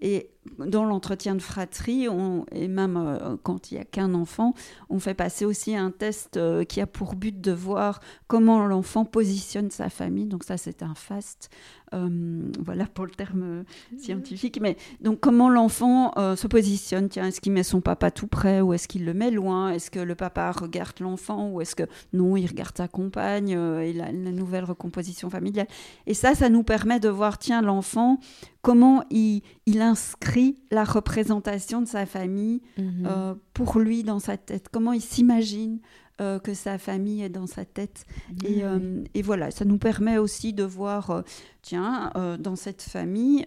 Et 0.00 0.30
dans 0.58 0.84
l'entretien 0.84 1.34
de 1.34 1.42
fratrie, 1.42 2.08
on, 2.08 2.46
et 2.52 2.68
même 2.68 2.96
euh, 2.96 3.36
quand 3.42 3.70
il 3.70 3.74
n'y 3.74 3.80
a 3.80 3.84
qu'un 3.84 4.14
enfant, 4.14 4.54
on 4.90 4.98
fait 4.98 5.14
passer 5.14 5.44
aussi 5.44 5.76
un 5.76 5.90
test 5.90 6.36
euh, 6.36 6.64
qui 6.64 6.80
a 6.80 6.86
pour 6.86 7.14
but 7.14 7.40
de 7.40 7.52
voir 7.52 8.00
comment 8.26 8.66
l'enfant 8.66 9.04
positionne 9.04 9.70
sa 9.70 9.88
famille. 9.88 10.26
Donc 10.26 10.44
ça, 10.44 10.56
c'est 10.56 10.82
un 10.82 10.94
FAST, 10.94 11.50
euh, 11.94 12.42
voilà 12.58 12.86
pour 12.86 13.06
le 13.06 13.12
terme 13.12 13.64
scientifique. 13.98 14.60
Mais 14.60 14.76
donc 15.00 15.20
comment 15.20 15.48
l'enfant 15.48 16.12
se 16.36 16.46
positionne? 16.46 17.08
Tiens, 17.08 17.26
est-ce 17.26 17.40
qu'il 17.40 17.52
met 17.52 17.62
son 17.62 17.80
papa 17.80 18.10
tout 18.10 18.26
près 18.26 18.60
ou 18.60 18.72
est-ce 18.72 18.88
qu'il 18.88 19.04
le 19.04 19.14
met 19.14 19.30
loin? 19.30 19.70
Est-ce 19.70 19.90
que 19.90 20.00
le 20.00 20.14
papa 20.14 20.50
regarde 20.52 21.00
l'enfant 21.00 21.50
ou 21.50 21.60
est-ce 21.60 21.74
que 21.74 21.84
non, 22.12 22.36
il 22.36 22.46
regarde 22.46 22.76
sa 22.76 22.88
compagne 22.88 23.50
et 23.50 23.92
la, 23.92 24.12
la 24.12 24.32
nouvelle 24.32 24.64
recomposition 24.64 25.30
familiale? 25.30 25.68
Et 26.06 26.14
ça, 26.14 26.34
ça 26.34 26.48
nous 26.48 26.62
permet 26.62 27.00
de 27.00 27.08
voir, 27.08 27.38
tiens, 27.38 27.62
l'enfant, 27.62 28.18
comment 28.62 29.04
il, 29.10 29.42
inscrit 29.80 30.56
la 30.70 30.84
représentation 30.84 31.80
de 31.80 31.86
sa 31.86 32.06
famille 32.06 32.60
mhm. 32.76 33.06
euh, 33.06 33.34
pour 33.54 33.78
lui 33.78 34.02
dans 34.02 34.18
sa 34.18 34.36
tête, 34.36 34.68
comment 34.70 34.92
il 34.92 35.00
s'imagine 35.00 35.78
euh, 36.20 36.40
que 36.40 36.52
sa 36.52 36.78
famille 36.78 37.22
est 37.22 37.28
dans 37.28 37.46
sa 37.46 37.64
tête. 37.64 38.04
Euh, 38.44 39.04
et, 39.14 39.22
voilà, 39.22 39.50
ça 39.50 39.64
nous 39.64 39.78
permet 39.78 40.18
aussi 40.18 40.52
de 40.52 40.64
voir, 40.64 41.22
tiens, 41.62 42.12
dans 42.38 42.56
cette 42.56 42.82
famille, 42.82 43.46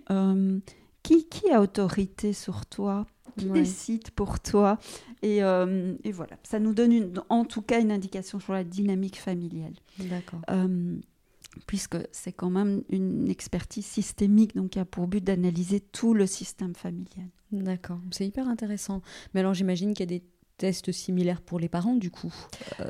qui, 1.04 1.52
a 1.52 1.62
autorité 1.62 2.34
sur 2.34 2.66
toi 2.66 3.06
qui 3.38 3.46
décide 3.46 4.12
pour 4.12 4.42
toi 4.42 4.78
et, 5.22 5.38
et, 5.38 6.12
voilà, 6.12 6.38
ça 6.44 6.60
nous 6.60 6.74
donne 6.74 7.14
en 7.30 7.46
tout 7.46 7.62
cas 7.62 7.82
une 7.82 7.92
indication 7.92 8.40
sur 8.40 8.54
la 8.54 8.64
dynamique 8.64 9.20
familiale. 9.20 9.74
D'accord 10.00 10.42
puisque 11.68 11.98
c'est 12.12 12.32
quand 12.32 12.50
même 12.50 12.84
une 12.90 13.30
expertise 13.30 13.86
systémique, 13.86 14.56
donc 14.56 14.72
qui 14.72 14.80
a 14.80 14.86
pour 14.86 15.08
but 15.08 15.24
d'analyser 15.24 15.80
tout 15.80 16.14
le 16.14 16.26
système 16.26 16.76
familial. 16.76 17.28
D'accord, 17.52 18.00
c'est 18.12 18.26
hyper 18.26 18.48
intéressant. 18.48 19.02
Mais 19.34 19.42
alors 19.42 19.54
j'imagine 19.54 19.94
qu'il 19.94 20.12
y 20.12 20.16
a 20.16 20.20
des 20.20 20.24
tests 20.58 20.92
similaires 20.92 21.42
pour 21.42 21.60
les 21.60 21.70
parents, 21.70 21.96
du 21.96 22.12
coup. 22.12 22.34
Euh, 22.80 22.90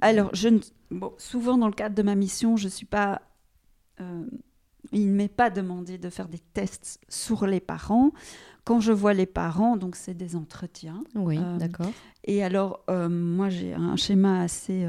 alors, 0.00 0.34
je 0.34 0.48
bon, 0.90 1.14
souvent 1.18 1.56
dans 1.56 1.68
le 1.68 1.72
cadre 1.72 1.94
de 1.94 2.02
ma 2.02 2.14
mission, 2.14 2.56
je 2.56 2.68
suis 2.68 2.86
pas... 2.86 3.22
Euh, 4.00 4.26
il 4.92 5.10
ne 5.10 5.16
m'est 5.16 5.28
pas 5.28 5.50
demandé 5.50 5.98
de 5.98 6.10
faire 6.10 6.28
des 6.28 6.38
tests 6.38 7.00
sur 7.08 7.46
les 7.46 7.60
parents. 7.60 8.10
Quand 8.66 8.80
je 8.80 8.92
vois 8.92 9.14
les 9.14 9.24
parents, 9.24 9.78
donc 9.78 9.96
c'est 9.96 10.12
des 10.12 10.36
entretiens. 10.36 11.02
Oui, 11.14 11.38
d'accord. 11.58 11.90
Et 12.24 12.42
alors, 12.42 12.84
moi, 12.88 13.48
j'ai 13.48 13.72
un 13.72 13.94
schéma 13.94 14.40
assez 14.42 14.84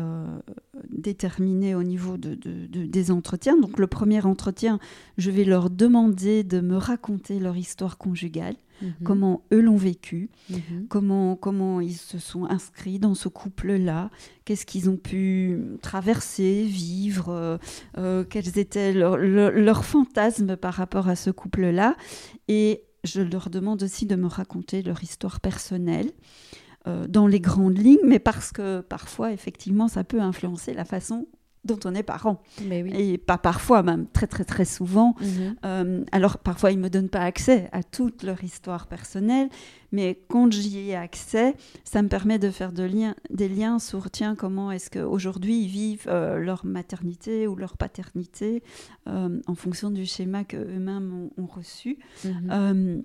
déterminé 0.89 1.75
au 1.75 1.83
niveau 1.83 2.17
de, 2.17 2.35
des 2.35 3.11
entretiens. 3.11 3.55
Donc, 3.55 3.77
le 3.77 3.85
premier 3.85 4.25
entretien, 4.25 4.79
je 5.19 5.29
vais 5.29 5.43
leur 5.43 5.69
demander 5.69 6.43
de 6.43 6.59
me 6.59 6.75
raconter 6.75 7.39
leur 7.39 7.55
histoire 7.55 7.99
conjugale. 7.99 8.55
Mhm. 8.81 8.93
comment 9.03 9.41
eux 9.51 9.61
l'ont 9.61 9.77
vécu, 9.77 10.29
mhm. 10.49 10.87
comment, 10.87 11.35
comment 11.35 11.81
ils 11.81 11.95
se 11.95 12.19
sont 12.19 12.45
inscrits 12.45 12.99
dans 12.99 13.15
ce 13.15 13.27
couple-là, 13.27 14.09
qu'est-ce 14.45 14.65
qu'ils 14.65 14.89
ont 14.89 14.97
pu 14.97 15.59
traverser, 15.81 16.63
vivre, 16.63 17.29
euh, 17.29 17.57
euh, 17.97 18.23
quels 18.23 18.59
étaient 18.59 18.93
leurs 18.93 19.85
fantasmes 19.85 20.55
par 20.55 20.75
rapport 20.75 21.07
à 21.07 21.15
ce 21.15 21.31
couple-là. 21.31 21.95
Et 22.47 22.83
je 23.03 23.21
leur 23.21 23.49
demande 23.49 23.83
aussi 23.83 24.05
de 24.05 24.15
me 24.15 24.27
raconter 24.27 24.81
leur 24.81 25.03
histoire 25.03 25.39
personnelle 25.39 26.11
euh, 26.87 27.07
dans 27.07 27.27
les 27.27 27.39
grandes 27.39 27.77
lignes, 27.77 28.05
mais 28.05 28.19
parce 28.19 28.51
que 28.51 28.81
parfois, 28.81 29.31
effectivement, 29.31 29.87
ça 29.87 30.03
peut 30.03 30.21
influencer 30.21 30.73
la 30.73 30.85
façon 30.85 31.27
dont 31.65 31.79
on 31.85 31.93
est 31.93 32.03
parent. 32.03 32.41
Et 32.93 33.17
pas 33.17 33.37
parfois, 33.37 33.83
même 33.83 34.07
très 34.07 34.27
très 34.27 34.45
très 34.45 34.65
souvent. 34.65 35.15
Mhm. 35.19 35.55
Euh, 35.65 36.03
alors 36.11 36.37
parfois, 36.37 36.71
ils 36.71 36.77
ne 36.77 36.83
me 36.83 36.89
donnent 36.89 37.09
pas 37.09 37.21
accès 37.21 37.69
à 37.71 37.83
toute 37.83 38.23
leur 38.23 38.43
histoire 38.43 38.87
personnelle, 38.87 39.49
mais 39.91 40.19
quand 40.27 40.51
j'y 40.51 40.89
ai 40.89 40.95
accès, 40.95 41.55
ça 41.83 42.01
me 42.01 42.07
permet 42.07 42.39
de 42.39 42.49
faire 42.49 42.71
de 42.71 42.87
des 43.29 43.49
liens 43.49 43.79
sur, 43.79 44.09
tiens, 44.09 44.35
comment 44.35 44.71
est-ce 44.71 44.89
qu'aujourd'hui 44.89 45.63
ils 45.63 45.67
vivent 45.67 46.07
euh, 46.07 46.37
leur 46.37 46.65
maternité 46.65 47.47
ou 47.47 47.55
leur 47.55 47.75
paternité 47.75 48.63
euh, 49.07 49.41
en 49.45 49.55
fonction 49.55 49.91
du 49.91 50.05
schéma 50.05 50.45
qu'eux-mêmes 50.45 51.29
ont, 51.37 51.45
reçu. 51.45 51.97
Mhm. 52.23 53.03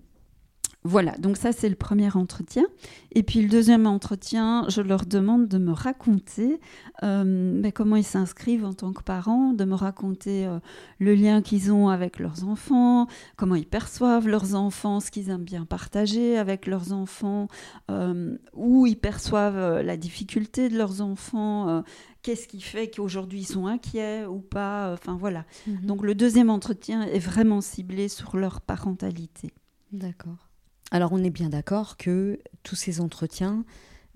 Voilà, 0.84 1.12
donc 1.12 1.36
ça 1.36 1.52
c'est 1.52 1.68
le 1.68 1.76
premier 1.76 2.10
entretien. 2.16 2.64
Et 3.12 3.22
puis 3.22 3.40
le 3.40 3.48
deuxième 3.48 3.86
entretien, 3.86 4.64
je 4.68 4.80
leur 4.80 5.06
demande 5.06 5.46
de 5.46 5.58
me 5.58 5.70
raconter 5.70 6.58
euh, 7.04 7.60
ben, 7.60 7.70
comment 7.70 7.94
ils 7.94 8.04
s'inscrivent 8.04 8.64
en 8.64 8.72
tant 8.72 8.92
que 8.92 9.02
parents, 9.02 9.52
de 9.52 9.64
me 9.64 9.76
raconter 9.76 10.44
euh, 10.46 10.58
le 10.98 11.14
lien 11.14 11.40
qu'ils 11.40 11.72
ont 11.72 11.88
avec 11.88 12.18
leurs 12.18 12.42
enfants, 12.44 13.06
comment 13.36 13.54
ils 13.54 13.66
perçoivent 13.66 14.26
leurs 14.26 14.56
enfants, 14.56 14.98
ce 14.98 15.12
qu'ils 15.12 15.30
aiment 15.30 15.44
bien 15.44 15.64
partager 15.66 16.36
avec 16.36 16.66
leurs 16.66 16.92
enfants, 16.92 17.46
euh, 17.92 18.36
où 18.52 18.84
ils 18.84 18.98
perçoivent 18.98 19.82
la 19.82 19.96
difficulté 19.96 20.68
de 20.68 20.76
leurs 20.76 21.00
enfants, 21.00 21.84
qu'est-ce 22.22 22.48
qui 22.48 22.60
fait 22.60 22.90
qu'aujourd'hui 22.90 23.40
ils 23.40 23.44
sont 23.44 23.66
inquiets 23.66 24.26
ou 24.26 24.40
pas, 24.40 24.92
enfin 24.92 25.16
voilà. 25.16 25.44
Mhm. 25.68 25.86
Donc 25.86 26.02
le 26.02 26.16
deuxième 26.16 26.50
entretien 26.50 27.02
est 27.02 27.20
vraiment 27.20 27.60
ciblé 27.60 28.08
sur 28.08 28.36
leur 28.36 28.60
parentalité. 28.60 29.52
D'accord. 29.92 30.51
Alors 30.92 31.12
on 31.12 31.24
est 31.24 31.30
bien 31.30 31.48
d'accord 31.48 31.96
que 31.96 32.38
tous 32.62 32.76
ces 32.76 33.00
entretiens, 33.00 33.64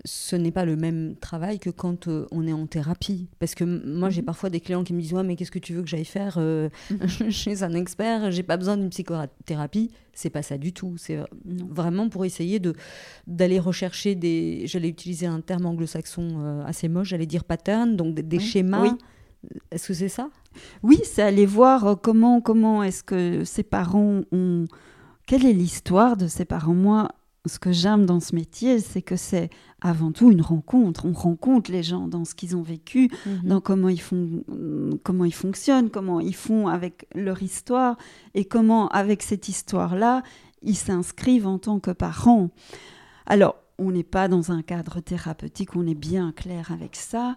ce 0.05 0.35
n'est 0.35 0.51
pas 0.51 0.63
le 0.63 0.75
même 0.75 1.15
travail 1.15 1.57
que 1.57 1.71
quand 1.71 2.07
euh, 2.07 2.27
on 2.31 2.45
est 2.45 2.53
en 2.53 2.67
thérapie. 2.67 3.27
Parce 3.39 3.55
que 3.55 3.63
moi, 3.63 4.11
j'ai 4.11 4.21
mhm. 4.21 4.27
parfois 4.27 4.51
des 4.51 4.59
clients 4.59 4.83
qui 4.83 4.93
me 4.93 5.01
disent 5.01 5.13
Ouais, 5.13 5.23
mais 5.23 5.35
qu'est-ce 5.35 5.49
que 5.49 5.57
tu 5.57 5.73
veux 5.73 5.81
que 5.81 5.89
j'aille 5.89 6.05
faire 6.05 6.35
euh, 6.37 6.69
mhm. 6.91 7.29
chez 7.31 7.63
un 7.63 7.73
expert 7.73 8.31
J'ai 8.31 8.43
pas 8.43 8.57
besoin 8.57 8.77
d'une 8.77 8.91
psychothérapie. 8.91 9.89
C'est 10.13 10.29
pas 10.29 10.43
ça 10.43 10.59
du 10.59 10.71
tout. 10.71 10.93
C'est 10.97 11.17
vraiment 11.45 12.09
pour 12.09 12.25
essayer 12.25 12.59
de 12.59 12.75
d'aller 13.25 13.59
rechercher 13.59 14.13
des. 14.13 14.67
J'allais 14.67 14.89
utiliser 14.89 15.25
un 15.25 15.41
terme 15.41 15.65
anglo-saxon 15.65 16.27
euh, 16.37 16.63
assez 16.63 16.89
moche, 16.89 17.09
j'allais 17.09 17.25
dire 17.25 17.43
pattern, 17.43 17.95
donc 17.95 18.13
des, 18.13 18.39
schémas. 18.39 18.95
Est-ce 19.71 19.87
que 19.87 19.93
c'est 19.95 20.09
ça? 20.09 20.29
Oui, 20.83 20.99
c'est 21.03 21.23
aller 21.23 21.47
voir 21.47 21.99
comment, 22.01 22.39
comment 22.39 22.83
est-ce 22.83 23.03
que 23.03 23.43
ces 23.45 23.63
parents 23.63 24.21
ont 24.31 24.65
quelle 25.27 25.45
est 25.45 25.53
l'histoire 25.53 26.17
de 26.17 26.27
ces 26.27 26.45
parents? 26.45 26.73
Moi, 26.73 27.09
ce 27.45 27.59
que 27.59 27.71
j'aime 27.71 28.05
dans 28.05 28.19
ce 28.19 28.33
métier, 28.33 28.79
c'est 28.79 29.01
que 29.01 29.17
c'est 29.17 29.49
avant 29.81 30.11
tout 30.11 30.31
une 30.31 30.41
rencontre. 30.41 31.05
On 31.05 31.11
rencontre 31.11 31.71
les 31.71 31.83
gens 31.83 32.07
dans 32.07 32.25
ce 32.25 32.33
qu'ils 32.33 32.55
ont 32.55 32.61
vécu, 32.61 33.09
mhm. 33.25 33.41
dans 33.43 33.61
comment 33.61 33.89
ils 33.89 34.01
font, 34.01 34.43
comment 35.03 35.25
ils 35.25 35.33
fonctionnent, 35.33 35.89
comment 35.89 36.19
ils 36.21 36.35
font 36.35 36.67
avec 36.67 37.07
leur 37.13 37.43
histoire 37.43 37.97
et 38.33 38.45
comment, 38.45 38.87
avec 38.87 39.21
cette 39.21 39.49
histoire-là, 39.49 40.23
ils 40.63 40.77
s'inscrivent 40.77 41.47
en 41.47 41.59
tant 41.59 41.79
que 41.79 41.91
parents. 41.91 42.49
Alors, 43.25 43.55
on 43.77 43.91
n'est 43.91 44.03
pas 44.03 44.27
dans 44.27 44.51
un 44.51 44.61
cadre 44.63 45.01
thérapeutique, 45.01 45.75
on 45.75 45.85
est 45.85 45.93
bien 45.93 46.31
clair 46.31 46.71
avec 46.71 46.95
ça. 46.95 47.35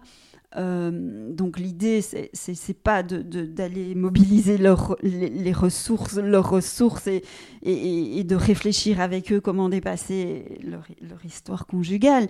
Euh, 0.57 1.31
donc 1.31 1.57
l'idée, 1.57 2.01
c'est 2.01 2.83
pas 2.83 3.03
d'aller 3.03 3.95
mobiliser 3.95 4.57
les, 4.57 5.53
ressources, 5.53 6.17
leurs 6.17 6.49
ressources 6.49 7.07
et, 7.07 7.23
et, 7.63 8.23
de 8.23 8.35
réfléchir 8.35 8.99
avec 8.99 9.31
eux 9.31 9.39
comment 9.39 9.69
dépasser 9.69 10.59
leur, 10.63 10.85
histoire 11.23 11.67
conjugale. 11.67 12.27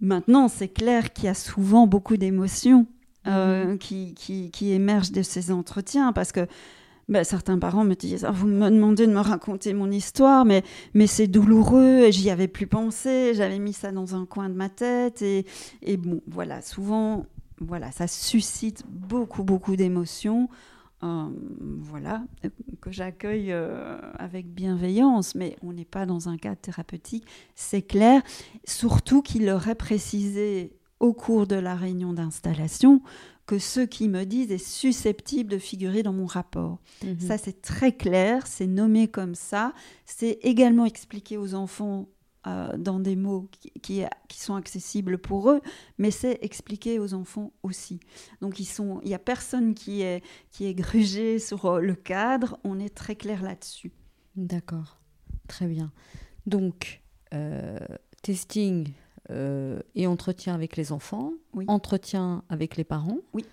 Maintenant, 0.00 0.48
c'est 0.48 0.68
clair 0.68 1.12
qu'il 1.12 1.24
y 1.24 1.28
a 1.28 1.34
souvent 1.34 1.86
beaucoup 1.86 2.16
d'émotions 2.16 2.86
euh, 3.26 3.74
mm-hmm. 3.74 4.14
qui, 4.14 4.50
qui, 4.50 4.72
émergent 4.72 5.12
de 5.12 5.22
ces 5.22 5.52
entretiens 5.52 6.12
parce 6.12 6.32
que 6.32 6.46
ben, 7.08 7.24
certains 7.24 7.58
parents 7.58 7.84
me 7.84 7.94
disent 7.94 8.24
ah, 8.24 8.30
Vous 8.30 8.46
me 8.46 8.70
demandez 8.70 9.06
de 9.06 9.12
me 9.12 9.20
raconter 9.20 9.74
mon 9.74 9.90
histoire, 9.90 10.44
mais, 10.44 10.62
mais 10.94 11.06
c'est 11.06 11.26
douloureux, 11.26 12.04
et 12.04 12.12
j'y 12.12 12.30
avais 12.30 12.48
plus 12.48 12.66
pensé, 12.66 13.32
j'avais 13.34 13.58
mis 13.58 13.72
ça 13.72 13.92
dans 13.92 14.14
un 14.14 14.24
coin 14.24 14.48
de 14.48 14.54
ma 14.54 14.68
tête. 14.68 15.20
Et, 15.20 15.44
et 15.82 15.96
bon, 15.96 16.22
voilà, 16.26 16.62
souvent, 16.62 17.26
voilà, 17.60 17.92
ça 17.92 18.06
suscite 18.06 18.84
beaucoup, 18.88 19.44
beaucoup 19.44 19.76
d'émotions. 19.76 20.48
Euh, 21.04 21.28
voilà, 21.80 22.22
que 22.80 22.92
j'accueille 22.92 23.50
euh, 23.50 23.98
avec 24.18 24.46
bienveillance, 24.46 25.34
mais 25.34 25.56
on 25.60 25.72
n'est 25.72 25.84
pas 25.84 26.06
dans 26.06 26.28
un 26.28 26.36
cadre 26.36 26.60
thérapeutique, 26.60 27.24
c'est 27.56 27.82
clair. 27.82 28.22
Surtout 28.64 29.20
qu'il 29.20 29.48
aurait 29.50 29.74
précisé 29.74 30.76
au 31.00 31.12
cours 31.12 31.48
de 31.48 31.56
la 31.56 31.74
réunion 31.74 32.12
d'installation 32.12 33.02
que 33.46 33.58
ce 33.58 33.80
qui 33.80 34.08
me 34.08 34.24
disent 34.24 34.52
est 34.52 34.64
susceptible 34.64 35.50
de 35.50 35.58
figurer 35.58 36.04
dans 36.04 36.12
mon 36.12 36.26
rapport. 36.26 36.78
Mhm. 37.02 37.18
Ça, 37.18 37.36
c'est 37.36 37.60
très 37.60 37.92
clair, 37.92 38.46
c'est 38.46 38.68
nommé 38.68 39.08
comme 39.08 39.34
ça. 39.34 39.72
C'est 40.06 40.38
également 40.42 40.84
expliqué 40.84 41.36
aux 41.36 41.54
enfants 41.54 42.06
euh, 42.46 42.76
dans 42.76 42.98
des 42.98 43.14
mots 43.14 43.48
qui, 43.52 43.70
qui, 44.28 44.40
sont 44.40 44.56
accessibles 44.56 45.18
pour 45.18 45.50
eux, 45.50 45.60
mais 45.98 46.10
c'est 46.10 46.38
expliqué 46.42 46.98
aux 46.98 47.14
enfants 47.14 47.52
aussi. 47.62 48.00
Donc 48.40 48.58
il 48.58 48.66
n'y 49.04 49.14
a 49.14 49.20
personne 49.20 49.74
qui 49.74 50.02
est, 50.02 50.24
qui 50.50 50.66
est 50.66 50.74
grugé 50.74 51.38
sur 51.38 51.66
euh, 51.66 51.80
le 51.80 51.94
cadre, 51.94 52.58
on 52.64 52.80
est 52.80 52.92
très 52.92 53.14
clair 53.14 53.42
là-dessus. 53.42 53.92
D'accord, 54.34 54.98
très 55.46 55.68
bien. 55.68 55.92
Donc, 56.46 57.02
euh, 57.32 57.78
testing 58.22 58.92
et 59.94 60.06
entretien 60.06 60.54
avec 60.54 60.76
les 60.76 60.92
enfants, 60.92 61.32
entretien 61.68 62.42
avec 62.50 62.76
les 62.76 62.84
parents. 62.84 63.18
Oui. 63.32 63.46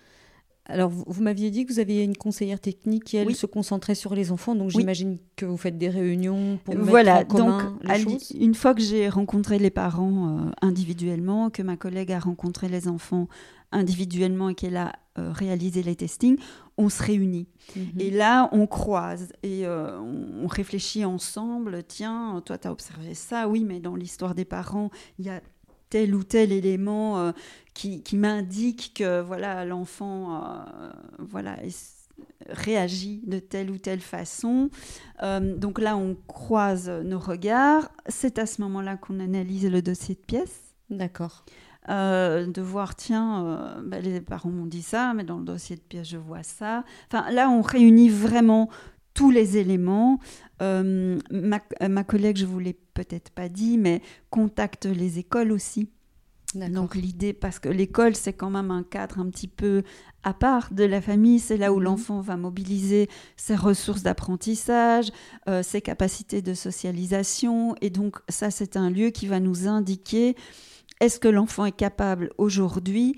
Alors, 0.66 0.90
vous, 0.90 1.22
m'aviez 1.22 1.50
dit 1.50 1.66
que 1.66 1.72
vous 1.72 1.80
aviez 1.80 2.04
une 2.04 2.16
conseillère 2.16 2.60
technique 2.60 3.04
qui, 3.04 3.16
elle, 3.16 3.34
se 3.34 3.46
concentrait 3.46 3.94
sur 3.96 4.14
les 4.14 4.30
enfants. 4.30 4.54
Donc, 4.54 4.70
j'imagine 4.70 5.18
que 5.34 5.44
vous 5.44 5.56
faites 5.56 5.78
des 5.78 5.88
réunions 5.88 6.58
pour 6.64 6.76
voilà, 6.76 7.18
mettre 7.18 7.34
en 7.34 7.38
commun 7.38 7.78
donc, 7.82 7.92
les 7.92 8.02
choses. 8.02 8.32
Une 8.38 8.54
fois 8.54 8.74
que 8.74 8.82
j'ai 8.82 9.08
rencontré 9.08 9.58
les 9.58 9.70
parents 9.70 10.38
euh, 10.38 10.50
individuellement, 10.62 11.50
que 11.50 11.62
ma 11.62 11.76
collègue 11.76 12.12
a 12.12 12.20
rencontré 12.20 12.68
les 12.68 12.86
enfants 12.86 13.26
individuellement 13.72 14.48
et 14.48 14.54
qu'elle 14.54 14.76
a 14.76 14.92
euh, 15.18 15.32
réalisé 15.32 15.82
les 15.82 15.96
testings, 15.96 16.38
on 16.76 16.88
se 16.88 17.02
réunit. 17.02 17.48
Mhm. 17.74 17.84
Et 17.98 18.10
là, 18.10 18.48
on 18.52 18.66
croise 18.66 19.32
et 19.42 19.66
euh, 19.66 19.98
on 19.98 20.46
réfléchit 20.46 21.04
ensemble. 21.04 21.82
Tiens, 21.84 22.42
toi, 22.44 22.58
tu 22.58 22.68
as 22.68 22.72
observé 22.72 23.14
ça, 23.14 23.48
oui, 23.48 23.64
mais 23.64 23.80
dans 23.80 23.96
l'histoire 23.96 24.34
des 24.34 24.44
parents, 24.44 24.90
il 25.18 25.26
y 25.26 25.30
a 25.30 25.40
tel 25.90 26.14
ou 26.14 26.22
tel 26.22 26.52
élément 26.52 27.18
euh, 27.18 27.32
qui, 27.74 28.02
m'indique 28.14 28.92
que 28.96 29.20
voilà 29.20 29.64
l'enfant 29.64 30.34
euh, 30.34 30.90
voilà 31.18 31.56
réagit 32.48 33.22
de 33.26 33.38
telle 33.38 33.70
ou 33.70 33.78
telle 33.78 34.00
façon. 34.00 34.70
Euh, 35.22 35.56
donc 35.56 35.78
là, 35.78 35.96
on 35.96 36.16
croise 36.26 36.90
nos 36.90 37.18
regards. 37.18 37.90
C'est 38.08 38.38
à 38.38 38.46
ce 38.46 38.60
moment-là 38.62 38.96
qu'on 38.96 39.20
analyse 39.20 39.66
le 39.66 39.82
dossier 39.82 40.14
de 40.14 40.20
pièces. 40.20 40.74
D'accord. 40.90 41.44
de 41.88 42.60
voir, 42.60 42.96
tiens, 42.96 43.80
bah, 43.84 44.00
les 44.00 44.20
parents 44.20 44.50
m'ont 44.50 44.66
dit 44.66 44.82
ça, 44.82 45.14
mais 45.14 45.24
dans 45.24 45.38
le 45.38 45.44
dossier 45.44 45.76
de 45.76 45.80
pièces, 45.80 46.08
je 46.08 46.18
vois 46.18 46.42
ça. 46.42 46.84
Enfin, 47.10 47.30
là, 47.30 47.48
on 47.48 47.62
réunit 47.62 48.10
vraiment 48.10 48.68
tous 49.14 49.30
les 49.30 49.56
éléments. 49.56 50.18
Euh, 50.62 51.18
ma, 51.30 52.04
collègue, 52.04 52.36
je 52.36 52.46
vous 52.46 52.58
l'ai 52.58 52.72
peut-être 53.04 53.30
pas 53.30 53.48
dit, 53.48 53.78
mais 53.78 54.02
contacte 54.30 54.86
les 54.86 55.18
écoles 55.18 55.52
aussi. 55.52 55.88
Donc 56.54 56.96
l'idée, 56.96 57.32
parce 57.32 57.60
que 57.60 57.68
l'école, 57.68 58.16
c'est 58.16 58.32
quand 58.32 58.50
même 58.50 58.72
un 58.72 58.82
cadre 58.82 59.20
un 59.20 59.30
petit 59.30 59.46
peu 59.46 59.84
à 60.24 60.34
part 60.34 60.72
de 60.72 60.82
la 60.82 61.00
famille, 61.00 61.38
c'est 61.38 61.56
là 61.56 61.72
où 61.72 61.76
mhm. 61.76 61.84
l'enfant 61.84 62.20
va 62.20 62.36
mobiliser 62.36 63.08
ses 63.36 63.54
ressources 63.54 64.02
d'apprentissage, 64.02 65.10
euh, 65.48 65.62
ses 65.62 65.80
capacités 65.80 66.42
de 66.42 66.52
socialisation, 66.52 67.76
et 67.80 67.88
donc 67.90 68.18
ça, 68.28 68.50
c'est 68.50 68.76
un 68.76 68.90
lieu 68.90 69.10
qui 69.10 69.28
va 69.28 69.38
nous 69.38 69.68
indiquer 69.68 70.34
est-ce 71.00 71.20
que 71.20 71.28
l'enfant 71.28 71.64
est 71.64 71.76
capable 71.76 72.30
aujourd'hui 72.36 73.16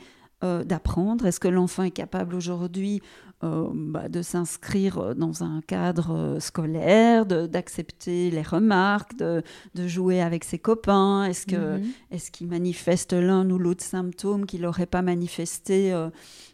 d'apprendre? 0.64 1.24
Est-ce 1.26 1.38
que 1.38 1.46
l'enfant 1.46 1.84
est 1.84 1.92
capable 1.92 2.34
aujourd'hui 2.34 3.00
euh, 3.44 3.68
bah, 3.72 4.08
de 4.08 4.22
s'inscrire 4.22 5.16
dans 5.16 5.42
un 5.42 5.62
cadre 5.66 6.14
euh, 6.14 6.40
scolaire, 6.40 7.26
d'accepter 7.26 8.30
les 8.30 8.42
remarques, 8.42 9.16
de, 9.16 9.42
de, 9.74 9.88
jouer 9.88 10.20
avec 10.20 10.44
ses 10.44 10.60
copains 10.60 11.24
Est-ce 11.24 11.46
que 11.46 11.78
mhm. 11.78 11.86
est-ce 12.12 12.30
qu'il 12.30 12.46
manifeste 12.46 13.12
l'un 13.12 13.48
ou 13.50 13.58
l'autre 13.58 13.82
symptôme 13.82 14.46
qu'il 14.46 14.62
n'aurait 14.62 14.86
pas 14.86 15.02
manifesté 15.02 15.92
euh, 15.92 16.08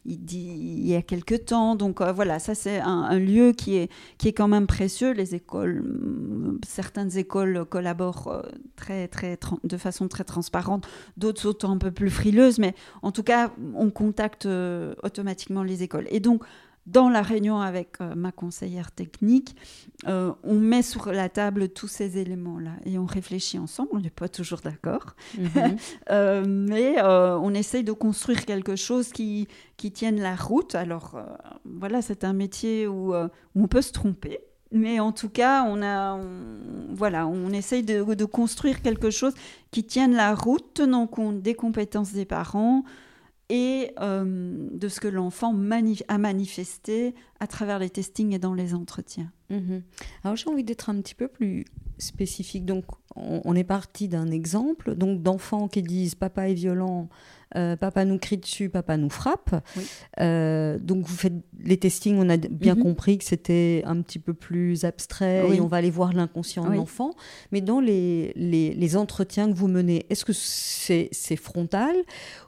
il, 0.09 0.25
dit, 0.25 0.51
il 0.57 0.87
y 0.89 0.95
a 0.95 1.03
quelque 1.03 1.35
temps 1.35 1.77
Donc 1.77 2.01
voilà, 2.03 2.39
ça 2.39 2.55
c'est 2.55 2.79
un, 2.81 3.19
lieu 3.19 3.53
qui 3.53 3.77
est, 3.77 3.91
qui 4.19 4.29
est 4.29 4.33
quand 4.33 4.49
même 4.49 4.67
précieux. 4.67 5.13
Les 5.13 5.35
écoles, 5.35 5.83
mm, 5.83 6.61
certaines 6.67 7.17
écoles 7.17 7.65
collaborent 7.65 8.43
très, 8.77 9.09
très, 9.09 9.39
de 9.65 9.77
façon 9.77 10.09
très 10.09 10.25
transparente, 10.25 10.87
d'autres 11.17 11.41
sont 11.41 11.71
un 11.71 11.79
peu 11.79 11.91
plus 11.91 12.11
frileuses, 12.11 12.59
mais 12.59 12.75
en 13.03 13.13
tout 13.13 13.23
cas, 13.23 13.53
on 13.75 13.91
contacte 13.91 14.49
automatiquement 15.03 15.63
les 15.63 15.83
écoles. 15.83 16.07
Et 16.11 16.21
donc, 16.21 16.43
dans 16.89 17.11
la 17.11 17.21
réunion 17.21 17.61
avec 17.61 18.01
euh, 18.01 18.15
ma 18.15 18.33
conseillère 18.33 18.91
technique, 18.91 19.55
euh, 20.07 20.33
on 20.43 20.55
met 20.55 20.83
sur 20.83 21.13
la 21.13 21.29
table 21.29 21.69
tous 21.69 21.87
ces 21.87 22.17
éléments-là 22.19 22.73
et 22.87 22.99
on 22.99 23.05
réfléchit 23.05 23.59
ensemble. 23.59 23.91
On 23.93 24.01
n'est 24.01 24.11
pas 24.11 24.29
toujours 24.29 24.61
d'accord, 24.61 25.15
mhm. 25.37 25.77
euh, 26.11 26.45
mais 26.47 26.97
on 27.03 27.53
essaye 27.55 27.85
de 27.85 27.93
construire 27.93 28.45
quelque 28.47 28.75
chose 28.75 29.13
qui, 29.13 29.49
qui 29.79 29.91
tienne 29.91 30.21
la 30.21 30.37
route. 30.37 30.75
Alors 30.75 31.19
voilà, 31.65 32.03
c'est 32.03 32.25
un 32.25 32.35
métier 32.35 32.87
où, 32.87 33.15
on 33.55 33.69
peut 33.69 33.81
se 33.81 33.93
tromper. 33.93 34.41
Mais 34.71 35.01
en 35.01 35.13
tout 35.13 35.31
cas, 35.31 35.65
on 35.67 35.81
a, 35.81 36.21
voilà, 36.91 37.27
on 37.27 37.49
essaye 37.51 37.83
de, 37.83 38.25
construire 38.27 38.83
quelque 38.83 39.09
chose 39.09 39.33
qui 39.71 39.85
tienne 39.85 40.13
la 40.13 40.35
route, 40.35 40.75
tenant 40.75 41.07
compte 41.07 41.41
des 41.41 41.55
compétences 41.55 42.13
des 42.13 42.27
parents, 42.27 42.85
et 43.49 43.93
euh, 44.01 44.69
de 44.73 44.89
ce 44.89 45.01
que 45.01 45.09
l'enfant 45.09 45.55
a 46.09 46.19
manifesté 46.19 47.15
à 47.41 47.47
travers 47.47 47.79
les 47.79 47.91
testings 47.91 48.35
et 48.35 48.39
dans 48.39 48.55
les 48.55 48.75
entretiens. 48.75 49.33
Mhm. 49.51 49.83
Alors 50.23 50.37
j'ai 50.37 50.49
envie 50.51 50.65
d'être 50.65 50.91
un 50.91 51.01
petit 51.01 51.15
peu 51.15 51.29
plus 51.29 51.65
spécifique. 51.97 52.67
Donc 52.67 52.85
on, 53.17 53.55
est 53.55 53.65
parti 53.65 54.07
d'un 54.09 54.31
exemple 54.31 54.95
donc 54.95 55.23
d'enfants 55.23 55.67
qui 55.69 55.83
disent 55.83 56.15
papa 56.15 56.49
est 56.51 56.55
violent, 56.55 57.09
euh, 57.57 57.77
papa 57.77 58.05
nous 58.05 58.19
crie 58.19 58.37
dessus, 58.37 58.69
papa 58.69 58.97
nous 58.97 59.09
frappe. 59.09 59.55
Euh, 60.21 60.79
donc 60.79 61.05
vous 61.05 61.17
faites 61.17 61.35
les 61.59 61.79
testings, 61.79 62.19
on 62.19 62.29
a 62.29 62.37
bien 62.37 62.75
mhm. 62.75 62.83
compris 62.83 63.19
que 63.19 63.25
c'était 63.25 63.83
un 63.87 64.03
petit 64.03 64.19
peu 64.19 64.35
plus 64.35 64.85
abstrait 64.85 65.45
et 65.55 65.61
on 65.61 65.67
va 65.67 65.79
aller 65.79 65.91
voir 65.91 66.13
l'inconscient 66.13 66.69
de 66.69 66.75
l'enfant. 66.75 67.15
Mais 67.53 67.61
dans 67.61 67.81
les, 67.81 68.33
les, 68.37 68.97
entretiens 68.97 69.51
que 69.51 69.57
vous 69.57 69.69
menez, 69.69 70.07
est-ce 70.11 70.25
que 70.25 70.33
c'est 70.33 71.37
frontal 71.37 71.95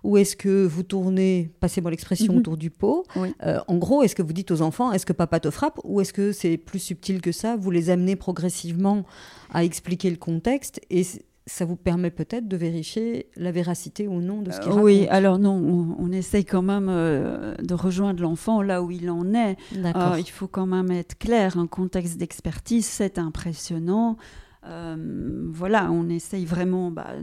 ou 0.02 0.16
est-ce 0.16 0.36
que 0.36 0.64
vous 0.64 0.82
tournez, 0.82 1.50
passez-moi 1.60 1.90
l'expression, 1.90 2.32
mhm. 2.32 2.40
autour 2.40 2.56
du 2.56 2.70
pot 2.70 3.04
euh, 3.16 3.60
En 3.68 3.76
gros, 3.76 4.02
est-ce 4.02 4.14
que 4.14 4.22
vous 4.22 4.32
dites 4.32 4.50
aux 4.50 4.62
enfants, 4.62 4.92
est-ce 4.92 5.06
que 5.06 5.12
papa 5.12 5.40
te 5.40 5.50
frappe 5.50 5.80
ou 5.84 6.00
est-ce 6.00 6.12
que 6.12 6.32
c'est 6.32 6.56
plus 6.56 6.78
subtil 6.78 7.20
que 7.20 7.32
ça 7.32 7.56
Vous 7.56 7.70
les 7.70 7.90
amenez 7.90 8.16
progressivement 8.16 9.04
à 9.52 9.64
expliquer 9.64 10.10
le 10.10 10.16
contexte 10.16 10.80
et 10.90 11.04
ça 11.50 11.64
vous 11.64 11.76
permet 11.76 12.10
peut-être 12.10 12.46
de 12.46 12.56
vérifier 12.56 13.26
la 13.36 13.50
véracité 13.50 14.06
ou 14.06 14.20
non 14.20 14.40
de 14.40 14.52
ce 14.52 14.60
qu'il 14.60 14.70
euh, 14.70 14.76
Oui, 14.76 15.08
alors 15.10 15.40
non, 15.40 15.96
on, 15.98 16.12
essaye 16.12 16.44
quand 16.44 16.62
même 16.62 16.86
euh, 16.88 17.56
de 17.56 17.74
rejoindre 17.74 18.22
l'enfant 18.22 18.62
là 18.62 18.82
où 18.82 18.92
il 18.92 19.10
en 19.10 19.34
est. 19.34 19.56
Euh, 19.76 20.14
il 20.16 20.30
faut 20.30 20.46
quand 20.46 20.66
même 20.66 20.92
être 20.92 21.18
clair, 21.18 21.58
un 21.58 21.66
contexte 21.66 22.18
d'expertise, 22.18 22.86
c'est 22.86 23.18
impressionnant. 23.18 24.16
Euh, 24.66 25.48
voilà, 25.52 25.90
on 25.90 26.10
essaye 26.10 26.44
vraiment 26.44 26.90
bah, 26.90 27.14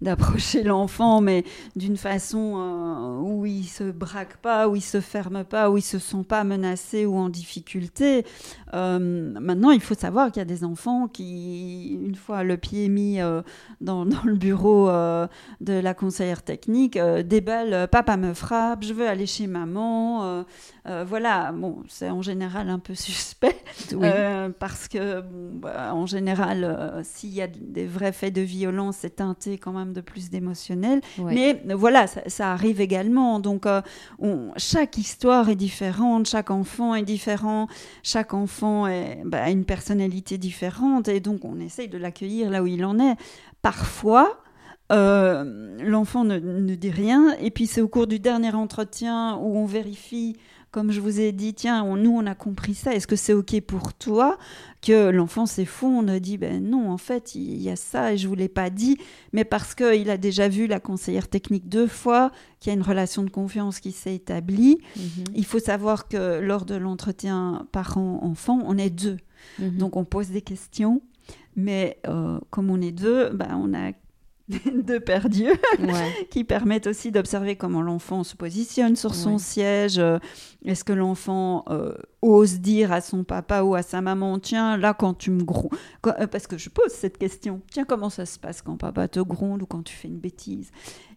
d'approcher 0.00 0.62
l'enfant, 0.64 1.20
mais 1.20 1.44
d'une 1.74 1.96
façon 1.96 2.54
euh, 2.56 3.20
où 3.20 3.44
il 3.44 3.64
se 3.64 3.84
braque 3.90 4.36
pas, 4.36 4.68
où 4.68 4.76
il 4.76 4.82
se 4.82 5.00
ferme 5.00 5.44
pas, 5.44 5.70
où 5.70 5.78
il 5.78 5.82
se 5.82 5.98
sent 5.98 6.24
pas 6.28 6.44
menacé 6.44 7.06
ou 7.06 7.16
en 7.16 7.28
difficulté. 7.28 8.24
Euh, 8.72 8.98
maintenant, 9.40 9.70
il 9.70 9.80
faut 9.80 9.94
savoir 9.94 10.30
qu'il 10.30 10.40
y 10.40 10.42
a 10.42 10.46
des 10.46 10.62
enfants 10.62 11.08
qui, 11.08 11.98
une 12.00 12.14
fois 12.14 12.44
le 12.44 12.56
pied 12.56 12.88
mis 12.88 13.18
dans, 13.80 14.04
le 14.04 14.36
bureau 14.36 14.86
de 14.88 15.72
la 15.72 15.94
conseillère 15.94 16.42
technique, 16.42 16.98
déballent 16.98 17.88
"Papa 17.88 18.16
me 18.16 18.32
frappe, 18.32 18.84
je 18.84 18.92
veux 18.92 19.08
aller 19.08 19.26
chez 19.26 19.46
maman". 19.46 20.44
Voilà, 20.84 21.52
bon, 21.52 21.82
c'est 21.88 22.10
en 22.10 22.22
général 22.22 22.68
un 22.70 22.78
peu 22.78 22.94
suspect 22.94 23.56
parce 24.58 24.88
que, 24.88 25.22
bah, 25.22 25.94
en 25.94 26.06
général 26.06 26.64
euh, 26.64 27.00
s'il 27.02 27.30
y 27.30 27.42
a 27.42 27.46
des 27.46 27.86
vrais 27.86 28.12
faits 28.12 28.34
de 28.34 28.40
violence, 28.40 28.98
c'est 29.00 29.16
teinté 29.16 29.58
quand 29.58 29.72
même 29.72 29.92
de 29.92 30.00
plus 30.00 30.30
d'émotionnel. 30.30 31.00
Mais 31.18 31.60
voilà, 31.74 32.06
ça, 32.06 32.52
arrive 32.52 32.80
également. 32.80 33.40
Donc, 33.40 33.66
euh, 33.66 33.80
chaque 34.56 34.98
histoire 34.98 35.48
est 35.48 35.56
différente, 35.56 36.26
chaque 36.26 36.50
enfant 36.50 36.94
est 36.94 37.02
différent, 37.02 37.68
chaque 38.02 38.34
enfant 38.34 38.84
bah, 39.24 39.42
a 39.42 39.50
une 39.50 39.64
personnalité 39.64 40.38
différente, 40.38 41.08
et 41.08 41.20
donc 41.20 41.44
on 41.44 41.60
essaye 41.60 41.88
de 41.88 41.98
l'accueillir 41.98 42.50
là 42.50 42.62
où 42.62 42.66
il 42.66 42.84
en 42.84 42.98
est. 42.98 43.16
Parfois, 43.62 44.42
euh, 44.92 45.76
l'enfant 45.82 46.24
ne, 46.24 46.38
ne, 46.38 46.74
dit 46.74 46.90
rien, 46.90 47.36
et 47.40 47.50
puis 47.50 47.66
c'est 47.66 47.80
au 47.80 47.88
cours 47.88 48.06
du 48.06 48.18
dernier 48.18 48.54
entretien 48.54 49.36
où 49.36 49.56
on 49.56 49.66
vérifie 49.66 50.36
comme 50.70 50.92
je 50.92 51.00
vous 51.00 51.20
ai 51.20 51.32
dit, 51.32 51.52
tiens, 51.52 51.84
nous, 51.96 52.10
on 52.10 52.26
a 52.26 52.34
compris 52.34 52.74
ça, 52.74 52.94
est-ce 52.94 53.06
que 53.06 53.16
c'est 53.16 53.32
OK 53.32 53.60
pour 53.62 53.92
toi 53.92 54.38
Que 54.80 55.10
l'enfant 55.10 55.46
s'effondre, 55.46 56.04
on 56.04 56.08
a 56.08 56.20
dit, 56.20 56.38
ben 56.38 56.62
non, 56.62 56.90
en 56.90 56.98
fait, 56.98 57.34
il 57.34 57.60
y 57.60 57.70
a 57.70 57.76
ça 57.76 58.12
et 58.12 58.18
je 58.18 58.24
ne 58.24 58.28
vous 58.28 58.36
l'ai 58.36 58.48
pas 58.48 58.70
dit, 58.70 58.96
mais 59.32 59.44
parce 59.44 59.74
qu'il 59.74 60.08
a 60.10 60.16
déjà 60.16 60.48
vu 60.48 60.66
la 60.68 60.78
conseillère 60.78 61.28
technique 61.28 61.68
deux 61.68 61.88
fois, 61.88 62.30
qu'il 62.60 62.70
y 62.70 62.74
a 62.74 62.78
une 62.78 62.86
relation 62.86 63.24
de 63.24 63.30
confiance 63.30 63.80
qui 63.80 63.90
s'est 63.90 64.14
établie. 64.14 64.78
Mhm. 64.96 65.24
Il 65.34 65.44
faut 65.44 65.58
savoir 65.58 66.06
que 66.06 66.38
lors 66.38 66.64
de 66.64 66.76
l'entretien 66.76 67.66
parent-enfant, 67.72 68.60
on 68.64 68.78
est 68.78 68.90
deux. 68.90 69.16
Mhm. 69.58 69.78
Donc, 69.78 69.96
on 69.96 70.04
pose 70.04 70.28
des 70.28 70.42
questions. 70.42 71.02
Mais 71.56 71.98
euh, 72.06 72.38
comme 72.50 72.70
on 72.70 72.80
est 72.80 72.92
deux, 72.92 73.30
ben, 73.30 73.60
on 73.60 73.74
a 73.74 73.92
de 74.84 74.98
perdus 74.98 75.52
qui 76.30 76.44
permettent 76.44 76.86
aussi 76.86 77.10
d'observer 77.10 77.56
comment 77.56 77.82
l'enfant 77.82 78.24
se 78.24 78.36
positionne 78.36 78.96
sur 78.96 79.14
son 79.14 79.38
siège. 79.38 79.98
Euh, 79.98 80.18
est-ce 80.64 80.84
que 80.84 80.92
l'enfant 80.92 81.64
euh, 81.70 81.94
ose 82.22 82.60
dire 82.60 82.92
à 82.92 83.00
son 83.00 83.24
papa 83.24 83.62
ou 83.62 83.74
à 83.74 83.82
sa 83.82 84.00
maman, 84.00 84.38
tiens, 84.38 84.76
là 84.76 84.94
quand 84.94 85.14
tu 85.14 85.30
me 85.30 85.42
grondes, 85.42 85.70
euh, 86.06 86.26
parce 86.26 86.46
que 86.46 86.58
je 86.58 86.68
pose 86.68 86.90
cette 86.90 87.18
question, 87.18 87.60
tiens, 87.70 87.84
comment 87.84 88.10
ça 88.10 88.26
se 88.26 88.38
passe 88.38 88.62
quand 88.62 88.76
papa 88.76 89.08
te 89.08 89.20
gronde 89.20 89.62
ou 89.62 89.66
quand 89.66 89.82
tu 89.82 89.94
fais 89.94 90.08
une 90.08 90.18
bêtise? 90.18 90.70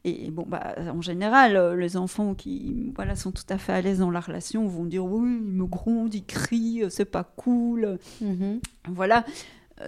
Et, 0.05 0.31
bon, 0.31 0.45
bah, 0.45 0.75
en 0.93 1.01
général, 1.01 1.77
les 1.77 1.95
enfants 1.95 2.35
qui 2.35 2.91
voilà, 2.95 3.15
sont 3.15 3.31
tout 3.31 3.45
à 3.47 3.57
fait 3.57 3.71
à 3.71 3.81
l'aise 3.81 3.99
dans 3.99 4.11
la 4.11 4.19
relation 4.19 4.67
vont 4.67 4.83
dire, 4.83 5.05
oui, 5.05 5.29
il 5.41 5.53
me 5.53 5.65
gronde, 5.65 6.13
il 6.13 6.25
crie, 6.25 6.83
c'est 6.89 7.05
pas 7.05 7.23
cool. 7.23 7.97
Mm-hmm. 8.21 8.59
Voilà 8.89 9.23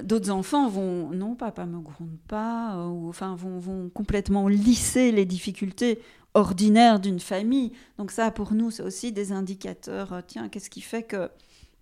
d'autres 0.03 0.31
enfants 0.31 0.67
vont 0.67 1.09
non 1.11 1.35
papa 1.35 1.65
me 1.65 1.79
gronde 1.79 2.17
pas 2.27 2.75
euh, 2.75 2.87
ou 2.87 3.09
enfin 3.09 3.35
vont, 3.35 3.59
vont, 3.59 3.89
complètement 3.89 4.47
lisser 4.47 5.11
les 5.11 5.25
difficultés 5.25 5.99
ordinaires 6.33 6.99
d'une 6.99 7.19
famille. 7.19 7.71
Donc 7.97 8.11
ça 8.11 8.31
pour 8.31 8.53
nous 8.53 8.71
c'est 8.71 8.83
aussi 8.83 9.11
des 9.11 9.31
indicateurs 9.31 10.13
euh, 10.13 10.21
tiens 10.25 10.49
qu'est-ce 10.49 10.69
qui 10.69 10.81
fait 10.81 11.03
que 11.03 11.29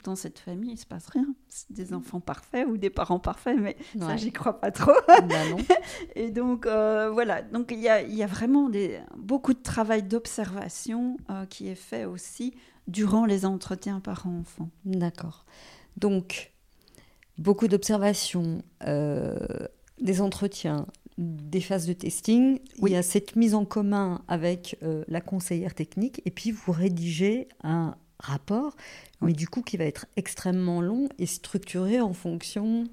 dans 0.03 0.17
cette 0.17 0.37
famille 0.37 0.73
il 0.73 0.77
se 0.77 0.85
passe 0.85 1.07
rien? 1.07 1.27
C'est 1.47 1.71
des 1.71 1.93
enfants 1.93 2.19
parfaits 2.19 2.67
ou 2.67 2.75
des 2.77 2.89
parents 2.89 3.19
parfaits 3.19 3.57
mais 3.57 3.77
ça 3.97 4.17
j'y 4.17 4.33
crois 4.33 4.59
pas 4.59 4.71
trop. 4.71 4.91
Bah 5.07 5.35
et 6.15 6.29
donc 6.29 6.65
euh, 6.65 7.09
voilà. 7.09 7.41
Donc 7.41 7.71
il 7.71 7.79
y 7.79 7.87
a, 7.87 8.01
y 8.01 8.21
a, 8.21 8.27
vraiment 8.27 8.67
des, 8.67 8.99
beaucoup 9.15 9.53
de 9.53 9.63
travail 9.63 10.03
d'observation 10.03 11.17
qui 11.49 11.69
est 11.69 11.75
fait 11.75 12.03
aussi 12.03 12.53
durant 12.89 13.25
les 13.25 13.45
entretiens 13.45 14.01
parents-enfants 14.01 14.69
d'accord. 14.83 15.45
Donc 15.95 16.52
beaucoup 17.37 17.67
d'observations, 17.67 18.63
euh, 18.85 19.37
des 19.99 20.21
entretiens, 20.21 20.87
des 21.17 21.61
phases 21.61 21.85
de 21.85 21.93
testing. 21.93 22.59
Il 22.81 22.89
y 22.89 22.95
a 22.95 23.03
cette 23.03 23.35
mise 23.35 23.55
en 23.55 23.65
commun 23.65 24.21
avec 24.27 24.77
euh, 24.83 25.03
la 25.07 25.21
conseillère 25.21 25.73
technique 25.73 26.21
et 26.25 26.31
puis 26.31 26.51
vous 26.51 26.71
rédigez 26.71 27.47
un 27.63 27.95
rapport, 28.19 28.75
mais 29.21 29.33
du 29.33 29.47
coup 29.47 29.61
qui 29.61 29.77
va 29.77 29.85
être 29.85 30.05
extrêmement 30.15 30.81
long 30.81 31.09
et 31.19 31.25
structuré 31.25 31.99
en 31.99 32.13
fonction 32.13 32.85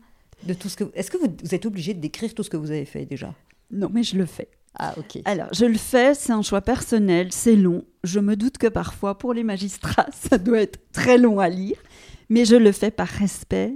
de 0.44 0.55
tout 0.55 0.68
ce 0.68 0.76
que... 0.76 0.85
Est-ce 0.94 1.11
que 1.11 1.18
vous, 1.18 1.29
vous 1.42 1.55
êtes 1.55 1.66
obligé 1.66 1.94
de 1.94 2.00
décrire 2.00 2.35
tout 2.35 2.42
ce 2.42 2.50
que 2.50 2.57
vous 2.57 2.70
avez 2.70 2.85
fait 2.85 3.07
déjà? 3.07 3.35
Non, 3.70 3.88
mais 3.92 4.03
je 4.03 4.16
le 4.16 4.26
fais. 4.26 4.48
Ah, 4.74 4.94
ok. 4.96 5.20
Alors, 5.24 5.48
je 5.53 5.64
le 5.64 5.79
fais, 5.79 6.14
c'est 6.14 6.33
un 6.33 6.42
choix 6.42 6.61
personnel, 6.61 7.33
c'est 7.33 7.57
long. 7.57 7.85
Je 8.05 8.20
me 8.20 8.37
doute 8.37 8.59
que 8.59 8.68
parfois, 8.68 9.18
pour 9.18 9.35
les 9.35 9.44
magistrats, 9.44 10.07
ça 10.31 10.38
doit 10.38 10.61
être 10.61 10.79
très 10.92 11.18
long 11.18 11.40
à 11.40 11.48
lire, 11.48 11.76
mais 12.29 12.44
je 12.44 12.57
le 12.57 12.72
fais 12.72 12.90
par 12.90 13.09
respect 13.09 13.74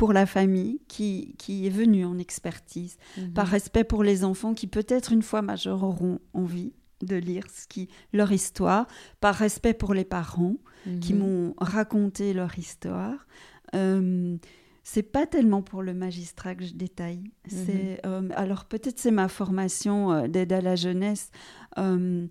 pour 0.00 0.14
la 0.14 0.24
famille 0.24 0.80
qui, 0.88 1.34
qui 1.36 1.66
est 1.66 1.70
venue 1.70 2.06
en 2.06 2.16
expertise, 2.16 2.96
mhm. 3.18 3.34
par 3.34 3.46
respect 3.46 3.84
pour 3.84 4.02
les 4.02 4.24
enfants 4.24 4.54
qui 4.54 4.66
peut-être 4.66 5.12
une 5.12 5.20
fois 5.20 5.42
majeurs 5.42 5.82
auront 5.82 6.20
envie 6.32 6.72
de 7.02 7.16
lire 7.16 7.44
ce 7.54 7.66
qui, 7.68 7.90
leur 8.14 8.32
histoire, 8.32 8.86
par 9.20 9.34
respect 9.34 9.74
pour 9.74 9.92
les 9.92 10.06
parents 10.06 10.56
qui 11.02 11.12
mhm. 11.12 11.18
m'ont 11.18 11.54
raconté 11.58 12.32
leur 12.32 12.58
histoire. 12.58 13.26
Euh, 13.74 14.38
c'est 14.82 15.02
pas 15.02 15.26
tellement 15.26 15.62
pour 15.62 15.82
le 15.82 15.92
magistrat 15.92 16.54
que 16.54 16.64
je 16.64 16.72
détaille. 16.72 17.30
C'est 17.46 18.00
euh, 18.06 18.28
alors 18.34 18.64
peut-être 18.64 18.98
c'est 18.98 19.10
ma 19.10 19.28
formation 19.28 20.12
euh, 20.12 20.28
d'aide 20.28 20.52
à 20.52 20.60
la 20.60 20.76
jeunesse 20.76 21.30
euh, 21.78 22.26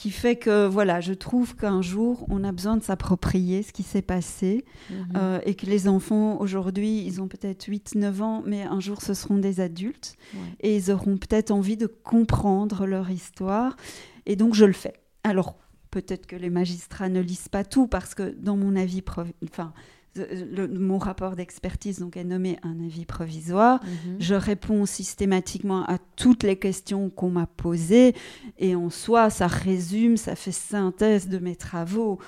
qui 0.00 0.10
fait 0.10 0.36
que 0.36 0.66
voilà, 0.66 1.00
je 1.02 1.12
trouve 1.12 1.54
qu'un 1.56 1.82
jour, 1.82 2.24
on 2.30 2.42
a 2.42 2.52
besoin 2.52 2.78
de 2.78 2.82
s'approprier 2.82 3.62
ce 3.62 3.70
qui 3.72 3.82
s'est 3.82 4.00
passé 4.00 4.64
Mhm. 4.88 4.96
euh, 5.16 5.40
et 5.44 5.54
que 5.54 5.66
les 5.66 5.88
enfants, 5.88 6.40
aujourd'hui, 6.40 7.04
ils 7.04 7.20
ont 7.20 7.28
peut-être 7.28 7.66
8-9 7.66 8.22
ans, 8.22 8.42
mais 8.46 8.62
un 8.62 8.80
jour, 8.80 9.02
ce 9.02 9.12
seront 9.12 9.36
des 9.36 9.60
adultes 9.60 10.14
Ouais. 10.32 10.40
et 10.60 10.76
ils 10.76 10.90
auront 10.90 11.18
peut-être 11.18 11.50
envie 11.50 11.76
de 11.76 11.86
comprendre 11.86 12.86
leur 12.86 13.10
histoire. 13.10 13.76
Et 14.24 14.36
donc, 14.36 14.54
je 14.54 14.64
le 14.64 14.72
fais. 14.72 14.94
Alors, 15.22 15.58
peut-être 15.90 16.26
que 16.26 16.36
les 16.36 16.50
magistrats 16.50 17.10
ne 17.10 17.20
lisent 17.20 17.48
pas 17.48 17.64
tout 17.64 17.86
parce 17.86 18.14
que 18.14 18.34
dans 18.38 18.56
mon 18.56 18.76
avis, 18.76 19.02
enfin, 19.44 19.74
le- 20.16 20.66
mon 20.68 20.98
rapport 20.98 21.36
d'expertise 21.36 21.98
donc 22.00 22.16
est 22.16 22.24
nommé 22.24 22.58
un 22.62 22.78
avis 22.84 23.04
provisoire. 23.04 23.80
Mhm. 23.84 24.16
Je 24.18 24.34
réponds 24.34 24.86
systématiquement 24.86 25.84
à 25.86 25.98
toutes 26.16 26.42
les 26.42 26.56
questions 26.58 27.10
qu'on 27.10 27.30
m'a 27.30 27.46
posées 27.46 28.14
et 28.58 28.74
en 28.74 28.90
soi, 28.90 29.30
ça 29.30 29.46
résume, 29.46 30.16
ça 30.16 30.34
fait 30.34 30.52
synthèse 30.52 31.28
de 31.28 31.38
mes 31.38 31.56
travaux. 31.56 32.18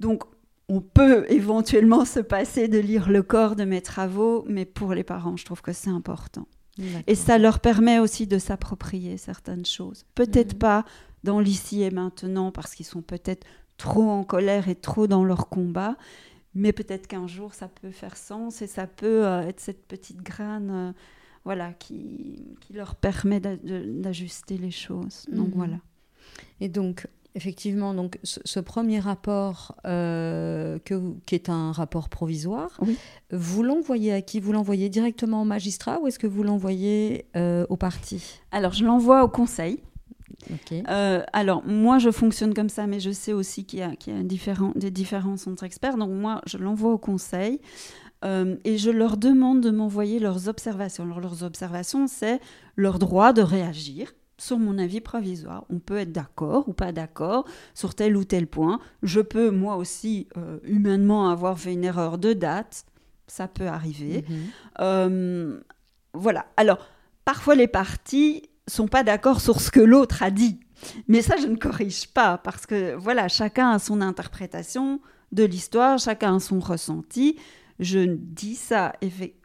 Donc, 0.00 0.22
on 0.68 0.80
peut 0.80 1.26
éventuellement 1.28 2.04
se 2.04 2.20
passer 2.20 2.68
de 2.68 2.78
lire 2.78 3.10
le 3.10 3.22
corps 3.22 3.56
de 3.56 3.64
mes 3.64 3.80
travaux, 3.82 4.44
mais 4.48 4.64
pour 4.64 4.94
les 4.94 5.02
parents, 5.04 5.36
je 5.36 5.44
trouve 5.44 5.62
que 5.62 5.72
c'est 5.72 5.90
important. 5.90 6.46
Et 7.06 7.14
ça 7.14 7.36
leur 7.36 7.60
permet 7.60 7.98
aussi 7.98 8.26
de 8.26 8.38
s'approprier 8.38 9.18
certaines 9.18 9.66
choses. 9.66 10.06
Peut-être 10.14 10.54
Mhm. 10.54 10.58
pas 10.60 10.84
dans 11.24 11.38
l'ici 11.40 11.82
et 11.82 11.90
maintenant, 11.90 12.50
parce 12.52 12.74
qu'ils 12.74 12.86
sont 12.86 13.02
peut-être 13.02 13.44
trop 13.76 14.08
en 14.08 14.24
colère 14.24 14.68
et 14.68 14.74
trop 14.76 15.06
dans 15.06 15.24
leur 15.24 15.48
combat, 15.50 15.96
mais 16.54 16.72
peut-être 16.72 17.06
qu'un 17.06 17.26
jour 17.26 17.54
ça 17.54 17.68
peut 17.68 17.90
faire 17.90 18.16
sens 18.16 18.62
et 18.62 18.66
ça 18.66 18.86
peut 18.86 19.26
euh, 19.26 19.42
être 19.48 19.60
cette 19.60 19.86
petite 19.86 20.22
graine 20.22 20.70
euh, 20.72 20.92
voilà, 21.44 21.72
qui, 21.72 22.44
qui 22.60 22.72
leur 22.74 22.94
permet 22.96 23.40
d'ajuster 23.40 24.58
les 24.58 24.70
choses. 24.70 25.24
Donc 25.32 25.48
Mhm. 25.48 25.54
voilà. 25.54 25.76
Et 26.60 26.68
donc, 26.68 27.06
effectivement, 27.34 27.94
donc, 27.94 28.18
ce, 28.24 28.40
ce 28.44 28.60
premier 28.60 28.98
rapport, 29.00 29.74
euh, 29.86 30.78
que, 30.84 31.14
qui 31.26 31.34
est 31.34 31.48
un 31.48 31.72
rapport 31.72 32.08
provisoire, 32.08 32.78
Oui. 32.82 32.96
vous 33.32 33.62
l'envoyez 33.62 34.12
à 34.12 34.20
qui? 34.20 34.38
Vous 34.40 34.52
l'envoyez 34.52 34.88
directement 34.90 35.40
au 35.42 35.44
magistrat 35.44 35.98
ou 36.00 36.08
est-ce 36.08 36.18
que 36.18 36.26
vous 36.26 36.42
l'envoyez 36.42 37.24
au 37.68 37.76
parti? 37.76 38.40
Alors 38.52 38.72
je 38.72 38.84
l'envoie 38.84 39.24
au 39.24 39.28
conseil. 39.28 39.80
Euh, 40.88 41.22
alors, 41.32 41.64
moi, 41.66 41.98
je 41.98 42.10
fonctionne 42.10 42.54
comme 42.54 42.68
ça, 42.68 42.86
mais 42.86 43.00
je 43.00 43.10
sais 43.10 43.32
aussi 43.32 43.64
qu'il 43.64 43.80
y 43.80 43.82
a, 43.82 43.92
y 43.92 44.72
des 44.74 44.90
différences 44.90 45.46
entre 45.46 45.64
experts. 45.64 45.96
Donc, 45.96 46.10
moi, 46.10 46.40
je 46.46 46.58
l'envoie 46.58 46.92
au 46.92 46.98
conseil 46.98 47.60
euh, 48.24 48.56
et 48.64 48.78
je 48.78 48.90
leur 48.90 49.16
demande 49.16 49.60
de 49.60 49.70
m'envoyer 49.70 50.18
leurs 50.18 50.48
observations. 50.48 51.04
Alors, 51.04 51.20
leurs 51.20 51.42
observations, 51.42 52.06
c'est 52.06 52.40
leur 52.76 52.98
droit 52.98 53.32
de 53.32 53.42
réagir 53.42 54.12
sur 54.38 54.58
mon 54.58 54.78
avis 54.78 55.00
provisoire. 55.00 55.64
On 55.68 55.78
peut 55.78 55.98
être 55.98 56.12
d'accord 56.12 56.68
ou 56.68 56.72
pas 56.72 56.92
d'accord 56.92 57.46
sur 57.74 57.94
tel 57.94 58.16
ou 58.16 58.24
tel 58.24 58.46
point. 58.46 58.80
Je 59.02 59.20
peux, 59.20 59.50
moi 59.50 59.76
aussi, 59.76 60.28
euh, 60.36 60.58
humainement, 60.64 61.28
avoir 61.28 61.58
fait 61.58 61.74
une 61.74 61.84
erreur 61.84 62.18
de 62.18 62.32
date. 62.32 62.84
Ça 63.26 63.46
peut 63.46 63.68
arriver. 63.68 64.24
Mhm. 64.78 65.60
Voilà. 66.14 66.46
Alors, 66.56 66.78
parfois 67.24 67.54
les 67.54 67.68
parties 67.68 68.49
sont 68.70 68.88
pas 68.88 69.02
d'accord 69.02 69.40
sur 69.40 69.60
ce 69.60 69.70
que 69.70 69.80
l'autre 69.80 70.22
a 70.22 70.30
dit. 70.30 70.58
Mais 71.08 71.22
ça, 71.22 71.36
je 71.36 71.46
ne 71.46 71.56
corrige 71.56 72.08
pas 72.08 72.38
parce 72.38 72.66
que 72.66 72.94
voilà, 72.94 73.28
chacun 73.28 73.70
a 73.70 73.78
son 73.78 74.00
interprétation 74.00 75.00
de 75.32 75.44
l'histoire, 75.44 75.98
chacun 75.98 76.36
a 76.36 76.40
son 76.40 76.58
ressenti. 76.60 77.36
Je 77.78 78.00
dis 78.14 78.56
ça 78.56 78.92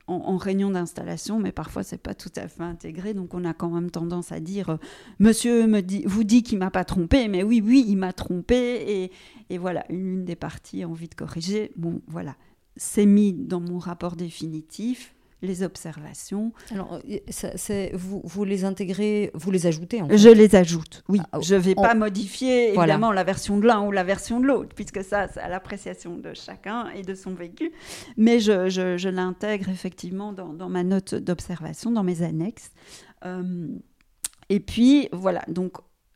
en, 0.08 0.14
en 0.16 0.38
réunion 0.38 0.70
d'installation, 0.72 1.40
mais 1.40 1.52
parfois 1.52 1.84
c'est 1.84 1.98
pas 1.98 2.14
tout 2.14 2.32
à 2.36 2.48
fait 2.48 2.64
intégré, 2.64 3.14
donc 3.14 3.34
on 3.34 3.46
a 3.46 3.54
quand 3.54 3.70
même 3.70 3.90
tendance 3.90 4.32
à 4.34 4.40
dire 4.40 4.72
euh, 4.72 4.78
Monsieur 5.20 5.68
me 5.68 5.82
dit, 5.82 6.04
vous 6.06 6.26
dit 6.26 6.44
qu'il 6.44 6.58
m'a 6.58 6.70
pas 6.70 6.84
trompé, 6.84 7.28
mais 7.30 7.44
oui, 7.44 7.62
oui, 7.66 7.86
il 7.88 7.96
m'a 7.96 8.12
trompé, 8.12 8.56
et, 8.58 9.12
et 9.50 9.58
voilà, 9.58 9.86
une 9.90 10.26
des 10.26 10.36
parties 10.36 10.84
a 10.84 10.90
envie 10.90 11.08
de 11.08 11.16
corriger. 11.16 11.72
Bon, 11.78 12.02
voilà, 12.08 12.36
c'est 12.76 13.06
mis 13.06 13.32
dans 13.32 13.62
mon 13.62 13.80
rapport 13.80 14.18
définitif 14.18 15.15
les 15.46 15.64
observations. 15.64 16.52
Alors, 16.72 17.00
euh, 17.10 17.18
ça- 17.30 17.56
c'est- 17.58 17.92
vous, 17.94 18.22
vous 18.26 18.44
les 18.44 18.66
intégrez, 18.66 19.32
vous 19.34 19.52
les 19.52 19.66
ajoutez 19.68 20.02
en 20.02 20.08
fait. 20.10 20.18
Je 20.18 20.30
les 20.30 20.56
ajoute, 20.56 21.04
oui. 21.08 21.22
Ah, 21.32 21.40
je 21.42 21.56
vais 21.56 21.74
on- 21.78 21.82
pas 21.82 21.94
modifier 21.96 22.74
Voilà. 22.74 22.94
évidemment 22.96 23.12
la 23.14 23.24
version 23.24 23.58
de 23.58 23.66
l'un 23.66 23.82
ou 23.86 23.92
la 23.92 24.04
version 24.04 24.40
de 24.40 24.46
l'autre, 24.48 24.76
puisque 24.76 25.04
ça, 25.04 25.28
c'est 25.28 25.40
à 25.40 25.48
l'appréciation 25.48 26.18
de 26.18 26.34
chacun 26.34 26.90
et 26.90 27.02
de 27.04 27.16
son 27.16 27.34
vécu. 27.34 27.72
Mais 28.18 28.40
je, 28.40 28.70
je- 28.70 28.98
je 28.98 29.10
l'intègre 29.10 29.70
effectivement 29.70 30.34
dans, 30.34 30.54
dans 30.54 30.70
ma 30.70 30.84
note 30.84 31.16
d'observation, 31.16 31.92
dans 31.92 32.04
mes 32.04 32.22
annexes. 32.24 32.72
Euh, 33.26 33.68
et 34.50 34.60
puis, 34.60 35.10
voilà, 35.12 35.44
donc 35.48 35.74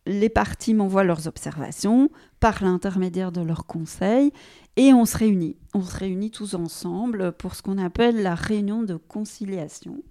les 0.09 0.29
parties 0.29 0.73
m'envoient 0.73 1.03
leurs 1.03 1.27
observations 1.27 2.09
par 2.39 2.63
l'intermédiaire 2.63 3.31
de 3.31 3.41
leurs 3.41 3.65
conseils 3.65 4.31
et 4.75 4.93
on 4.93 5.05
se 5.05 5.17
réunit. 5.17 5.55
On 5.73 5.81
se 5.81 5.95
réunit 5.95 6.31
tous 6.31 6.53
ensemble 6.55 7.31
pour 7.33 7.55
ce 7.55 7.61
qu'on 7.61 7.77
appelle 7.77 8.21
la 8.23 8.35
réunion 8.35 8.81
de 8.83 8.95
conciliation. 8.95 10.01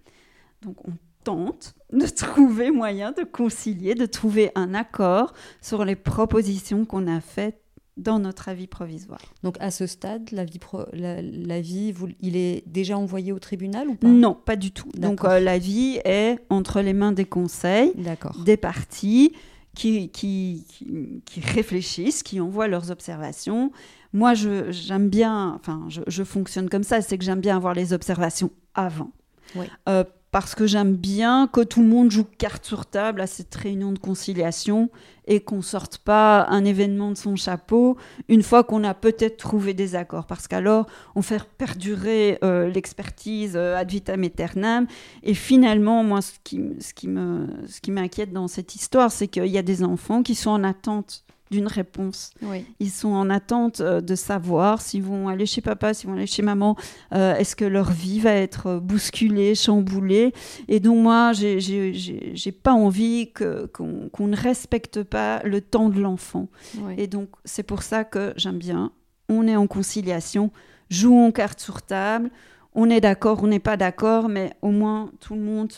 Donc 0.62 0.86
on 0.88 0.92
tente 1.24 1.74
de 1.92 2.06
trouver 2.16 2.70
moyen 2.70 3.12
de 3.12 3.24
concilier, 3.24 3.94
de 3.94 4.06
trouver 4.06 4.50
un 4.54 4.72
accord 4.74 5.32
sur 5.60 5.84
les 5.84 5.96
propositions 5.96 6.84
qu'on 6.84 7.06
a 7.06 7.20
faites 7.20 7.60
dans 7.96 8.20
notre 8.20 8.48
avis 8.48 8.68
provisoire. 8.68 9.20
Donc, 9.42 9.56
à 9.58 9.72
ce 9.72 9.88
stade, 9.88 10.30
l'avis, 10.30 10.60
la- 10.92 11.20
il 11.20 12.36
est 12.36 12.62
déjà 12.68 12.96
envoyé 12.96 13.32
au 13.32 13.40
tribunal 13.40 13.88
ou 13.88 13.96
pas? 13.96 14.06
Non, 14.06 14.34
pas 14.34 14.54
du 14.54 14.70
tout. 14.70 14.88
Donc 14.96 15.24
euh, 15.24 15.40
l'avis 15.40 15.98
est 16.04 16.38
entre 16.48 16.80
les 16.80 16.92
mains 16.92 17.10
des 17.10 17.24
conseils, 17.24 17.90
D'accord. 17.96 18.38
des 18.44 18.56
parties 18.56 19.32
qui, 19.78 20.08
qui, 20.10 20.64
qui, 20.68 21.22
qui 21.24 21.40
réfléchissent, 21.40 22.24
qui 22.24 22.40
envoient 22.40 22.66
leurs 22.66 22.90
observations. 22.90 23.70
Moi, 24.12 24.34
je- 24.34 24.72
j'aime 24.72 25.08
bien, 25.08 25.52
enfin, 25.54 25.84
je, 25.88 26.00
je 26.08 26.24
fonctionne 26.24 26.68
comme 26.68 26.82
ça, 26.82 27.00
c'est 27.00 27.16
que 27.16 27.24
j'aime 27.24 27.40
bien 27.40 27.56
avoir 27.56 27.74
les 27.74 27.92
observations 27.92 28.50
avant. 28.74 29.12
Oui. 29.54 29.66
Euh, 29.88 30.02
parce 30.30 30.54
que 30.54 30.66
j'aime 30.66 30.94
bien 30.94 31.48
que 31.50 31.62
tout 31.62 31.80
le 31.80 31.88
monde 31.88 32.10
joue 32.10 32.24
carte 32.24 32.64
sur 32.64 32.84
table 32.84 33.20
à 33.20 33.26
cette 33.26 33.54
réunion 33.54 33.92
de 33.92 33.98
conciliation 33.98 34.90
et 35.26 35.40
qu'on 35.40 35.62
sorte 35.62 35.98
pas 35.98 36.46
un 36.48 36.64
événement 36.64 37.10
de 37.10 37.16
son 37.16 37.36
chapeau 37.36 37.96
une 38.28 38.42
fois 38.42 38.64
qu'on 38.64 38.84
a 38.84 38.94
peut-être 38.94 39.36
trouvé 39.38 39.72
des 39.72 39.94
accords. 39.94 40.26
Parce 40.26 40.46
qu'alors, 40.46 40.86
on 41.14 41.22
fait 41.22 41.42
perdurer 41.56 42.38
euh, 42.44 42.68
l'expertise 42.68 43.54
euh, 43.56 43.76
ad 43.76 43.90
vitam 43.90 44.22
aeternam. 44.22 44.86
Et 45.22 45.34
finalement, 45.34 46.04
moi, 46.04 46.20
ce 46.20 46.32
qui, 46.44 46.62
ce 46.80 46.92
qui 46.92 47.08
me, 47.08 47.46
ce 47.66 47.80
qui 47.80 47.90
m'inquiète 47.90 48.32
dans 48.32 48.48
cette 48.48 48.74
histoire, 48.74 49.10
c'est 49.10 49.28
qu'il 49.28 49.46
y 49.46 49.58
a 49.58 49.62
des 49.62 49.82
enfants 49.82 50.22
qui 50.22 50.34
sont 50.34 50.50
en 50.50 50.64
attente 50.64 51.24
d'une 51.50 51.66
réponse. 51.66 52.30
Oui. 52.42 52.64
Ils 52.80 52.90
sont 52.90 53.08
en 53.08 53.30
attente 53.30 53.80
euh, 53.80 54.00
de 54.00 54.14
savoir 54.14 54.80
s'ils 54.82 55.02
vont 55.02 55.28
aller 55.28 55.46
chez 55.46 55.60
papa, 55.60 55.94
s'ils 55.94 56.08
vont 56.10 56.16
aller 56.16 56.26
chez 56.26 56.42
maman, 56.42 56.76
euh, 57.14 57.34
est-ce 57.36 57.56
que 57.56 57.64
leur 57.64 57.90
vie 57.90 58.20
va 58.20 58.32
être 58.32 58.66
euh, 58.66 58.80
bousculée, 58.80 59.54
chamboulée? 59.54 60.32
Et 60.68 60.80
donc 60.80 60.98
moi, 61.02 61.32
j'ai- 61.32 62.52
pas 62.62 62.72
envie 62.72 63.32
que- 63.32 63.66
qu'on 63.66 64.26
ne 64.26 64.36
respecte 64.36 65.02
pas 65.02 65.42
le 65.44 65.60
temps 65.60 65.88
de 65.88 66.00
l'enfant. 66.00 66.48
oui. 66.82 66.94
Et 66.98 67.06
donc, 67.06 67.28
c'est 67.44 67.62
pour 67.62 67.82
ça 67.82 68.04
que 68.04 68.32
j'aime 68.36 68.58
bien. 68.58 68.92
On 69.28 69.46
est 69.46 69.56
en 69.56 69.66
conciliation, 69.66 70.50
jouons 70.90 71.30
carte 71.32 71.60
sur 71.60 71.82
table. 71.82 72.30
On 72.74 72.90
est 72.90 73.00
d'accord, 73.00 73.42
on 73.42 73.46
n'est 73.48 73.58
pas 73.58 73.76
d'accord, 73.76 74.28
mais 74.28 74.52
au 74.62 74.70
moins 74.70 75.10
tout 75.20 75.34
le 75.34 75.40
monde 75.40 75.72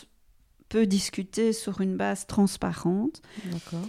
peut 0.69 0.85
discuter 0.85 1.51
sur 1.53 1.81
une 1.81 1.97
base 1.97 2.25
transparente. 2.27 3.21
D'accord. 3.45 3.87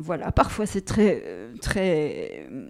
Voilà, 0.00 0.32
parfois 0.32 0.66
c'est 0.66 0.80
très, 0.84 1.22
euh, 1.24 1.54
très 1.62 2.46
euh, 2.50 2.68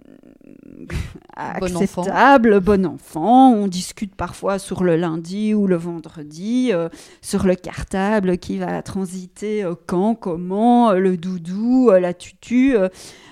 Bon 1.59 1.75
acceptable, 1.75 2.59
bon 2.59 2.85
enfant. 2.85 3.51
On 3.51 3.67
discute 3.67 4.15
parfois 4.15 4.59
sur 4.59 4.83
le 4.83 4.95
lundi 4.95 5.53
ou 5.55 5.65
le 5.65 5.75
vendredi, 5.75 6.69
euh, 6.71 6.87
sur 7.21 7.45
le 7.47 7.55
cartable 7.55 8.37
qui 8.37 8.59
va 8.59 8.81
transiter 8.83 9.63
euh, 9.63 9.73
quand, 9.87 10.13
comment, 10.13 10.91
euh, 10.91 10.99
le 10.99 11.17
doudou, 11.17 11.89
la 11.89 12.13
tutu. 12.13 12.75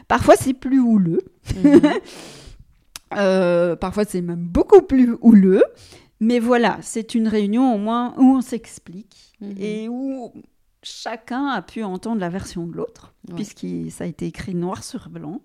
Parfois 0.07 0.35
c'est 0.37 0.53
plus 0.53 0.79
houleux. 0.79 1.21
Mhm. 1.63 1.81
Parfois, 3.79 4.05
c'est 4.05 4.21
même 4.21 4.47
beaucoup 4.47 4.81
plus 4.81 5.15
houleux. 5.21 5.63
Mais 6.19 6.39
voilà, 6.39 6.79
c'est 6.81 7.13
une 7.13 7.27
réunion 7.27 7.75
au 7.75 7.77
moins 7.77 8.15
où 8.17 8.37
on 8.37 8.41
s'explique 8.41 9.33
Mhm. 9.43 9.55
et 9.59 9.87
où 9.89 10.31
chacun 10.83 11.47
a 11.47 11.61
pu 11.61 11.83
entendre 11.83 12.19
la 12.21 12.29
version 12.29 12.67
de 12.67 12.73
l'autre, 12.73 13.13
Ouais. 13.29 13.35
puisque 13.35 13.65
ça 13.91 14.03
a 14.03 14.07
été 14.07 14.25
écrit 14.27 14.53
noir 14.55 14.83
sur 14.83 15.09
blanc. 15.09 15.41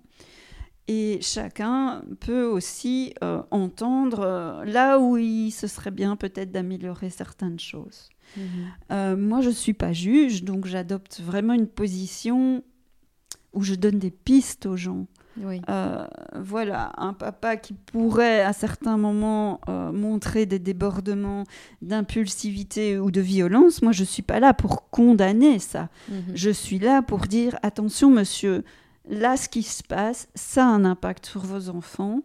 Et 0.91 1.18
chacun 1.20 2.03
peut 2.20 2.45
aussi 2.45 3.12
euh, 3.22 3.43
entendre 3.51 4.20
euh, 4.20 4.64
là 4.64 4.99
où 4.99 5.16
il 5.18 5.51
se 5.51 5.66
serait 5.66 5.91
bien 5.91 6.16
peut-être 6.16 6.51
d'améliorer 6.51 7.11
certaines 7.11 7.61
choses. 7.61 8.09
Mhm. 8.36 8.45
Euh, 8.93 9.16
moi, 9.16 9.41
je 9.43 9.49
ne 9.49 9.55
suis 9.55 9.74
pas 9.74 9.93
juge, 9.93 10.45
donc 10.45 10.66
j'adopte 10.66 11.20
vraiment 11.20 11.53
une 11.53 11.66
position 11.68 12.64
où 13.53 13.62
je 13.62 13.74
donne 13.74 13.99
des 13.99 14.11
pistes 14.11 14.64
aux 14.66 14.76
gens. 14.76 15.07
Oui. 15.43 15.61
Euh, 15.68 16.07
voilà, 16.34 16.93
un 16.97 17.12
papa 17.12 17.57
qui 17.57 17.72
pourrait 17.74 18.43
à 18.43 18.53
certains 18.53 18.97
moments 18.97 19.61
euh, 19.68 19.93
montrer 19.93 20.47
des 20.47 20.59
débordements 20.59 21.45
d'impulsivité 21.82 22.99
ou 22.99 23.11
de 23.11 23.20
violence, 23.20 23.82
moi 23.82 23.93
je 23.93 24.05
suis 24.05 24.22
pas 24.22 24.41
là 24.41 24.55
pour 24.55 24.89
condamner 24.91 25.59
ça. 25.59 25.89
Mhm. 26.09 26.22
Je 26.34 26.51
suis 26.51 26.78
là 26.78 27.03
pour 27.03 27.20
dire 27.26 27.59
attention 27.62 28.11
monsieur, 28.11 28.64
là, 29.09 29.36
ce 29.36 29.49
qui 29.49 29.62
se 29.62 29.82
passe, 29.82 30.28
ça 30.34 30.64
a 30.64 30.68
un 30.68 30.84
impact 30.84 31.26
sur 31.26 31.43
vos 31.43 31.68
enfants. 31.70 32.20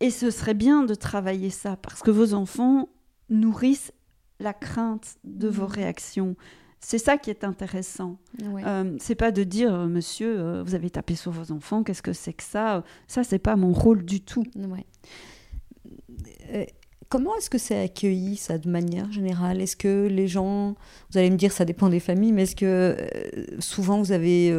Et 0.00 0.10
ce 0.10 0.30
serait 0.30 0.54
bien 0.54 0.84
de 0.84 0.94
travailler 0.94 1.50
ça 1.50 1.76
parce 1.76 2.00
que 2.02 2.10
vos 2.10 2.32
enfants 2.32 2.88
nourrissent 3.28 3.92
la 4.38 4.54
crainte 4.54 5.16
de 5.24 5.48
vos 5.48 5.66
Mhm. 5.66 5.72
réactions. 5.72 6.36
C'est 6.82 6.98
ça 6.98 7.18
qui 7.18 7.28
est 7.30 7.44
intéressant. 7.44 8.16
Ouais. 8.42 8.62
Euh, 8.66 8.96
c'est 8.98 9.14
pas 9.14 9.32
de 9.32 9.44
dire, 9.44 9.74
euh, 9.74 9.86
monsieur, 9.86 10.38
euh, 10.40 10.62
vous 10.64 10.74
avez 10.74 10.88
tapé 10.90 11.14
sur 11.14 11.30
vos 11.30 11.52
enfants, 11.52 11.82
qu'est-ce 11.82 12.02
que 12.02 12.14
c'est 12.14 12.32
que 12.32 12.42
ça? 12.42 12.82
Ça, 13.06 13.22
c'est 13.22 13.38
pas 13.38 13.54
mon 13.56 13.72
rôle 13.72 14.04
du 14.04 14.20
tout. 14.22 14.44
Ouais. 14.56 14.86
Euh, 16.54 16.64
Comment 17.08 17.34
est-ce 17.36 17.50
que 17.50 17.58
c'est 17.58 17.76
accueilli, 17.82 18.36
ça, 18.36 18.56
de 18.56 18.68
manière 18.68 19.10
générale? 19.10 19.60
Est-ce 19.60 19.74
que 19.74 20.06
les 20.06 20.28
gens, 20.28 20.76
vous 21.10 21.18
allez 21.18 21.28
me 21.28 21.36
dire, 21.36 21.50
ça 21.50 21.64
dépend 21.64 21.88
des 21.88 21.98
familles, 21.98 22.30
mais 22.30 22.44
est-ce 22.44 22.54
que 22.54 22.96
souvent 23.58 23.98
vous 23.98 24.12
avez 24.12 24.54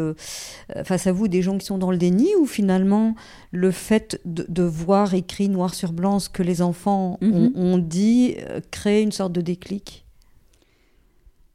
face 0.83 1.07
à 1.07 1.13
vous 1.13 1.29
des 1.29 1.41
gens 1.41 1.57
qui 1.57 1.65
sont 1.65 1.77
dans 1.77 1.91
le 1.91 1.97
déni 1.97 2.27
ou 2.35 2.45
finalement 2.45 3.15
le 3.51 3.71
fait 3.71 4.19
de, 4.25 4.45
de 4.49 4.63
voir 4.63 5.13
écrit 5.13 5.47
noir 5.47 5.73
sur 5.73 5.93
blanc 5.93 6.19
ce 6.19 6.27
que 6.27 6.43
les 6.43 6.61
enfants 6.61 7.17
ont, 7.21 7.51
Mhm. 7.51 7.51
ont 7.55 7.77
dit 7.77 8.35
crée 8.69 9.01
une 9.01 9.13
sorte 9.13 9.31
de 9.31 9.39
déclic? 9.39 10.00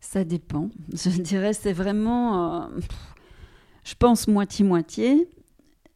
Ça 0.08 0.22
dépend. 0.22 0.70
Je 0.92 1.20
dirais, 1.20 1.52
c'est 1.52 1.72
vraiment, 1.72 2.62
euh, 2.62 2.68
je 3.82 3.94
pense, 3.96 4.28
moitié-moitié. 4.28 5.28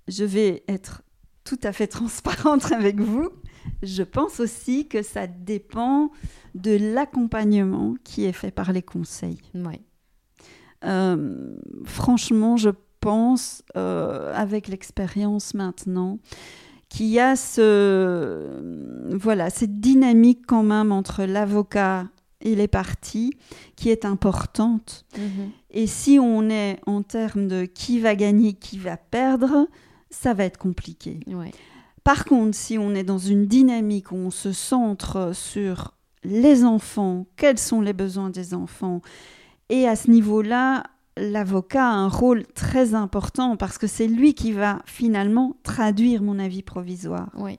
Je 0.08 0.24
vais 0.24 0.64
être 0.66 1.02
tout 1.44 1.60
à 1.62 1.72
fait 1.72 1.86
transparente 1.86 2.72
avec 2.72 3.00
vous. 3.00 3.28
Je 3.84 4.02
pense 4.02 4.40
aussi 4.40 4.88
que 4.88 5.02
ça 5.02 5.28
dépend 5.28 6.10
de 6.56 6.76
l'accompagnement 6.92 7.94
qui 8.02 8.24
est 8.24 8.32
fait 8.32 8.50
par 8.50 8.72
les 8.72 8.82
conseils. 8.82 9.40
Ouais. 9.54 9.80
Euh, 10.84 11.56
franchement, 11.84 12.56
je 12.56 12.70
pense, 12.98 13.62
euh, 13.76 14.32
avec 14.34 14.66
l'expérience 14.66 15.54
maintenant, 15.54 16.18
qu'il 16.88 17.06
y 17.06 17.20
a 17.20 17.36
ce, 17.36 19.14
voilà, 19.14 19.50
cette 19.50 19.78
dynamique 19.78 20.46
quand 20.48 20.64
même 20.64 20.90
entre 20.90 21.22
l'avocat 21.22 22.08
et 22.40 22.54
les 22.54 22.68
parties 22.68 23.32
qui 23.76 23.90
est 23.90 24.04
importante. 24.04 25.04
Et 25.70 25.86
si 25.86 26.18
on 26.18 26.48
est 26.50 26.78
en 26.86 27.02
termes 27.02 27.48
de 27.48 27.64
qui 27.64 28.00
va 28.00 28.14
gagner, 28.14 28.54
qui 28.54 28.78
va 28.78 28.96
perdre, 28.96 29.68
ça 30.10 30.34
va 30.34 30.44
être 30.44 30.58
compliqué. 30.58 31.20
Ouais. 31.26 31.52
Par 32.04 32.24
contre, 32.24 32.56
si 32.56 32.78
on 32.78 32.94
est 32.94 33.04
dans 33.04 33.18
une 33.18 33.46
dynamique 33.46 34.12
où 34.12 34.16
on 34.16 34.30
se 34.30 34.52
centre 34.52 35.32
sur 35.34 35.94
les 36.24 36.64
enfants, 36.64 37.26
quels 37.36 37.58
sont 37.58 37.80
les 37.80 37.92
besoins 37.92 38.30
des 38.30 38.54
enfants, 38.54 39.00
et 39.68 39.86
à 39.86 39.96
ce 39.96 40.10
niveau-là, 40.10 40.84
l'avocat 41.16 41.86
a 41.86 41.92
un 41.92 42.08
rôle 42.08 42.46
très 42.54 42.94
important 42.94 43.56
parce 43.56 43.78
que 43.78 43.86
c'est 43.86 44.08
lui 44.08 44.34
qui 44.34 44.52
va 44.52 44.80
finalement 44.86 45.56
traduire 45.62 46.22
mon 46.22 46.38
avis 46.38 46.62
provisoire. 46.62 47.30
Ouais. 47.36 47.58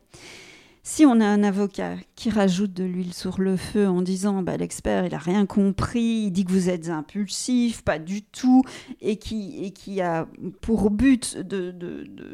Si 0.84 1.06
on 1.06 1.20
a 1.20 1.26
un 1.26 1.44
avocat 1.44 1.96
qui 2.16 2.32
rajoute 2.32 2.74
de 2.74 2.84
l'huile 2.84 3.14
sur 3.14 3.40
le 3.40 3.56
feu 3.56 3.88
en 3.88 4.02
disant 4.02 4.42
bah, 4.42 4.58
l'expert 4.58 5.06
il 5.06 5.14
a 5.14 5.20
rien 5.20 5.46
compris, 5.46 6.24
il 6.26 6.32
dit 6.32 6.44
que 6.44 6.52
vous 6.52 6.70
êtes 6.70 6.90
impulsif, 6.90 7.84
pas 7.84 8.00
du 8.00 8.24
tout, 8.24 8.64
et 9.00 9.18
qui, 9.18 9.64
et 9.64 9.72
qui 9.72 10.02
a 10.02 10.28
pour 10.62 10.90
but 10.90 11.38
de, 11.38 11.70
de, 11.70 12.04
de, 12.06 12.34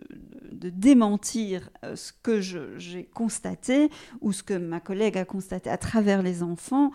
de 0.54 0.70
démentir 0.70 1.70
euh, 1.84 1.98
ce 1.98 2.14
que 2.24 2.40
j'ai 2.40 3.10
constaté 3.14 3.90
ou 4.22 4.32
ce 4.32 4.44
que 4.44 4.54
ma 4.54 4.80
collègue 4.80 5.18
a 5.18 5.26
constaté 5.26 5.70
à 5.70 5.78
travers 5.78 6.24
les 6.24 6.42
enfants, 6.42 6.92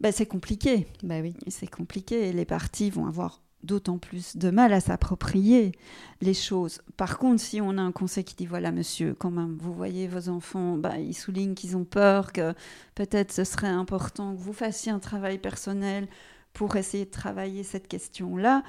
bah, 0.00 0.12
c'est 0.12 0.26
compliqué. 0.26 0.86
Bah 1.02 1.20
oui. 1.20 1.34
C'est 1.48 1.70
compliqué 1.70 2.28
et 2.28 2.32
les 2.32 2.46
parties 2.46 2.88
vont 2.88 3.06
avoir 3.06 3.42
d'autant 3.62 3.98
plus 3.98 4.36
de 4.36 4.50
mal 4.50 4.72
à 4.72 4.80
s'approprier 4.80 5.72
les 6.20 6.34
choses. 6.34 6.80
Par 6.96 7.18
contre, 7.18 7.40
si 7.42 7.60
on 7.60 7.76
a 7.78 7.82
un 7.82 7.92
conseil 7.92 8.24
qui 8.24 8.34
dit 8.34 8.46
voilà 8.46 8.72
monsieur, 8.72 9.14
quand 9.14 9.30
même, 9.30 9.56
vous 9.60 9.72
voyez 9.72 10.08
vos 10.08 10.28
enfants, 10.28 10.76
bah, 10.76 10.98
ils 10.98 11.14
soulignent 11.14 11.54
qu'ils 11.54 11.76
ont 11.76 11.84
peur, 11.84 12.32
que 12.32 12.54
peut-être 12.94 13.32
ce 13.32 13.44
serait 13.44 13.68
important 13.68 14.34
que 14.34 14.40
vous 14.40 14.52
fassiez 14.52 14.92
un 14.92 14.98
travail 14.98 15.38
personnel 15.38 16.08
pour 16.52 16.76
essayer 16.76 17.04
de 17.04 17.10
travailler 17.10 17.62
cette 17.62 17.88
question-là. 17.88 18.62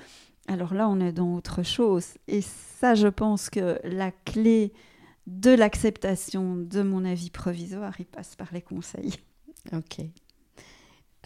Alors 0.47 0.73
là, 0.73 0.89
on 0.89 0.99
est 0.99 1.13
dans 1.13 1.35
autre 1.35 1.63
chose. 1.63 2.05
Et 2.27 2.41
ça, 2.41 2.95
je 2.95 3.07
pense 3.07 3.49
que 3.49 3.79
la 3.83 4.11
clé 4.11 4.73
de 5.27 5.51
l'acceptation 5.51 6.55
de 6.55 6.81
mon 6.81 7.05
avis 7.05 7.29
provisoire, 7.29 7.93
il 7.99 8.05
passe 8.05 8.35
par 8.35 8.49
les 8.51 8.61
conseils. 8.61 9.13
Ok. 9.73 10.01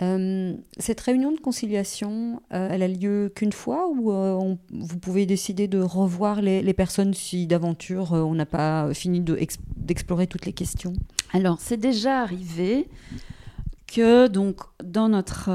Euh, 0.01 0.53
cette 0.77 0.99
réunion 0.99 1.31
de 1.31 1.39
conciliation, 1.39 2.41
euh, 2.53 2.67
elle 2.69 2.83
a 2.83 2.87
lieu 2.89 3.31
qu'une 3.33 3.53
fois 3.53 3.87
ou 3.89 4.11
euh, 4.11 4.33
on- 4.33 4.57
vous 4.71 4.97
pouvez 4.99 5.25
décider 5.25 5.67
de 5.69 5.79
revoir 5.79 6.41
les, 6.41 6.61
les 6.61 6.73
personnes 6.73 7.13
si 7.13 7.47
d'aventure 7.47 8.11
on 8.11 8.35
n'a 8.35 8.45
pas 8.45 8.93
fini 8.93 9.21
de 9.21 9.37
ex- 9.37 9.57
d'explorer 9.77 10.27
toutes 10.27 10.45
les 10.45 10.51
questions? 10.53 10.91
Alors, 11.33 11.57
c'est 11.61 11.77
déjà 11.77 12.21
arrivé 12.21 12.89
que, 13.87 14.27
donc, 14.27 14.59
dans 14.83 15.07
notre 15.09 15.49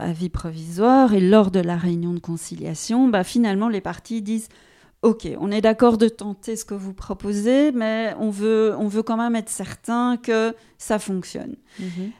avis 0.00 0.30
provisoire 0.30 1.14
et 1.14 1.20
lors 1.20 1.50
de 1.50 1.60
la 1.60 1.76
réunion 1.76 2.12
de 2.12 2.18
conciliation, 2.20 3.08
bah, 3.08 3.22
finalement, 3.22 3.68
les 3.68 3.80
parties 3.80 4.22
disent 4.22 4.48
Ok, 5.02 5.26
on 5.40 5.50
est 5.50 5.62
d'accord 5.62 5.96
de 5.96 6.08
tenter 6.08 6.56
ce 6.56 6.66
que 6.66 6.74
vous 6.74 6.92
proposez, 6.92 7.72
mais 7.72 8.12
on 8.18 8.28
veut, 8.28 8.74
on 8.78 8.86
veut 8.86 9.02
quand 9.02 9.16
même 9.16 9.34
être 9.34 9.48
certain 9.48 10.18
que 10.18 10.54
ça 10.76 10.98
fonctionne. 10.98 11.54
Ce- 11.78 12.10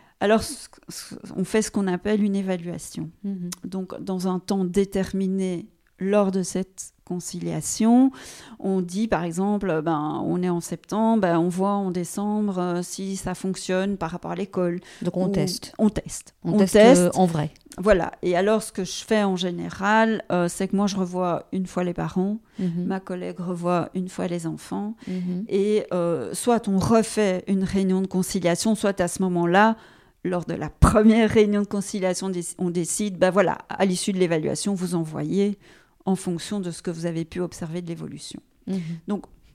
ce- 0.88 1.14
on 1.36 1.44
fait 1.44 1.62
ce 1.62 1.70
qu'on 1.70 1.86
appelle 1.86 2.22
une 2.22 2.36
évaluation. 2.36 3.10
Mhm. 3.24 3.50
Donc, 3.64 3.98
dans 4.02 4.28
un 4.28 4.38
temps 4.38 4.64
déterminé 4.64 5.66
lors 5.98 6.30
de 6.30 6.42
cette 6.42 6.92
conciliation, 7.04 8.10
on 8.58 8.80
dit 8.80 9.08
par 9.08 9.24
exemple, 9.24 9.82
ben, 9.82 10.22
on 10.24 10.42
est 10.42 10.48
en 10.48 10.60
septembre, 10.60 11.22
ben, 11.22 11.38
on 11.38 11.48
voit 11.48 11.72
en 11.72 11.90
décembre 11.90 12.58
euh, 12.58 12.82
si 12.82 13.16
ça 13.16 13.34
fonctionne 13.34 13.96
par 13.96 14.10
rapport 14.10 14.30
à 14.30 14.34
l'école. 14.36 14.80
Donc 15.02 15.16
on 15.16 15.28
teste. 15.28 15.72
On 15.78 15.88
teste. 15.90 16.34
On, 16.44 16.56
teste, 16.58 16.76
euh, 17.00 17.10
en 17.14 17.26
vrai. 17.26 17.50
Voilà. 17.78 18.12
Et 18.22 18.36
alors, 18.36 18.62
ce 18.62 18.72
que 18.72 18.84
je 18.84 19.04
fais 19.04 19.22
en 19.24 19.36
général, 19.36 20.22
euh, 20.32 20.48
c'est 20.48 20.68
que 20.68 20.76
moi, 20.76 20.86
je 20.86 20.96
revois 20.96 21.46
une 21.52 21.66
fois 21.66 21.84
les 21.84 21.94
parents, 21.94 22.38
Mhm. 22.58 22.84
ma 22.86 23.00
collègue 23.00 23.38
revoit 23.40 23.90
une 23.94 24.08
fois 24.08 24.26
les 24.26 24.46
enfants. 24.46 24.94
Mhm. 25.08 25.44
Et 25.48 25.84
euh, 25.92 26.32
soit 26.34 26.68
on 26.68 26.78
refait 26.78 27.44
une 27.48 27.64
réunion 27.64 28.00
de 28.02 28.06
conciliation, 28.06 28.74
soit 28.74 29.00
à 29.00 29.08
ce 29.08 29.20
moment-là, 29.22 29.76
lors 30.24 30.44
de 30.44 30.54
la 30.54 30.68
première 30.68 31.30
réunion 31.30 31.62
de 31.62 31.66
conciliation, 31.66 32.26
on 32.26 32.30
déc- 32.30 32.54
on 32.58 32.70
décide, 32.70 33.16
ben 33.18 33.30
voilà, 33.30 33.58
à 33.68 33.84
l'issue 33.86 34.12
de 34.12 34.18
l'évaluation, 34.18 34.74
vous 34.74 34.94
envoyez 34.94 35.58
en 36.04 36.16
fonction 36.16 36.60
de 36.60 36.70
ce 36.70 36.82
que 36.82 36.90
vous 36.90 37.06
avez 37.06 37.24
pu 37.24 37.40
observer 37.40 37.80
de 37.82 37.88
l'évolution. 37.88 38.40
Mhm. 38.66 38.80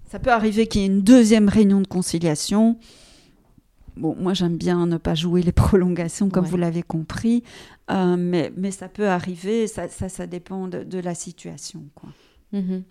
Ça 0.08 0.20
peut 0.20 0.32
arriver 0.32 0.68
qu'il 0.68 0.82
y 0.82 0.84
ait 0.84 0.88
une 0.88 1.02
deuxième 1.02 1.50
réunion 1.50 1.82
de 1.82 1.88
conciliation. 1.88 2.78
Bon, 3.98 4.16
moi 4.20 4.34
j'aime 4.34 4.58
bien 4.58 4.86
ne 4.88 4.98
pas 4.98 5.16
jouer 5.16 5.42
les 5.42 5.52
prolongations, 5.64 6.30
comme 6.30 6.44
Ouais. 6.46 6.50
vous 6.52 6.58
l'avez 6.58 6.84
compris, 6.84 7.44
euh, 7.92 8.16
mais, 8.18 8.52
mais 8.58 8.72
ça 8.72 8.90
peut 8.90 9.08
arriver, 9.08 9.68
ça, 9.68 9.88
ça, 9.88 10.10
ça 10.10 10.28
dépend 10.28 10.68
de, 10.68 10.84
de 10.84 11.00
la 11.00 11.16
situation. 11.16 11.84
Quoi. 11.96 12.10
Mhm. 12.52 12.84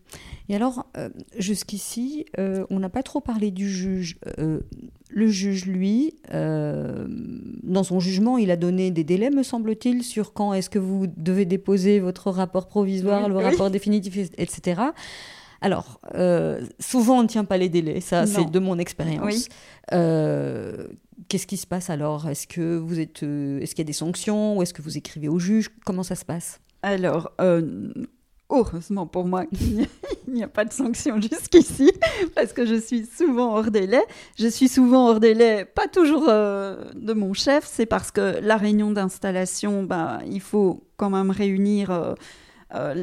Et 0.48 0.56
alors, 0.56 0.86
euh, 0.96 1.08
jusqu'ici, 1.38 2.26
euh, 2.38 2.66
on 2.70 2.78
n'a 2.78 2.90
pas 2.90 3.02
trop 3.02 3.20
parlé 3.20 3.50
du 3.50 3.68
juge. 3.70 4.18
Euh, 4.38 4.60
le 5.08 5.28
juge, 5.28 5.66
lui, 5.66 6.14
dans 6.32 7.84
son 7.84 8.00
jugement, 8.00 8.36
il 8.36 8.50
a 8.50 8.56
donné 8.56 8.90
des 8.90 9.04
délais, 9.04 9.30
me 9.30 9.42
semble-t-il, 9.42 10.02
sur 10.02 10.32
quand 10.32 10.54
est-ce 10.54 10.68
que 10.68 10.78
vous 10.78 11.06
devez 11.06 11.44
déposer 11.44 12.00
votre 12.00 12.30
rapport 12.30 12.66
provisoire, 12.66 13.22
Oui, 13.22 13.28
le 13.30 13.36
oui. 13.36 13.44
rapport 13.44 13.70
définitif, 13.70 14.30
etc. 14.36 14.82
Alors, 15.60 16.00
souvent, 16.80 17.20
on 17.20 17.22
ne 17.22 17.28
tient 17.28 17.44
pas 17.44 17.56
les 17.58 17.68
délais, 17.68 18.00
ça, 18.00 18.26
c'est 18.26 18.50
de 18.50 18.58
mon 18.58 18.78
expérience. 18.78 19.24
Oui. 19.24 19.46
Qu'est-ce 21.28 21.46
qui 21.46 21.56
se 21.56 21.66
passe 21.66 21.90
alors? 21.90 22.28
Est-ce 22.28 22.48
que 22.48 22.76
vous 22.76 22.98
êtes, 22.98 23.22
est-ce 23.22 23.70
qu'il 23.74 23.78
y 23.78 23.82
a 23.82 23.84
des 23.84 23.92
sanctions 23.92 24.58
ou 24.58 24.62
est-ce 24.62 24.74
que 24.74 24.82
vous 24.82 24.98
écrivez 24.98 25.28
au 25.28 25.38
juge? 25.38 25.70
Comment 25.86 26.02
ça 26.02 26.16
se 26.16 26.24
passe? 26.24 26.60
Alors, 26.82 27.32
euh, 27.40 27.88
heureusement 28.50 29.06
pour 29.06 29.24
moi 29.26 29.46
qu'il 29.46 29.76
n'y 29.76 29.82
a- 29.84 29.86
il 30.28 30.34
n'y 30.34 30.42
a 30.42 30.48
pas 30.48 30.64
de 30.64 30.72
sanction 30.72 31.20
jusqu'ici, 31.20 31.90
parce 32.34 32.52
que 32.52 32.64
je 32.66 32.74
suis 32.74 33.06
souvent 33.06 33.56
hors 33.56 33.70
délai. 33.70 34.02
Je 34.38 34.48
suis 34.48 34.68
souvent 34.68 35.08
hors 35.08 35.20
délai, 35.20 35.64
pas 35.64 35.86
toujours 35.88 36.26
euh, 36.28 36.84
de 36.94 37.12
mon 37.12 37.32
chef, 37.34 37.64
c'est 37.66 37.86
parce 37.86 38.10
que 38.10 38.38
la 38.42 38.56
réunion 38.56 38.90
d'installation, 38.90 39.82
bah, 39.84 40.20
il 40.26 40.40
faut 40.40 40.82
quand 40.96 41.10
même 41.10 41.30
réunir 41.30 41.90
euh, 41.90 42.14
euh, 42.74 42.94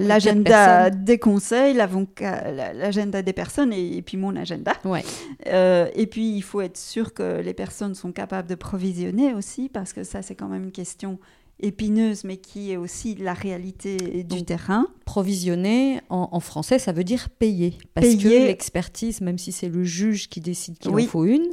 l'agenda 0.00 0.90
des 0.90 1.18
conseils, 1.18 1.74
l'agenda 1.74 3.22
des 3.22 3.32
personnes 3.32 3.72
et, 3.72 3.96
et 3.96 4.02
puis 4.02 4.16
mon 4.16 4.36
agenda. 4.36 4.72
Ouais. 4.84 5.04
Euh, 5.48 5.88
et 5.94 6.06
puis, 6.06 6.36
il 6.36 6.42
faut 6.42 6.60
être 6.60 6.76
sûr 6.78 7.12
que 7.14 7.40
les 7.40 7.54
personnes 7.54 7.94
sont 7.94 8.12
capables 8.12 8.48
de 8.48 8.54
provisionner 8.54 9.34
aussi, 9.34 9.68
parce 9.68 9.92
que 9.92 10.04
ça, 10.04 10.22
c'est 10.22 10.34
quand 10.34 10.48
même 10.48 10.64
une 10.64 10.72
question 10.72 11.18
épineuse, 11.60 12.24
mais 12.24 12.36
qui 12.36 12.70
est 12.72 12.76
aussi 12.76 13.14
la 13.16 13.34
réalité 13.34 13.96
du 13.96 14.24
Donc, 14.24 14.46
terrain. 14.46 14.86
Provisionner, 15.04 16.00
en, 16.08 16.28
en 16.32 16.40
français, 16.40 16.78
ça 16.78 16.92
veut 16.92 17.04
dire 17.04 17.28
payer. 17.30 17.74
Parce 17.94 18.06
Payer. 18.06 18.22
que 18.22 18.28
l'expertise, 18.46 19.20
même 19.20 19.38
si 19.38 19.52
c'est 19.52 19.68
le 19.68 19.82
juge 19.84 20.28
qui 20.28 20.40
décide 20.40 20.78
qu'il 20.78 20.90
Oui. 20.92 21.04
en 21.04 21.08
faut 21.08 21.24
une, 21.24 21.48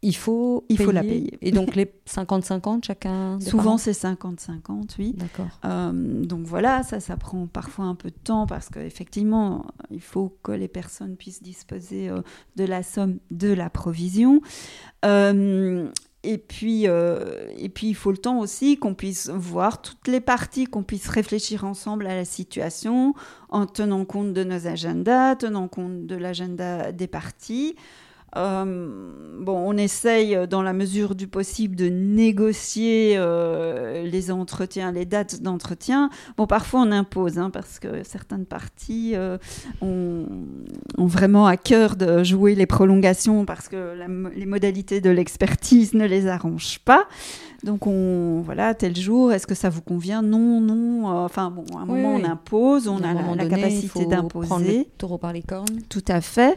il 0.00 0.14
faut, 0.14 0.64
Il 0.68 0.78
faut 0.78 0.92
la 0.92 1.02
payer. 1.02 1.36
Et 1.42 1.50
donc 1.50 1.74
les 1.74 1.90
50-50 2.08 2.84
chacun 2.86 3.40
Souvent, 3.40 3.78
c'est 3.78 3.90
50-50, 3.90 4.90
oui. 5.00 5.12
D'accord. 5.16 5.48
Euh, 5.64 6.22
donc 6.24 6.46
voilà, 6.46 6.84
ça, 6.84 7.00
ça 7.00 7.16
prend 7.16 7.48
parfois 7.48 7.86
un 7.86 7.96
peu 7.96 8.10
de 8.10 8.16
temps 8.22 8.46
parce 8.46 8.68
qu'effectivement, 8.68 9.66
il 9.90 10.00
faut 10.00 10.38
que 10.44 10.52
les 10.52 10.68
personnes 10.68 11.16
puissent 11.16 11.42
disposer 11.42 12.10
euh, 12.10 12.20
de 12.54 12.62
la 12.64 12.84
somme 12.84 13.18
de 13.32 13.52
la 13.52 13.70
provision. 13.70 14.40
Euh, 15.04 15.90
et 16.24 16.38
puis, 16.38 16.88
euh, 16.88 17.52
et 17.56 17.68
puis, 17.68 17.88
il 17.88 17.94
faut 17.94 18.10
le 18.10 18.18
temps 18.18 18.40
aussi 18.40 18.76
qu'on 18.76 18.94
puisse 18.94 19.30
voir 19.30 19.80
toutes 19.80 20.08
les 20.08 20.20
parties, 20.20 20.66
qu'on 20.66 20.82
puisse 20.82 21.08
réfléchir 21.08 21.64
ensemble 21.64 22.06
à 22.06 22.14
la 22.16 22.24
situation 22.24 23.14
en 23.50 23.66
tenant 23.66 24.04
compte 24.04 24.32
de 24.32 24.42
nos 24.42 24.66
agendas, 24.66 25.36
tenant 25.36 25.68
compte 25.68 26.06
de 26.06 26.16
l'agenda 26.16 26.90
des 26.90 27.06
parties. 27.06 27.76
Euh, 28.36 29.10
bon, 29.40 29.56
on 29.56 29.76
essaye 29.78 30.36
euh, 30.36 30.46
dans 30.46 30.60
la 30.62 30.74
mesure 30.74 31.14
du 31.14 31.26
possible 31.28 31.76
de 31.76 31.86
négocier 31.88 33.14
euh, 33.16 34.02
les 34.04 34.30
entretiens, 34.30 34.92
les 34.92 35.06
dates 35.06 35.40
d'entretien. 35.42 36.10
Bon, 36.36 36.46
parfois 36.46 36.80
on 36.82 36.92
impose, 36.92 37.38
hein, 37.38 37.48
parce 37.50 37.78
que 37.78 38.02
certaines 38.04 38.44
parties 38.44 39.12
euh, 39.14 39.38
ont, 39.80 40.26
ont 40.98 41.06
vraiment 41.06 41.46
à 41.46 41.56
cœur 41.56 41.96
de 41.96 42.22
jouer 42.22 42.54
les 42.54 42.66
prolongations 42.66 43.46
parce 43.46 43.68
que 43.68 43.94
la 43.96 44.06
les 44.34 44.46
modalités 44.46 45.00
de 45.00 45.10
l'expertise 45.10 45.94
ne 45.94 46.04
les 46.04 46.26
arrangent 46.28 46.80
pas. 46.80 47.06
Donc 47.64 47.86
on 47.86 48.40
voilà 48.44 48.74
tel 48.74 48.94
jour, 48.94 49.32
est-ce 49.32 49.46
que 49.46 49.54
ça 49.54 49.68
vous 49.68 49.82
convient? 49.82 50.22
Non, 50.22 50.60
non. 50.60 51.06
Enfin 51.24 51.50
bon, 51.50 51.64
à 51.76 51.80
un 51.80 51.88
Oui, 51.88 52.00
moment 52.02 52.16
oui. 52.16 52.22
on 52.24 52.30
impose, 52.30 52.88
on 52.88 52.98
a 52.98 53.12
la, 53.14 53.22
la 53.22 53.44
donné, 53.44 53.48
capacité 53.48 53.88
faut 53.88 54.00
prendre 54.00 54.10
d'imposer. 54.10 54.78
le 54.78 54.84
taureau 54.98 55.18
par 55.18 55.32
les 55.32 55.42
cornes. 55.42 55.80
Tout 55.88 56.04
à 56.08 56.20
fait. 56.20 56.56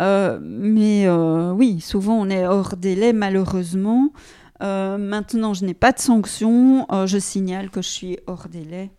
Euh, 0.00 0.38
mais 0.42 1.06
euh, 1.06 1.52
oui, 1.52 1.80
souvent 1.80 2.20
on 2.20 2.28
est 2.28 2.46
hors 2.46 2.76
délai, 2.76 3.12
malheureusement. 3.12 4.12
Euh, 4.62 4.98
maintenant, 4.98 5.54
je 5.54 5.64
n'ai 5.64 5.74
pas 5.74 5.92
de 5.92 5.98
sanction. 5.98 6.86
Je 7.06 7.18
signale 7.18 7.70
que 7.70 7.82
je 7.82 7.88
suis 7.88 8.18
hors 8.26 8.48
délai 8.48 8.90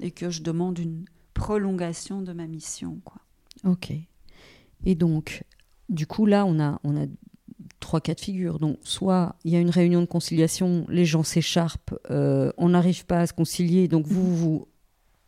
et 0.00 0.10
que 0.12 0.30
je 0.30 0.42
demande 0.42 0.78
une 0.78 1.04
prolongation 1.34 2.22
de 2.22 2.32
ma 2.32 2.46
mission. 2.46 3.00
Quoi. 3.04 3.20
Ok. 3.64 3.92
Et 4.86 4.94
donc, 4.94 5.44
du 5.88 6.06
coup, 6.06 6.26
là, 6.26 6.46
on 6.46 6.58
a, 6.60 6.80
on 6.84 6.96
a 6.96 7.06
trois 7.80 8.00
cas 8.00 8.14
de 8.14 8.20
figure. 8.20 8.58
Donc, 8.58 8.78
soit 8.82 9.36
il 9.44 9.52
y 9.52 9.56
a 9.56 9.60
une 9.60 9.70
réunion 9.70 10.00
de 10.00 10.06
conciliation, 10.06 10.86
les 10.88 11.04
gens 11.04 11.22
s'écharpent, 11.22 11.94
on 12.08 12.68
n'arrive 12.68 13.04
pas 13.04 13.20
à 13.20 13.26
se 13.26 13.32
concilier, 13.32 13.88
donc 13.88 14.06
vous, 14.06 14.34
vous 14.34 14.68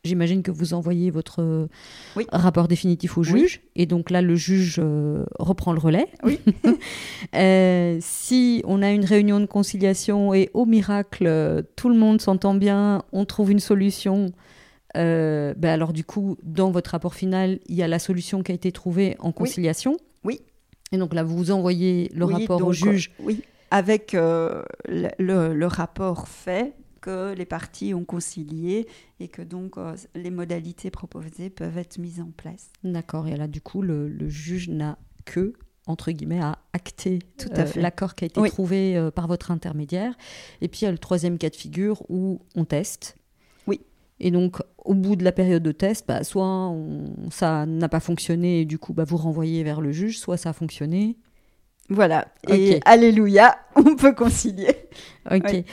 j'imagine 0.07 0.43
que 0.43 0.51
vous 0.51 0.73
envoyez 0.73 1.11
votre 1.11 1.43
euh, 1.43 1.67
Oui. 2.17 2.25
rapport 2.33 2.69
définitif 2.69 3.19
au 3.19 3.23
Oui. 3.23 3.41
juge, 3.41 3.61
et 3.75 3.85
donc 3.87 4.09
là, 4.11 4.23
le 4.23 4.35
juge 4.37 4.77
euh, 4.83 5.25
reprend 5.39 5.73
le 5.73 5.79
relais. 5.79 6.07
Oui. 6.25 6.41
Euh, 7.35 7.99
si 8.01 8.63
on 8.65 8.83
a 8.83 8.91
une 8.91 9.05
réunion 9.05 9.41
de 9.41 9.47
conciliation 9.47 10.33
et 10.33 10.49
au 10.55 10.65
miracle, 10.65 11.65
tout 11.77 11.89
le 11.89 11.97
monde 11.97 12.21
s'entend 12.21 12.55
bien, 12.55 13.03
on 13.13 13.25
trouve 13.25 13.51
une 13.51 13.59
solution. 13.61 14.31
euh, 14.97 15.53
ben 15.57 15.71
alors 15.71 15.93
du 15.93 16.05
coup, 16.05 16.37
dans 16.43 16.71
votre 16.71 16.91
rapport 16.91 17.15
final, 17.15 17.59
il 17.67 17.75
y 17.75 17.83
a 17.83 17.89
la 17.89 17.99
solution 17.99 18.43
qui 18.43 18.53
a 18.53 18.55
été 18.55 18.73
trouvée 18.73 19.17
en 19.19 19.33
conciliation. 19.33 19.97
Oui. 20.25 20.41
Et 20.93 20.99
donc 20.99 21.13
là, 21.15 21.23
vous 21.25 21.51
envoyez 21.51 22.11
le 22.15 22.25
rapport 22.25 22.65
au 22.65 22.73
juge. 22.73 23.11
oui, 23.21 23.43
avec 23.71 24.13
le 24.89 25.67
rapport 25.67 26.29
fait 26.29 26.73
que 27.07 27.35
les 27.35 27.47
parties 27.47 27.95
ont 27.95 28.05
concilié 28.05 28.87
et 29.21 29.29
que 29.29 29.43
donc 29.43 29.79
euh, 29.79 29.95
les 30.15 30.31
modalités 30.31 30.91
proposées 30.91 31.51
peuvent 31.51 31.79
être 31.79 31.99
mises 31.99 32.21
en 32.21 32.31
place. 32.37 32.71
D'accord. 32.83 33.29
Et 33.29 33.37
là, 33.37 33.47
du 33.47 33.61
coup, 33.61 33.81
le, 33.83 34.09
le 34.09 34.29
juge 34.29 34.69
n'a 34.69 34.99
que 35.25 35.53
entre 35.87 36.11
guillemets 36.11 36.41
à 36.41 36.59
acter 36.73 37.21
Tout 37.39 37.49
à 37.55 37.61
euh, 37.61 37.67
fait. 37.67 37.81
l'accord 37.81 38.17
qui 38.17 38.25
a 38.25 38.27
été 38.27 38.41
Oui. 38.41 38.49
trouvé 38.51 38.97
euh, 38.97 39.13
par 39.13 39.29
votre 39.29 39.53
intermédiaire. 39.53 40.15
Et 40.61 40.67
puis 40.69 40.81
il 40.81 40.85
y 40.87 40.89
a 40.89 40.91
le 40.93 40.99
troisième 40.99 41.39
cas 41.39 41.49
de 41.49 41.55
figure 41.55 42.03
où 42.09 42.41
on 42.57 42.65
teste. 42.65 43.17
Oui. 43.69 43.81
Et 44.19 44.33
donc, 44.33 44.59
au 44.85 44.95
bout 44.95 45.15
de 45.15 45.23
la 45.23 45.31
période 45.31 45.63
de 45.63 45.71
test, 45.73 46.07
bah, 46.09 46.25
soit 46.25 46.45
on- 46.45 47.15
ça 47.31 47.67
n'a 47.67 47.89
pas 47.89 48.01
fonctionné 48.01 48.63
et 48.63 48.65
du 48.65 48.79
coup, 48.79 48.95
bah, 48.95 49.05
vous 49.05 49.17
renvoyez 49.17 49.63
vers 49.63 49.81
le 49.81 49.93
juge, 49.93 50.19
soit 50.19 50.37
ça 50.37 50.49
a 50.51 50.53
fonctionné. 50.53 51.17
Voilà. 51.89 52.27
Et 52.49 52.81
alléluia, 52.85 53.57
on 53.77 53.95
peut 53.95 54.13
concilier. 54.15 54.75
Ok. 55.31 55.45
Oui. 55.53 55.65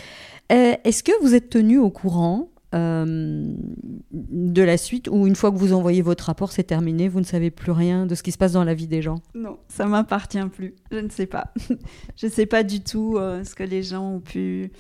Euh, 0.52 0.74
Est-ce 0.84 1.04
que 1.04 1.12
vous 1.22 1.34
êtes 1.36 1.50
tenu 1.50 1.78
au 1.80 1.90
courant 1.90 2.50
euh, 2.76 3.54
de 4.12 4.62
la 4.64 4.78
suite 4.78 5.08
ou 5.08 5.28
une 5.28 5.36
fois 5.36 5.52
que 5.52 5.58
vous 5.58 5.74
envoyez 5.74 6.02
votre 6.02 6.26
rapport, 6.26 6.52
c'est 6.52 6.64
terminé, 6.64 7.08
vous 7.08 7.20
ne 7.20 7.26
savez 7.26 7.52
plus 7.52 7.72
rien 7.72 8.06
de 8.06 8.16
ce 8.16 8.24
qui 8.24 8.32
se 8.32 8.38
passe 8.38 8.54
dans 8.54 8.64
la 8.64 8.74
vie 8.74 8.88
des 8.88 9.02
gens? 9.02 9.22
Non, 9.36 9.58
ça 9.68 9.86
m'appartient 9.86 10.46
plus. 10.52 10.74
Je 10.92 10.98
ne 10.98 11.10
sais 11.10 11.28
pas. 11.28 11.54
je 12.18 12.26
ne 12.28 12.32
sais 12.32 12.46
pas 12.46 12.64
du 12.64 12.82
tout 12.84 13.16
euh, 13.18 13.44
ce 13.44 13.54
que 13.56 13.64
les 13.64 13.84
gens 13.84 14.16
ont 14.16 14.20
pu 14.20 14.72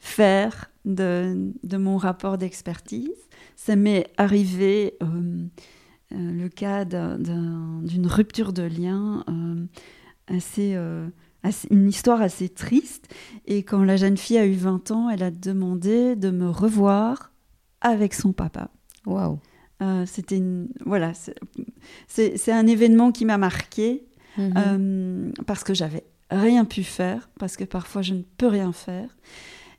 faire 0.00 0.70
de, 0.84 1.52
de 1.62 1.76
mon 1.76 1.96
rapport 1.96 2.38
d'expertise. 2.38 3.10
Ça 3.56 3.76
m'est 3.76 4.06
arrivé 4.16 4.94
le 6.10 6.48
cas 6.48 6.84
d'un- 6.84 7.18
d'un- 7.18 7.80
d'une 7.82 8.06
rupture 8.06 8.52
de 8.52 8.62
lien 8.62 9.24
assez, 10.26 10.74
assez- 11.42 11.68
une 11.70 11.88
histoire 11.88 12.20
assez 12.22 12.48
triste. 12.48 13.06
Et 13.46 13.62
quand 13.62 13.82
la 13.84 13.96
jeune 13.96 14.16
fille 14.16 14.38
a 14.38 14.46
eu 14.46 14.54
20 14.54 14.90
ans, 14.90 15.08
elle 15.10 15.22
a 15.22 15.30
demandé 15.30 16.16
de 16.16 16.30
me 16.30 16.48
revoir 16.48 17.32
avec 17.80 18.14
son 18.14 18.32
papa. 18.32 18.70
Waouh. 19.06 19.38
Euh, 19.82 20.04
C'était 20.06 20.36
une, 20.36 20.68
voilà, 20.84 21.12
c'est- 21.14 22.52
un 22.52 22.66
événement 22.66 23.12
qui 23.12 23.24
m'a 23.24 23.38
marqué 23.38 24.04
Mhm. 24.36 24.52
euh, 24.56 25.32
parce 25.46 25.64
que 25.64 25.72
j'avais 25.74 26.04
rien 26.30 26.64
pu 26.64 26.82
faire, 26.84 27.30
parce 27.38 27.56
que 27.56 27.64
parfois 27.64 28.02
je 28.02 28.14
ne 28.14 28.22
peux 28.36 28.46
rien 28.46 28.72
faire. 28.72 29.08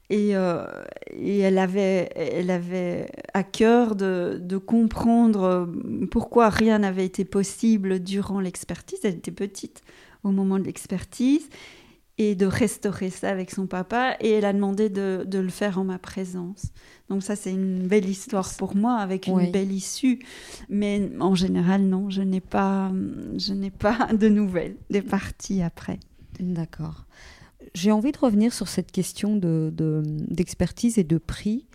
Et, 0.09 0.35
euh, 0.35 0.65
et 1.11 1.39
elle, 1.39 1.57
avait, 1.57 2.09
elle 2.17 2.49
avait 2.51 3.09
à 3.33 3.43
cœur 3.43 3.95
de, 3.95 4.39
de 4.41 4.57
comprendre 4.57 5.71
pourquoi 6.09 6.49
rien 6.49 6.79
n'avait 6.79 7.05
été 7.05 7.23
possible 7.23 7.99
durant 8.01 8.41
l'expertise. 8.41 8.99
Elle 9.03 9.15
était 9.15 9.31
petite 9.31 9.83
au 10.23 10.31
moment 10.31 10.59
de 10.59 10.63
l'expertise 10.65 11.47
et 12.17 12.35
de 12.35 12.45
restaurer 12.45 13.09
ça 13.09 13.29
avec 13.29 13.49
son 13.51 13.65
papa. 13.67 14.15
Et 14.19 14.29
elle 14.31 14.45
a 14.45 14.53
demandé 14.53 14.89
de, 14.89 15.23
de 15.25 15.39
le 15.39 15.49
faire 15.49 15.79
en 15.79 15.83
ma 15.83 15.97
présence. 15.97 16.65
Donc 17.09 17.23
ça, 17.23 17.35
c'est 17.35 17.51
une 17.51 17.87
belle 17.87 18.07
histoire 18.07 18.49
pour 18.57 18.75
moi, 18.75 18.97
avec 18.97 19.27
une 19.27 19.33
Oui. 19.35 19.49
belle 19.51 19.71
issue. 19.71 20.19
Mais 20.69 21.09
en 21.19 21.35
général, 21.35 21.81
non, 21.81 22.09
je 22.09 22.21
n'ai 22.21 22.41
pas, 22.41 22.91
je 23.37 23.53
n'ai 23.53 23.71
pas 23.71 24.07
de 24.13 24.29
nouvelles 24.29 24.75
des 24.89 25.01
parties 25.01 25.61
après. 25.61 25.99
D'accord. 26.39 27.05
J'ai 27.75 27.91
envie 27.91 28.11
de 28.11 28.17
revenir 28.17 28.53
sur 28.53 28.67
cette 28.67 28.91
question 28.91 29.35
de- 29.35 29.71
de- 29.75 30.01
d'expertise 30.05 30.97
et 30.97 31.03
de 31.03 31.17
prix. 31.17 31.67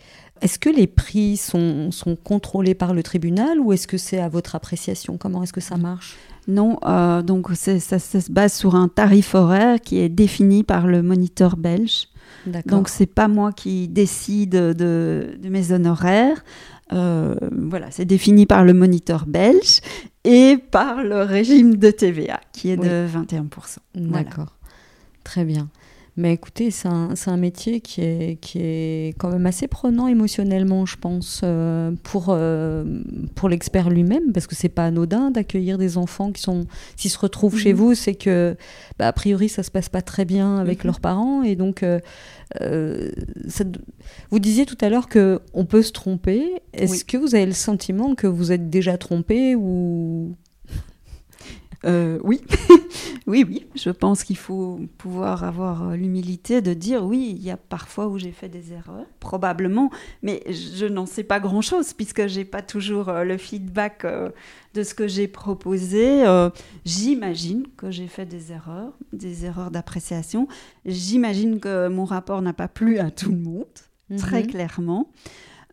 Est-ce 0.43 0.59
que 0.59 0.69
les 0.69 0.87
prix 0.87 1.37
sont, 1.37 1.91
sont 1.91 2.17
contrôlés 2.17 2.75
par 2.75 2.93
le 2.93 3.03
tribunal 3.03 3.59
ou 3.61 3.73
est-ce 3.73 3.87
que 3.87 3.97
c'est 3.97 4.19
à 4.19 4.29
votre 4.29 4.55
appréciation? 4.55 5.17
Comment 5.17 5.43
est-ce 5.43 5.53
que 5.53 5.61
ça 5.61 5.77
marche? 5.77 6.17
Non, 6.49 6.79
euh, 6.87 7.23
donc 7.23 7.49
ça, 7.55 7.81
ça 7.81 7.99
se 7.99 8.31
base 8.31 8.55
sur 8.55 8.75
un 8.77 8.89
tarif 8.89 9.35
horaire 9.35 9.81
qui 9.81 9.99
est 9.99 10.09
défini 10.09 10.63
par 10.63 10.87
le 10.87 11.03
moniteur 11.03 11.57
belge. 11.57 12.09
D'accord. 12.47 12.79
Donc 12.79 12.89
c'est 12.89 13.07
pas 13.07 13.27
moi 13.29 13.53
qui 13.53 13.89
décide 13.89 14.51
de, 14.51 15.37
de 15.43 15.49
mes 15.49 15.73
honoraires. 15.73 16.45
Euh, 16.93 17.35
voilà, 17.51 17.91
c'est 17.91 18.05
défini 18.05 18.47
par 18.47 18.65
le 18.65 18.73
moniteur 18.73 19.27
belge 19.27 19.81
et 20.23 20.57
par 20.71 21.03
le 21.03 21.23
régime 21.23 21.77
de 21.77 21.91
TVA 21.91 22.41
qui 22.53 22.71
est 22.71 22.79
Oui. 22.79 22.87
de 22.89 23.07
21%. 23.09 23.43
Voilà. 23.97 24.23
D'accord. 24.25 24.55
Très 25.25 25.45
bien. 25.45 25.69
Mais 26.19 26.33
écoutez, 26.33 26.71
c'est 26.71 26.89
un, 26.89 27.11
un 27.27 27.37
métier 27.37 27.81
qui 27.83 28.01
est, 28.01 28.41
qui 28.41 28.59
est 28.61 29.15
quand 29.19 29.31
même 29.31 29.45
assez 29.45 29.69
prenant 29.69 30.09
émotionnellement, 30.09 30.87
je 30.87 30.97
pense, 30.97 31.43
euh, 31.45 31.93
pour, 32.05 32.29
euh, 32.31 33.03
pour 33.35 33.51
l'expert 33.51 33.91
lui-même, 33.91 34.33
parce 34.33 34.47
que 34.47 34.55
c'est 34.55 34.71
pas 34.71 34.87
anodin 34.87 35.31
d'accueillir 35.31 35.77
des 35.77 35.99
enfants 35.99 36.33
qui 36.33 36.41
sont, 36.41 36.65
s'ils 36.97 37.11
se 37.11 37.19
retrouvent 37.19 37.59
chez 37.59 37.75
Mhm. 37.75 37.79
vous, 37.79 37.95
c'est 37.95 38.15
que, 38.15 38.57
bah, 38.99 39.09
a 39.09 39.13
priori, 39.13 39.51
ça 39.51 39.63
se 39.63 39.71
passe 39.71 39.91
pas 39.91 40.01
très 40.01 40.25
bien 40.25 40.57
avec 40.57 40.79
Mhm. 40.79 40.85
leurs 40.87 41.01
parents, 41.01 41.43
et 41.43 41.55
donc, 41.55 41.83
euh, 41.83 42.01
euh, 42.63 43.11
ça- 43.49 43.65
vous 44.31 44.39
disiez 44.39 44.65
tout 44.65 44.79
à 44.81 44.89
l'heure 44.89 45.09
que 45.09 45.41
on 45.53 45.67
peut 45.67 45.83
se 45.83 45.93
tromper. 45.93 46.63
Est-ce 46.73 46.93
Oui. 46.93 47.05
que 47.07 47.19
vous 47.19 47.35
avez 47.35 47.45
le 47.47 47.53
sentiment 47.53 48.15
que 48.15 48.27
vous 48.27 48.53
êtes 48.53 48.71
déjà 48.71 48.97
trompé 48.97 49.55
ou 49.55 50.35
Euh, 51.87 52.19
oui, 52.25 52.41
oui, 53.27 53.45
oui. 53.49 53.67
Je 53.77 53.91
pense 53.91 54.25
qu'il 54.25 54.37
faut 54.37 54.81
pouvoir 54.99 55.45
avoir 55.45 55.91
euh, 55.91 55.97
l'humilité 55.97 56.61
de 56.61 56.75
dire 56.75 57.05
oui, 57.05 57.35
il 57.39 57.45
y 57.45 57.51
a 57.51 57.57
parfois 57.57 58.09
où 58.09 58.19
j'ai 58.19 58.33
fait 58.33 58.49
des 58.49 58.73
erreurs, 58.73 59.07
probablement, 59.21 59.91
mais 60.23 60.43
je 60.51 60.87
n'en 60.87 61.07
sais 61.07 61.23
pas 61.23 61.39
grand-chose 61.39 61.93
puisque 61.93 62.27
j'ai 62.27 62.45
pas 62.45 62.63
toujours 62.63 63.09
euh, 63.09 63.23
le 63.25 63.37
feedback 63.39 64.05
de 64.75 64.83
ce 64.83 64.95
que 64.95 65.07
j'ai 65.07 65.29
proposé. 65.29 66.25
J'imagine 66.85 67.65
que 67.77 67.91
j'ai 67.91 68.09
fait 68.09 68.27
des 68.27 68.53
erreurs, 68.53 68.93
des 69.13 69.45
erreurs 69.45 69.71
d'appréciation. 69.71 70.49
J'imagine 70.85 71.61
que 71.61 71.89
mon 71.89 72.05
rapport 72.05 72.43
n'a 72.43 72.53
pas 72.53 72.69
plu 72.69 72.99
à 72.99 73.11
tout 73.11 73.31
le 73.31 73.39
monde, 73.39 73.65
très 74.19 74.43
Mhm. 74.43 74.47
clairement. 74.49 75.11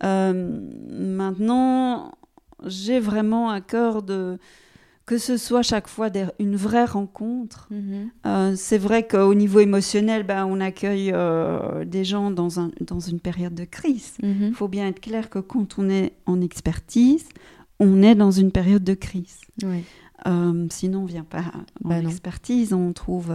Euh, 0.04 0.60
maintenant, 0.90 2.12
j'ai 2.66 3.00
vraiment 3.00 3.50
à 3.50 3.62
cœur 3.62 4.04
de 4.04 4.38
que 5.06 5.18
ce 5.18 5.36
soit 5.36 5.64
chaque 5.64 5.88
fois 5.90 6.10
des- 6.10 6.28
une 6.40 6.56
vraie 6.56 6.86
rencontre. 6.86 7.68
Mhm. 7.72 8.10
Euh, 8.26 8.54
c'est 8.56 8.78
vrai 8.78 9.06
qu'au 9.06 9.34
niveau 9.34 9.60
émotionnel, 9.60 10.24
ben, 10.24 10.46
on 10.46 10.62
accueille 10.62 11.12
euh, 11.14 11.84
des 11.84 12.06
gens 12.06 12.32
dans, 12.32 12.60
un, 12.60 12.72
dans 12.80 13.00
une 13.02 13.20
période 13.20 13.54
de 13.54 13.66
crise. 13.66 14.14
Il 14.24 14.54
faut 14.54 14.70
bien 14.70 14.88
être 14.88 15.02
clair 15.02 15.30
que 15.30 15.40
quand 15.40 15.78
on 15.78 15.90
est 15.90 16.14
en 16.26 16.40
expertise, 16.40 17.26
on 17.80 18.02
est 18.02 18.16
dans 18.16 18.32
une 18.32 18.52
période 18.52 18.84
de 18.84 18.94
crise. 18.94 19.40
Euh, 20.26 20.68
sinon, 20.70 21.00
on 21.00 21.04
ne 21.04 21.08
vient 21.10 21.26
pas 21.26 21.44
en 21.84 21.90
non. 22.02 22.08
expertise, 22.10 22.72
on 22.72 22.94
trouve 22.94 23.34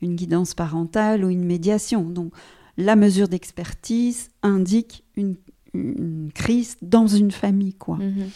une 0.00 0.16
guidance 0.16 0.54
parentale 0.54 1.24
ou 1.26 1.28
une 1.28 1.44
médiation. 1.44 2.02
Donc, 2.08 2.32
la 2.78 2.96
mesure 2.96 3.28
d'expertise 3.28 4.30
indique 4.42 5.04
une, 5.16 5.36
une 5.74 6.30
crise 6.34 6.76
dans 6.80 7.06
une 7.06 7.32
famille. 7.32 7.74
Quoi. 7.74 7.96
Mhm. 7.98 8.30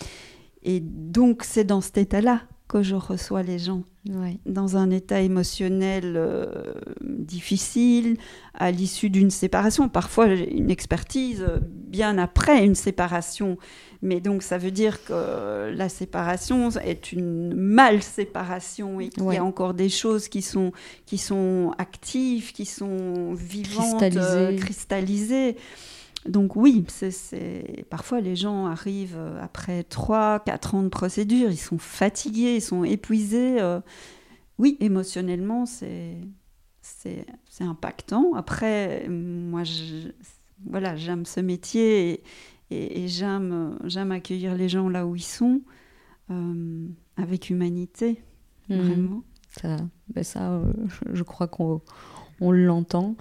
Et 0.63 0.81
donc, 0.81 1.43
c'est 1.43 1.65
dans 1.65 1.81
cet 1.81 1.97
état-là 1.97 2.43
que 2.69 2.83
je 2.83 2.97
reçois 2.97 3.43
les 3.43 3.59
gens, 3.61 3.83
Ouais. 4.09 4.39
dans 4.45 4.77
un 4.77 4.91
état 4.91 5.21
émotionnel 5.21 6.15
euh, 6.17 6.47
difficile, 7.27 8.17
à 8.55 8.71
l'issue 8.71 9.11
d'une 9.11 9.31
séparation. 9.31 9.89
Parfois, 9.89 10.35
j'ai 10.35 10.53
une 10.57 10.71
expertise 10.71 11.45
euh, 11.49 11.59
bien 11.63 12.19
après 12.19 12.65
une 12.65 12.75
séparation. 12.75 13.57
Mais 14.03 14.21
donc, 14.21 14.43
ça 14.43 14.59
veut 14.59 14.71
dire 14.71 15.05
que 15.05 15.71
la 15.75 15.89
séparation 15.89 16.69
est 16.85 17.13
une 17.13 17.55
mal 17.55 18.03
séparation 18.03 19.01
et 19.01 19.09
qu'il 19.09 19.23
Ouais. 19.23 19.37
y 19.37 19.39
a 19.39 19.45
encore 19.45 19.75
des 19.75 19.89
choses 19.89 20.29
qui 20.29 20.43
sont, 20.43 20.73
qui 21.07 21.19
sont 21.19 21.73
actives, 21.79 22.53
qui 22.53 22.67
sont 22.67 23.33
vivantes, 23.35 24.01
Cristallisées. 24.01 24.21
euh, 24.21 24.57
cristallisées. 24.57 25.57
Donc 26.29 26.57
oui, 26.57 26.85
c'est, 26.89 27.85
parfois 27.91 28.21
les 28.21 28.37
gens 28.37 28.67
arrivent 28.67 29.17
euh, 29.19 29.43
après 29.43 29.83
3, 29.85 30.41
4 30.41 30.75
ans 30.75 30.83
de 30.83 30.89
procédure, 30.89 31.51
ils 31.51 31.57
sont 31.57 31.79
fatigués, 31.79 32.57
ils 32.57 32.61
sont 32.63 32.85
épuisés. 32.85 33.61
euh, 33.61 33.81
oui, 34.59 34.77
émotionnellement, 34.81 35.67
c'est, 35.67 36.17
impactant. 37.61 38.35
Après, 38.35 39.07
moi, 39.09 39.65
je, 39.65 40.09
voilà, 40.65 40.97
j'aime 40.97 41.27
ce 41.27 41.41
métier 41.41 42.11
et, 42.11 42.23
et- 42.71 43.05
et 43.05 43.09
j'aime, 43.09 43.79
accueillir 44.13 44.55
les 44.55 44.69
gens 44.69 44.89
là 44.89 45.07
où 45.07 45.15
ils 45.17 45.21
sont, 45.23 45.61
euh, 46.31 46.87
avec 47.17 47.51
humanité, 47.51 48.23
Mhm. 48.69 48.79
vraiment. 48.81 49.23
Ça, 49.61 49.77
ben 50.15 50.25
ça 50.25 50.53
euh, 50.53 50.73
je 51.13 51.23
crois 51.23 51.47
qu'on 51.49 51.81
on 52.41 52.51
l'entend. 52.53 53.17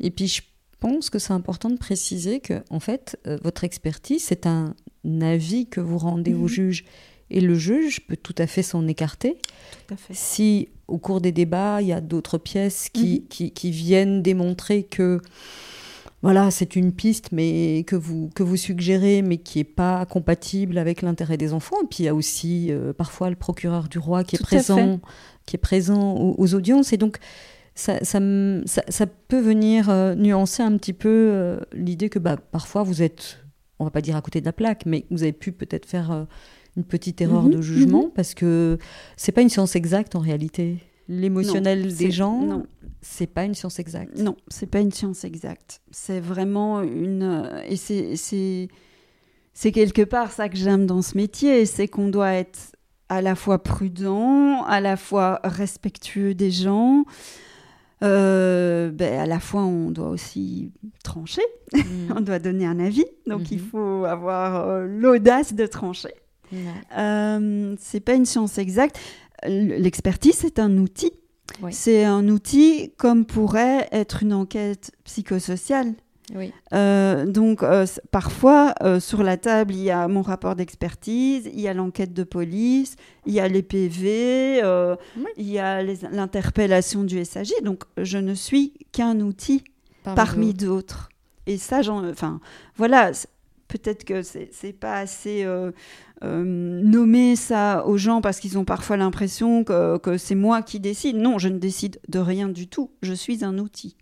Et 0.00 0.10
puis, 0.10 0.26
je 0.26 0.42
pense 0.80 1.10
que 1.10 1.18
c'est 1.18 1.32
important 1.32 1.70
de 1.70 1.76
préciser 1.78 2.40
que, 2.40 2.62
en 2.70 2.80
fait, 2.80 3.18
euh, 3.26 3.38
votre 3.42 3.64
expertise, 3.64 4.22
c'est 4.24 4.46
un 4.46 4.74
avis 5.20 5.66
que 5.66 5.80
vous 5.80 5.98
rendez 5.98 6.34
au 6.34 6.42
Mhm. 6.42 6.48
juge. 6.48 6.84
Et 7.30 7.40
le 7.40 7.54
juge 7.56 8.06
peut 8.06 8.16
tout 8.16 8.34
à 8.38 8.46
fait 8.46 8.62
s'en 8.62 8.86
écarter 8.86 9.36
Tout 9.88 9.94
à 9.94 9.96
fait. 9.96 10.14
si, 10.14 10.68
au 10.86 10.98
cours 10.98 11.20
des 11.20 11.32
débats, 11.32 11.82
il 11.82 11.88
y 11.88 11.92
a 11.92 12.00
d'autres 12.00 12.38
pièces 12.38 12.88
qui, 12.92 13.20
Mhm. 13.22 13.28
qui, 13.28 13.50
qui 13.50 13.70
viennent 13.72 14.22
démontrer 14.22 14.84
que 14.84 15.20
voilà, 16.22 16.50
c'est 16.50 16.74
une 16.76 16.92
piste 16.92 17.30
mais 17.32 17.84
que 17.86 17.94
vous, 17.94 18.30
que 18.34 18.42
vous 18.42 18.56
suggérez, 18.56 19.22
mais 19.22 19.36
qui 19.38 19.58
n'est 19.58 19.64
pas 19.64 20.06
compatible 20.06 20.78
avec 20.78 21.02
l'intérêt 21.02 21.36
des 21.36 21.52
enfants. 21.52 21.76
Et 21.82 21.86
puis 21.86 22.04
il 22.04 22.06
y 22.06 22.08
a 22.08 22.14
aussi 22.14 22.68
euh, 22.70 22.92
parfois 22.92 23.28
le 23.30 23.36
procureur 23.36 23.88
du 23.88 23.98
roi 23.98 24.24
qui 24.24 24.34
est 24.36 24.38
Tout 24.38 24.44
présent, 24.44 24.98
qui 25.46 25.56
est 25.56 25.58
présent 25.58 26.14
aux, 26.16 26.34
aux 26.38 26.54
audiences. 26.54 26.92
Et 26.92 26.96
donc, 26.96 27.18
ça, 27.76 28.02
ça, 28.04 28.18
me- 28.18 28.62
ça- 28.66 28.82
ça 28.88 29.06
peut 29.06 29.38
venir 29.40 29.88
euh, 29.90 30.14
nuancer 30.16 30.62
un 30.64 30.76
petit 30.76 30.92
peu 30.92 31.08
euh, 31.08 31.60
l'idée 31.72 32.08
que 32.08 32.18
bah, 32.18 32.36
parfois 32.36 32.82
vous 32.82 33.02
êtes, 33.02 33.44
on 33.78 33.84
va 33.84 33.90
pas 33.92 34.00
dire 34.00 34.16
à 34.16 34.22
côté 34.22 34.40
de 34.40 34.46
la 34.46 34.52
plaque, 34.52 34.84
mais 34.86 35.06
vous 35.10 35.22
avez 35.22 35.32
pu 35.32 35.52
peut-être 35.52 35.86
faire 35.86 36.10
euh, 36.10 36.24
une 36.76 36.84
petite 36.84 37.20
erreur 37.20 37.44
Mhm, 37.44 37.50
de 37.50 37.60
jugement 37.62 38.10
parce 38.14 38.34
que 38.34 38.78
c'est 39.16 39.30
pas 39.32 39.42
une 39.42 39.48
science 39.50 39.76
exacte 39.76 40.16
en 40.16 40.20
réalité. 40.20 40.78
L'émotionnel 41.08 41.94
des 41.94 42.10
gens, 42.10 42.62
c'est 43.00 43.28
pas 43.28 43.44
une 43.44 43.54
science 43.54 43.78
exacte. 43.78 44.18
Non, 44.18 44.36
c'est 44.48 44.66
pas 44.66 44.80
une 44.80 44.90
science 44.90 45.22
exacte. 45.24 45.80
C'est 45.92 46.18
vraiment 46.18 46.82
une 46.82 47.48
et 47.68 47.76
c'est 47.76 49.72
quelque 49.72 50.02
part 50.02 50.32
ça 50.32 50.48
que 50.48 50.56
j'aime 50.56 50.86
dans 50.86 51.02
ce 51.02 51.16
métier, 51.16 51.64
c'est 51.66 51.86
qu'on 51.88 52.08
doit 52.08 52.32
être 52.32 52.74
à 53.08 53.22
la 53.22 53.36
fois 53.36 53.62
prudent, 53.62 54.64
à 54.64 54.80
la 54.80 54.96
fois 54.96 55.40
respectueux 55.44 56.34
des 56.34 56.50
gens. 56.50 57.04
Euh, 58.02 58.90
ben, 58.90 59.18
à 59.20 59.26
la 59.26 59.40
fois, 59.40 59.62
on 59.62 59.90
doit 59.90 60.08
aussi 60.10 60.70
trancher, 61.02 61.42
on 62.10 62.14
Mhm. 62.16 62.24
doit 62.24 62.38
donner 62.38 62.66
un 62.66 62.78
avis, 62.78 63.06
donc 63.26 63.50
il 63.50 63.58
Mhm. 63.58 63.64
faut 63.70 64.04
avoir 64.04 64.68
euh, 64.68 64.86
l'audace 64.86 65.54
de 65.54 65.66
trancher. 65.66 66.14
Ouais. 66.52 66.58
Euh, 66.98 67.74
c'est 67.78 68.00
pas 68.00 68.14
une 68.14 68.26
science 68.26 68.58
exacte. 68.58 68.98
L'expertise, 69.46 70.34
c'est 70.36 70.58
un 70.58 70.76
outil. 70.78 71.12
Oui. 71.62 71.72
C'est 71.72 72.04
un 72.04 72.28
outil 72.28 72.92
comme 72.98 73.24
pourrait 73.24 73.88
être 73.92 74.22
une 74.22 74.32
enquête 74.32 74.92
psychosociale. 75.04 75.94
Oui. 76.34 76.52
Euh, 76.72 77.24
donc, 77.24 77.62
euh, 77.62 77.86
parfois, 78.10 78.74
euh, 78.82 78.98
sur 78.98 79.22
la 79.22 79.36
table, 79.36 79.74
il 79.74 79.82
y 79.82 79.90
a 79.90 80.08
mon 80.08 80.22
rapport 80.22 80.56
d'expertise, 80.56 81.48
il 81.52 81.60
y 81.60 81.68
a 81.68 81.74
l'enquête 81.74 82.12
de 82.12 82.24
police, 82.24 82.96
il 83.26 83.32
y 83.34 83.40
a 83.40 83.46
les 83.48 83.62
PV, 83.62 84.60
Oui. 85.16 85.24
il 85.36 85.48
y 85.48 85.58
a 85.58 85.82
l'interpellation 85.82 87.04
du 87.04 87.24
SAG. 87.24 87.48
Donc, 87.62 87.84
je 87.96 88.18
ne 88.18 88.34
suis 88.34 88.72
qu'un 88.92 89.20
outil 89.20 89.62
parmi 90.02 90.52
d'autres. 90.52 91.08
Et 91.46 91.58
ça, 91.58 91.82
j'en, 91.82 92.04
enfin, 92.08 92.40
voilà, 92.76 93.12
peut-être 93.68 94.04
que 94.04 94.22
c'est 94.22 94.48
c'est 94.52 94.72
pas 94.72 94.98
assez 94.98 95.44
euh, 95.44 95.70
euh, 96.24 96.42
nommé 96.44 97.36
ça 97.36 97.86
aux 97.86 97.96
gens 97.96 98.20
parce 98.20 98.40
qu'ils 98.40 98.58
ont 98.58 98.64
parfois 98.64 98.96
l'impression 98.96 99.64
que, 99.64 99.98
que 99.98 100.18
c'est 100.18 100.34
moi 100.34 100.62
qui 100.62 100.80
décide. 100.80 101.16
Non, 101.16 101.38
je 101.38 101.48
ne 101.48 101.58
décide 101.58 102.00
de 102.08 102.18
rien 102.18 102.48
du 102.48 102.66
tout. 102.68 102.90
Je 103.02 103.12
suis 103.12 103.44
un 103.44 103.58
outil. 103.58 103.96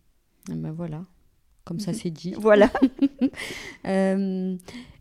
Ah 0.50 0.54
ben 0.56 0.72
voilà, 0.72 1.04
comme 1.64 1.80
ça 1.80 1.92
Mhm. 1.92 1.98
c'est 2.02 2.10
dit. 2.10 2.34
Voilà. 2.38 2.70
Euh, 3.86 4.56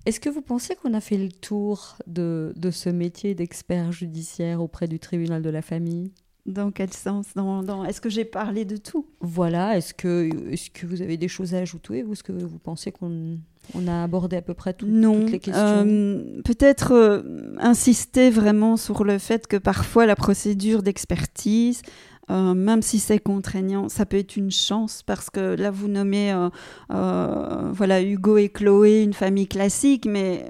Est-ce 0.06 0.20
que 0.20 0.30
vous 0.30 0.42
pensez 0.42 0.76
qu'on 0.76 0.94
a 0.94 1.00
fait 1.02 1.18
le 1.18 1.32
tour 1.32 1.98
de, 2.08 2.52
de 2.58 2.72
ce 2.72 2.90
métier 2.90 3.36
d'expert 3.36 3.92
judiciaire 3.94 4.62
auprès 4.62 4.88
du 4.88 5.00
tribunal 5.00 5.42
de 5.42 5.50
la 5.50 5.62
famille? 5.62 6.12
Dans 6.46 6.72
quel 6.72 6.92
sens? 6.92 7.28
Dans, 7.36 7.64
dans... 7.64 7.86
Est-ce 7.86 8.02
que 8.02 8.10
j'ai 8.10 8.26
parlé 8.26 8.66
de 8.66 8.76
tout? 8.76 9.08
Voilà, 9.22 9.78
est-ce 9.78 9.94
que, 9.94 10.30
est 10.52 10.74
que 10.74 10.86
vous 10.86 11.02
avez 11.02 11.16
des 11.16 11.30
choses 11.30 11.54
à 11.56 11.60
ajouter 11.60 12.04
ou 12.04 12.12
est-ce 12.12 12.24
que 12.24 12.34
vous 12.34 12.60
pensez 12.60 12.92
qu'on 12.92 13.38
on 13.74 13.88
a 13.88 14.04
abordé 14.04 14.36
à 14.36 14.42
peu 14.42 14.54
près 14.54 14.74
tout- 14.74 14.88
Non. 14.88 15.22
toutes 15.22 15.32
les 15.32 15.40
questions? 15.40 15.64
Euh, 15.88 16.42
Peut-être 16.44 16.92
euh, 16.92 17.56
insister 17.60 18.30
vraiment 18.30 18.76
sur 18.76 19.06
le 19.06 19.20
fait 19.20 19.48
que 19.48 19.56
parfois 19.56 20.06
la 20.06 20.18
procédure 20.18 20.84
d'expertise, 20.84 21.82
euh, 22.30 22.54
même 22.54 22.82
si 22.82 23.00
c'est 23.00 23.20
contraignant, 23.20 23.90
ça 23.90 24.06
peut 24.06 24.18
être 24.18 24.38
une 24.38 24.52
chance 24.52 25.04
parce 25.04 25.30
que 25.30 25.56
là 25.56 25.72
vous 25.72 25.88
nommez 25.88 26.32
euh, 26.32 26.50
euh, 26.92 27.72
voilà 27.74 28.02
Hugo 28.02 28.38
et 28.38 28.50
Chloé, 28.50 29.04
une 29.04 29.14
famille 29.14 29.48
classique, 29.48 30.06
mais 30.06 30.46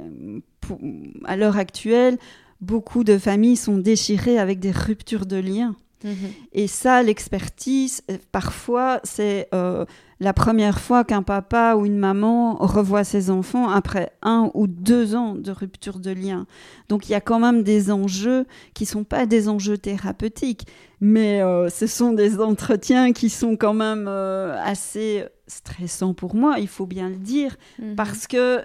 à 1.26 1.36
l'heure 1.36 1.58
actuelle, 1.58 2.18
beaucoup 2.62 3.04
de 3.04 3.18
familles 3.18 3.58
sont 3.58 3.78
déchirées 3.78 4.38
avec 4.38 4.60
des 4.60 4.72
ruptures 4.72 5.26
de 5.26 5.38
liens. 5.38 5.76
Mhm. 6.04 6.16
Et 6.54 6.68
ça, 6.68 7.02
l'expertise, 7.04 8.02
euh, 8.12 8.18
parfois, 8.32 9.00
c'est 9.04 9.48
euh, 9.54 9.86
la 10.20 10.34
première 10.34 10.80
fois 10.80 11.04
qu'un 11.04 11.24
papa 11.24 11.76
ou 11.76 11.86
une 11.86 11.98
maman 11.98 12.56
revoit 12.56 13.04
ses 13.04 13.30
enfants 13.30 13.70
après 13.70 14.12
un 14.22 14.52
ou 14.54 14.68
deux 14.68 15.16
ans 15.16 15.36
de 15.36 15.52
rupture 15.52 16.00
de 16.00 16.12
lien. 16.12 16.46
Donc 16.90 17.10
il 17.10 17.12
y 17.12 17.16
a 17.16 17.22
quand 17.22 17.40
même 17.40 17.64
des 17.64 17.92
enjeux 17.92 18.46
qui 18.74 18.86
sont 18.86 19.04
pas 19.04 19.26
des 19.26 19.50
enjeux 19.50 19.78
thérapeutiques, 19.78 20.68
mais 21.02 21.42
euh, 21.42 21.70
ce 21.70 21.88
sont 21.88 22.14
des 22.14 22.40
entretiens 22.40 23.12
qui 23.14 23.30
sont 23.30 23.56
quand 23.58 23.74
même 23.74 24.06
euh, 24.08 24.56
assez 24.64 25.26
stressants 25.48 26.14
pour 26.14 26.36
moi, 26.36 26.56
il 26.60 26.68
faut 26.70 26.86
bien 26.86 27.10
le 27.10 27.18
dire, 27.18 27.58
Mhm. 27.80 27.96
parce 27.96 28.28
que 28.28 28.62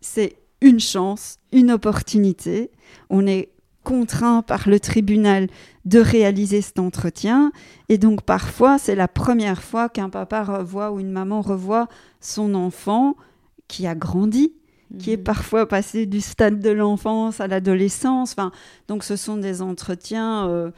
c'est 0.00 0.36
une 0.60 0.80
chance, 0.80 1.38
une 1.52 1.70
opportunité. 1.72 2.70
On 3.10 3.26
est 3.26 3.50
contraint 3.92 4.42
par 4.42 4.68
le 4.68 4.80
tribunal 4.80 5.46
de 5.84 6.00
réaliser 6.00 6.60
cet 6.60 6.78
entretien. 6.80 7.52
Et 7.88 7.98
donc 7.98 8.22
parfois, 8.22 8.78
c'est 8.78 8.96
la 8.96 9.06
première 9.06 9.62
fois 9.62 9.88
qu'un 9.88 10.10
papa 10.10 10.42
revoit 10.42 10.90
ou 10.90 10.98
une 10.98 11.12
maman 11.12 11.40
revoit 11.40 11.86
son 12.20 12.54
enfant 12.54 13.14
qui 13.68 13.86
a 13.86 13.94
grandi, 13.94 14.52
qui 14.98 15.12
est 15.12 15.16
Mhm. 15.18 15.22
parfois 15.22 15.66
passé 15.68 16.06
du 16.06 16.20
stade 16.20 16.58
de 16.60 16.70
l'enfance 16.70 17.40
à 17.40 17.46
l'adolescence. 17.46 18.32
Enfin, 18.32 18.50
donc 18.88 19.04
ce 19.04 19.14
sont 19.16 19.36
des 19.36 19.62
entretiens 19.62 20.48
euh, 20.48 20.70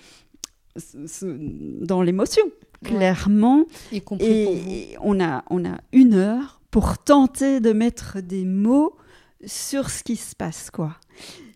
dans 1.80 2.02
l'émotion, 2.02 2.44
Ouais. 2.82 2.90
clairement. 2.90 3.64
Y. 3.92 4.02
Et 4.20 4.96
on 5.00 5.18
a, 5.20 5.44
on 5.50 5.64
a 5.64 5.78
une 5.92 6.14
heure 6.14 6.60
pour 6.70 6.98
tenter 6.98 7.60
de 7.60 7.72
mettre 7.72 8.20
des 8.20 8.44
mots 8.44 8.94
sur 9.46 9.88
ce 9.90 10.02
qui 10.04 10.16
se 10.16 10.34
passe, 10.36 10.70
quoi. 10.70 10.92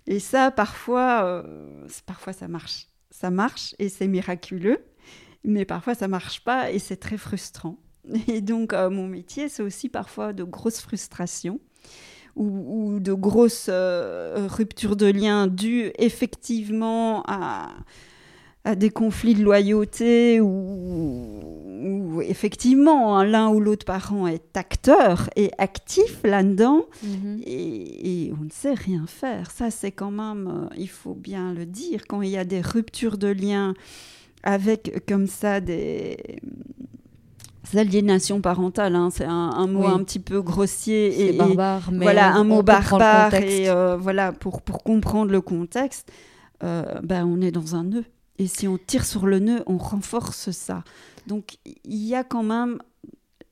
Et 0.07 0.19
ça, 0.19 0.51
parfois, 0.51 1.25
euh, 1.25 1.87
parfois 2.07 2.33
ça 2.33 2.49
marche. 2.49 2.89
Ça 3.11 3.31
marche 3.31 3.75
et 3.79 3.89
c'est 3.89 4.09
miraculeux, 4.09 4.85
mais 5.45 5.65
parfois 5.65 5.95
ça 5.95 6.09
marche 6.09 6.43
pas 6.45 6.71
et 6.71 6.79
c'est 6.79 6.97
très 6.97 7.19
frustrant. 7.19 7.79
Et 8.29 8.41
donc, 8.41 8.73
euh, 8.73 8.91
mon 8.91 9.07
métier, 9.07 9.49
c'est 9.49 9.63
aussi 9.63 9.89
parfois 9.89 10.33
de 10.33 10.43
grosses 10.43 10.81
frustrations 10.81 11.61
ou, 12.35 12.99
de 12.99 13.13
grosses 13.13 13.67
euh, 13.69 14.49
ruptures 14.51 14.97
de 14.97 15.07
lien 15.07 15.47
dues 15.47 15.93
effectivement 15.99 17.23
à, 17.29 17.71
à 18.65 18.77
des 18.77 18.91
conflits 18.91 19.35
de 19.35 19.43
loyauté 19.43 20.41
où, 20.41 22.23
effectivement 22.23 23.19
hein, 23.19 23.25
l'un 23.25 23.49
ou 23.49 23.59
l'autre 23.59 23.85
parent 23.85 24.29
est 24.29 24.57
acteur 24.57 25.29
et 25.35 25.51
actif 25.59 26.21
là-dedans 26.23 26.87
mhm. 27.03 27.41
et, 27.45 28.33
on 28.41 28.45
ne 28.45 28.51
sait 28.51 28.75
rien 28.75 29.05
faire. 29.07 29.51
Ça, 29.51 29.71
c'est 29.71 29.91
quand 29.91 30.11
même, 30.11 30.49
euh, 30.49 30.75
il 30.77 30.89
faut 30.89 31.15
bien 31.15 31.53
le 31.53 31.67
dire, 31.67 32.03
quand 32.09 32.23
il 32.23 32.31
y 32.31 32.37
a 32.37 32.45
des 32.45 32.61
ruptures 32.61 33.19
de 33.19 33.29
lien 33.29 33.75
avec 34.43 35.05
comme 35.07 35.27
ça 35.27 35.61
des 35.61 36.17
aliénations 37.75 38.41
parentales, 38.41 38.95
hein, 38.97 39.11
c'est 39.13 39.25
un, 39.25 39.67
mot 39.67 39.87
un 39.87 40.03
petit 40.03 40.19
peu 40.19 40.43
grossier 40.43 41.29
et 41.29 41.33
barbare, 41.33 41.91
mais 41.93 42.05
voilà 42.05 42.35
un 42.35 42.45
mot 42.45 42.63
barbare 42.63 43.35
et 43.35 43.69
euh, 43.69 43.97
voilà 43.97 44.33
pour 44.33 44.63
pour 44.63 44.83
comprendre 44.83 45.31
le 45.31 45.41
contexte, 45.41 46.13
euh, 46.63 47.01
ben 47.03 47.25
on 47.27 47.41
est 47.41 47.53
dans 47.53 47.75
un 47.75 47.85
nœud. 47.85 48.05
Et 48.43 48.49
si 48.49 48.67
on 48.67 48.77
tire 48.77 49.05
sur 49.05 49.27
le 49.27 49.39
nœud, 49.39 49.63
on 49.67 49.79
renforce 49.79 50.51
ça. 50.51 50.83
Donc 51.29 51.59
il 51.65 52.05
y 52.05 52.17
a 52.17 52.25
quand 52.25 52.43
même 52.43 52.79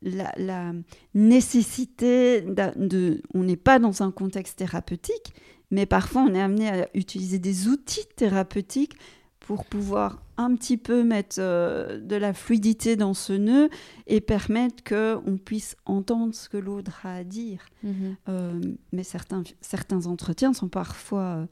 la, 0.03 0.73
nécessité 1.15 2.41
de, 2.41 3.23
On 3.33 3.45
n'est 3.45 3.57
pas 3.57 3.79
dans 3.79 4.03
un 4.03 4.11
contexte 4.11 4.59
thérapeutique, 4.59 5.33
mais 5.71 5.87
parfois 5.87 6.23
on 6.23 6.35
est 6.35 6.41
amené 6.41 6.69
à 6.69 6.89
utiliser 6.95 7.39
des 7.39 7.69
outils 7.69 8.07
thérapeutiques 8.17 8.95
pour 9.39 9.65
pouvoir 9.65 10.23
un 10.37 10.57
petit 10.57 10.77
peu 10.77 11.05
mettre 11.05 11.37
euh, 11.39 12.01
de 12.01 12.17
la 12.17 12.33
fluidité 12.33 12.97
dans 12.97 13.15
ce 13.15 13.33
nœud 13.33 13.71
et 14.09 14.21
permettre 14.21 14.83
qu'on 14.83 15.37
puisse 15.37 15.77
entendre 15.87 16.35
ce 16.35 16.49
que 16.49 16.57
l'autre 16.57 17.07
a 17.07 17.15
à 17.15 17.25
dire. 17.25 17.65
Mhm. 17.85 18.17
Euh, 18.29 18.61
mais 18.93 19.05
certains, 19.05 19.45
certains 19.61 20.07
entretiens 20.07 20.53
sont 20.53 20.69
parfois 20.69 21.21
euh, 21.21 21.47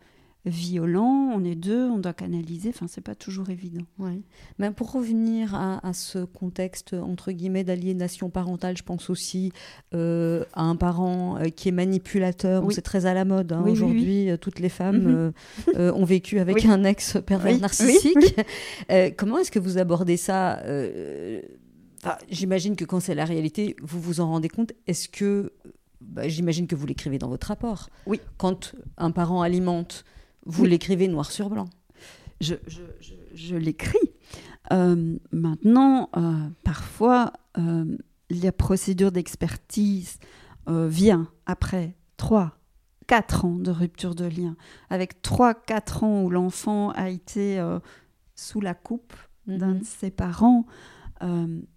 violent, 0.48 1.30
on 1.34 1.44
est 1.44 1.54
deux, 1.54 1.88
on 1.88 1.98
doit 1.98 2.12
canaliser, 2.12 2.70
enfin 2.70 2.86
c'est 2.88 3.00
pas 3.00 3.14
toujours 3.14 3.50
évident. 3.50 3.84
Ouais. 3.98 4.20
Mais 4.58 4.70
pour 4.70 4.92
revenir 4.92 5.54
à, 5.54 5.92
ce 5.92 6.24
contexte 6.24 6.94
entre 6.94 7.32
guillemets 7.32 7.64
d'aliénation 7.64 8.30
parentale, 8.30 8.76
je 8.76 8.82
pense 8.82 9.10
aussi 9.10 9.52
euh, 9.94 10.44
à 10.52 10.62
un 10.62 10.76
parent 10.76 11.38
euh, 11.38 11.48
qui 11.48 11.68
est 11.68 11.72
manipulateur, 11.72 12.64
c'est 12.70 12.82
très 12.82 13.06
à 13.06 13.14
la 13.14 13.24
mode 13.24 13.52
hein. 13.52 13.64
aujourd'hui, 13.66 14.30
euh, 14.30 14.36
toutes 14.36 14.58
les 14.58 14.68
femmes 14.68 15.32
mhm. 15.76 15.92
ont 15.94 16.04
vécu 16.04 16.38
avec 16.38 16.64
un 16.64 16.84
ex 16.84 17.18
pervers 17.24 17.58
narcissique. 17.58 18.36
comment 19.16 19.38
est-ce 19.38 19.50
que 19.50 19.58
vous 19.58 19.78
abordez 19.78 20.16
ça 20.16 20.62
J'imagine 22.30 22.76
que 22.76 22.84
quand 22.84 23.00
c'est 23.00 23.14
la 23.14 23.24
réalité, 23.24 23.76
vous 23.82 24.00
vous 24.00 24.20
en 24.20 24.28
rendez 24.28 24.48
compte. 24.48 24.72
Est-ce 24.86 25.08
que 25.08 25.52
bah, 26.00 26.28
J'imagine 26.28 26.66
que 26.66 26.76
vous 26.76 26.86
l'écrivez 26.86 27.18
dans 27.18 27.28
votre 27.28 27.48
rapport. 27.48 27.88
Oui. 28.06 28.20
Quand 28.36 28.74
un 28.96 29.10
parent 29.10 29.42
alimente 29.42 30.04
vous 30.48 30.64
l'écrivez 30.64 31.06
noir 31.08 31.30
sur 31.30 31.50
blanc. 31.50 31.68
Je, 32.40 32.54
je, 33.34 33.56
l'écris. 33.56 33.98
Euh, 34.72 35.16
maintenant, 35.30 36.08
euh, 36.16 36.48
parfois, 36.64 37.32
euh, 37.58 37.96
la 38.30 38.52
procédure 38.52 39.12
d'expertise 39.12 40.18
vient 40.66 41.30
après 41.46 41.96
3, 42.18 42.58
4 43.06 43.46
ans 43.46 43.56
de 43.56 43.70
rupture 43.70 44.14
de 44.14 44.26
lien. 44.26 44.54
Avec 44.90 45.22
3, 45.22 45.54
4 45.54 46.04
ans 46.04 46.22
où 46.24 46.28
l'enfant 46.28 46.90
a 46.90 47.08
été 47.08 47.58
sous 48.34 48.60
la 48.60 48.74
coupe 48.74 49.14
d'un 49.46 49.68
mhm. 49.72 49.78
de 49.78 49.84
ses 49.84 50.10
parents, 50.10 50.66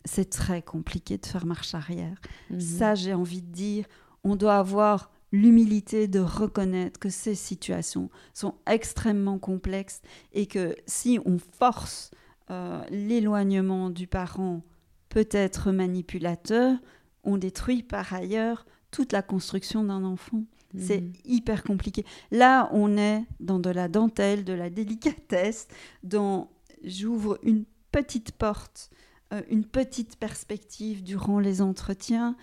c'est 0.04 0.30
très 0.30 0.62
compliqué 0.62 1.18
de 1.18 1.26
faire 1.26 1.46
marche 1.46 1.74
arrière. 1.74 2.18
Mhm. 2.50 2.60
Ça, 2.60 2.96
j'ai 2.96 3.14
envie 3.14 3.42
de 3.42 3.54
dire, 3.54 3.86
on 4.26 4.36
doit 4.36 4.58
avoir 4.58 5.10
l'humilité 5.32 6.08
de 6.08 6.20
reconnaître 6.20 7.00
que 7.00 7.10
ces 7.10 7.36
situations 7.36 8.10
sont 8.34 8.56
extrêmement 8.68 9.40
complexes 9.40 10.02
et 10.34 10.46
que 10.46 10.76
si 10.86 11.20
on 11.26 11.38
force 11.38 12.12
euh, 12.50 12.82
l'éloignement 12.90 13.90
du 13.90 14.08
parent 14.08 14.62
peut-être 15.10 15.72
manipulateur, 15.72 16.78
on 17.24 17.38
détruit 17.38 17.84
par 17.84 18.14
ailleurs 18.14 18.66
toute 18.92 19.14
la 19.14 19.22
construction 19.22 19.84
d'un 19.84 20.04
enfant. 20.04 20.44
C'est 20.78 21.02
mhm. 21.02 21.14
hyper 21.26 21.64
compliqué. 21.64 22.06
Là, 22.32 22.70
on 22.72 22.98
est 22.98 23.24
dans 23.40 23.60
de 23.60 23.70
la 23.70 23.90
dentelle, 23.90 24.46
de 24.46 24.54
la 24.54 24.70
délicatesse, 24.70 25.68
dans 26.04 26.50
j'ouvre 26.84 27.38
une 27.44 27.66
petite 27.92 28.32
porte, 28.32 28.90
euh, 29.34 29.42
une 29.50 29.66
petite 29.66 30.16
perspective 30.16 31.04
durant 31.04 31.40
les 31.40 31.62
entretiens 31.62 32.36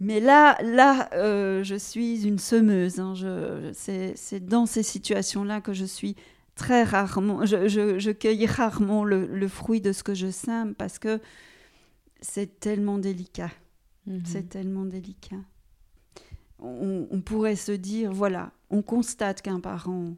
mais 0.00 0.20
là, 0.20 0.56
là 0.62 1.08
euh, 1.14 1.64
je 1.64 1.74
suis 1.74 2.26
une 2.26 2.38
semeuse. 2.38 3.00
Hein. 3.00 3.14
c'est 3.74 4.46
dans 4.46 4.66
ces 4.66 4.82
situations-là 4.82 5.60
que 5.60 5.72
je 5.72 5.84
suis 5.84 6.16
très 6.54 6.82
rarement, 6.82 7.46
je, 7.46 7.68
je, 7.68 8.10
cueille 8.10 8.46
rarement 8.46 9.04
le, 9.04 9.48
fruit 9.48 9.80
de 9.80 9.92
ce 9.92 10.02
que 10.02 10.14
je 10.14 10.30
sème 10.30 10.74
parce 10.74 10.98
que 10.98 11.20
c'est 12.20 12.60
tellement 12.60 12.98
délicat. 12.98 13.50
Mhm. 14.06 14.22
C'est 14.24 14.48
tellement 14.48 14.84
délicat. 14.84 15.36
On, 16.60 17.20
pourrait 17.24 17.54
se 17.54 17.70
dire, 17.70 18.12
voilà, 18.12 18.50
on 18.70 18.82
constate 18.82 19.42
qu'un 19.42 19.60
parent 19.60 20.16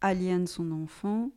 aliène 0.00 0.46
son 0.46 0.70
enfant, 0.70 1.32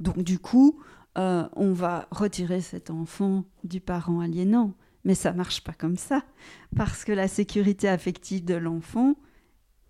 donc 0.00 0.22
du 0.22 0.38
coup, 0.38 0.80
euh, 1.18 1.46
on 1.54 1.72
va 1.72 2.08
retirer 2.10 2.62
cet 2.62 2.88
enfant 2.88 3.44
du 3.62 3.80
parent 3.80 4.20
aliénant. 4.20 4.72
Mais 5.04 5.14
ça 5.14 5.32
marche 5.32 5.62
pas 5.62 5.72
comme 5.74 5.96
ça, 5.96 6.24
parce 6.76 7.04
que 7.04 7.12
la 7.12 7.28
sécurité 7.28 7.88
affective 7.88 8.44
de 8.44 8.54
l'enfant, 8.54 9.16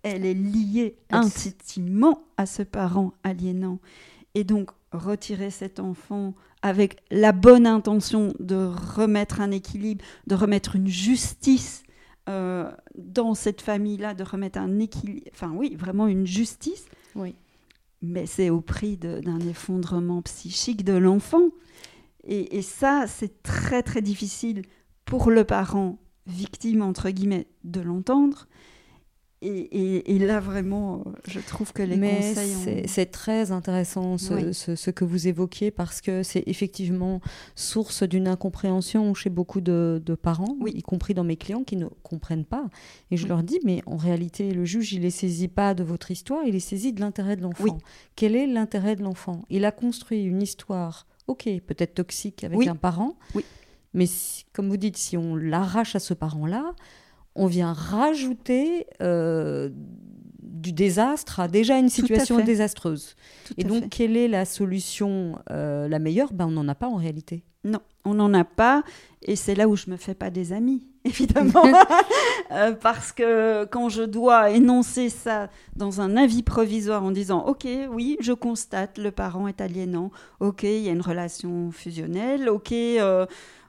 elle 0.03 0.25
est 0.25 0.33
liée 0.33 0.97
intimement 1.09 2.27
à 2.37 2.45
ce 2.45 2.63
parent 2.63 3.13
aliénant. 3.23 3.79
Et 4.33 4.43
donc, 4.43 4.71
retirer 4.91 5.49
cet 5.49 5.79
enfant 5.79 6.35
avec 6.61 6.97
la 7.11 7.31
bonne 7.31 7.67
intention 7.67 8.33
de 8.39 8.55
remettre 8.55 9.39
un 9.39 9.51
équilibre, 9.51 10.03
de 10.27 10.35
remettre 10.35 10.75
une 10.75 10.87
justice 10.87 11.83
euh, 12.27 12.71
dans 12.97 13.35
cette 13.35 13.61
famille-là, 13.61 14.13
de 14.13 14.23
remettre 14.23 14.59
un 14.59 14.79
équilibre, 14.79 15.27
enfin 15.31 15.51
oui, 15.55 15.75
vraiment 15.75 16.07
une 16.07 16.25
justice. 16.25 16.85
Oui. 17.15 17.35
Mais 18.01 18.25
c'est 18.25 18.49
au 18.49 18.61
prix 18.61 18.97
d'un 18.97 19.39
effondrement 19.39 20.21
psychique 20.23 20.83
de 20.83 20.93
l'enfant. 20.93 21.49
Et, 22.23 22.57
et, 22.57 22.61
ça, 22.61 23.05
c'est 23.07 23.43
très 23.43 23.83
très 23.83 24.01
difficile 24.01 24.63
pour 25.05 25.31
le 25.31 25.43
parent 25.43 25.97
victime, 26.27 26.81
entre 26.81 27.09
guillemets, 27.09 27.47
de 27.63 27.81
l'entendre. 27.81 28.47
Et, 29.41 30.17
là, 30.17 30.39
vraiment, 30.39 31.03
je 31.27 31.39
trouve 31.39 31.71
que 31.71 31.83
les 31.83 31.97
Mais 31.97 32.15
conseils... 32.15 32.87
C'est 32.87 33.05
très 33.11 33.51
intéressant 33.51 34.17
ce, 34.17 34.89
que 34.89 35.05
vous 35.05 35.27
évoquiez 35.27 35.69
parce 35.69 36.01
que 36.01 36.23
c'est 36.23 36.43
effectivement 36.47 37.21
source 37.53 38.01
d'une 38.01 38.27
incompréhension 38.27 39.13
chez 39.13 39.29
beaucoup 39.29 39.61
de, 39.61 40.01
parents, 40.19 40.57
y 40.65 40.81
compris 40.81 41.13
dans 41.13 41.23
mes 41.23 41.37
clients 41.37 41.63
qui 41.63 41.75
ne 41.75 41.85
comprennent 42.01 42.45
pas. 42.45 42.65
Et 43.11 43.17
je 43.17 43.27
leur 43.27 43.43
dis, 43.43 43.59
mais 43.63 43.83
en 43.85 43.97
réalité, 43.97 44.51
le 44.51 44.65
juge, 44.65 44.93
il 44.93 45.05
est 45.05 45.11
saisi 45.11 45.47
pas 45.47 45.75
de 45.75 45.83
votre 45.83 46.09
histoire, 46.09 46.43
il 46.45 46.55
est 46.55 46.59
saisi 46.59 46.91
de 46.91 46.99
l'intérêt 46.99 47.35
de 47.35 47.43
l'enfant. 47.43 47.77
Quel 48.15 48.35
est 48.35 48.47
l'intérêt 48.47 48.95
de 48.95 49.03
l'enfant? 49.03 49.43
Il 49.51 49.65
a 49.65 49.71
construit 49.71 50.23
une 50.23 50.41
histoire, 50.41 51.05
ok, 51.27 51.47
peut-être 51.67 51.93
toxique 51.93 52.43
avec 52.43 52.65
un 52.65 52.75
parent. 52.75 53.15
Oui 53.35 53.43
mais 53.95 54.05
comme 54.53 54.69
vous 54.69 54.77
dites, 54.77 54.97
si 54.97 55.17
on 55.17 55.35
l'arrache 55.35 55.95
à 55.95 55.99
ce 55.99 56.13
parent-là, 56.13 56.73
on 57.33 57.47
vient 57.47 57.73
rajouter 57.73 58.85
euh, 59.01 59.69
du 60.41 60.73
désastre 60.73 61.39
à 61.39 61.47
déjà 61.47 61.79
une 61.79 61.89
situation 61.89 62.43
désastreuse. 62.43 63.15
et 63.57 63.63
donc, 63.63 63.89
quelle 63.89 64.17
est 64.17 64.27
la 64.27 64.45
solution 64.45 65.39
euh, 65.49 65.87
la 65.87 65.99
meilleure? 65.99 66.33
Ben, 66.33 66.45
On 66.47 66.51
n'en 66.51 66.67
a 66.67 66.75
pas 66.75 66.87
en 66.87 66.95
réalité. 66.95 67.43
Non, 67.63 67.79
on 68.03 68.13
n'en 68.13 68.33
a 68.33 68.43
pas. 68.43 68.83
Et 69.21 69.35
c'est 69.35 69.55
là 69.55 69.67
où 69.67 69.75
je 69.75 69.89
me 69.89 69.97
fais 69.97 70.13
pas 70.13 70.29
des 70.29 70.51
amis, 70.51 70.87
évidemment. 71.09 71.63
Euh, 72.51 72.73
parce 72.73 73.11
que 73.11 73.65
quand 73.65 73.89
je 73.89 74.03
dois 74.03 74.51
énoncer 74.51 75.09
ça 75.09 75.49
dans 75.75 75.99
un 75.99 76.15
avis 76.15 76.43
provisoire 76.43 77.03
en 77.03 77.09
disant 77.09 77.43
Ok, 77.47 77.67
oui, 77.91 78.17
je 78.19 78.33
constate, 78.33 78.99
le 78.99 79.09
parent 79.11 79.47
est 79.47 79.61
aliénant. 79.61 80.11
Ok, 80.39 80.61
il 80.63 80.81
y 80.81 80.89
a 80.89 80.91
une 80.91 81.01
relation 81.01 81.71
fusionnelle. 81.71 82.47
Ok, 82.47 82.71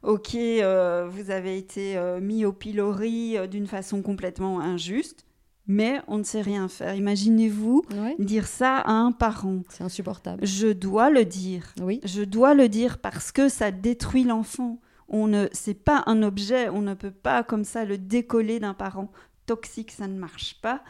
ok, 0.07 0.35
euh, 0.35 1.09
vous 1.11 1.31
avez 1.31 1.59
été 1.59 1.97
euh, 1.97 2.21
mis 2.21 2.45
au 2.45 2.53
pilori 2.53 3.37
euh, 3.37 3.47
d'une 3.47 3.67
façon 3.67 4.03
complètement 4.03 4.61
injuste, 4.61 5.27
mais 5.67 6.01
on 6.07 6.19
ne 6.19 6.23
sait 6.23 6.41
rien 6.41 6.69
faire. 6.69 6.95
Imaginez-vous 6.95 7.83
dire 8.19 8.47
ça 8.47 8.79
à 8.79 8.93
un 8.93 9.13
parent. 9.13 9.63
C'est 9.69 9.85
insupportable. 9.85 10.47
Je 10.47 10.69
dois 10.69 11.11
le 11.11 11.25
dire. 11.25 11.75
Oui. 11.83 12.01
Je 12.05 12.23
dois 12.23 12.55
le 12.55 12.69
dire 12.69 12.99
parce 12.99 13.33
que 13.33 13.49
ça 13.49 13.71
détruit 13.73 14.25
l'enfant. 14.25 14.79
On 15.09 15.29
ne, 15.29 15.47
c'est 15.53 15.75
pas 15.75 16.03
un 16.07 16.23
objet. 16.23 16.69
On 16.69 16.83
ne 16.83 16.95
peut 16.95 17.11
pas 17.11 17.43
comme 17.43 17.65
ça 17.65 17.85
le 17.85 17.99
décoller 17.99 18.61
d'un 18.61 18.75
parent 18.75 19.11
toxique. 19.47 19.93
Ça 19.93 20.09
ne 20.09 20.19
marche 20.19 20.61
pas. 20.61 20.83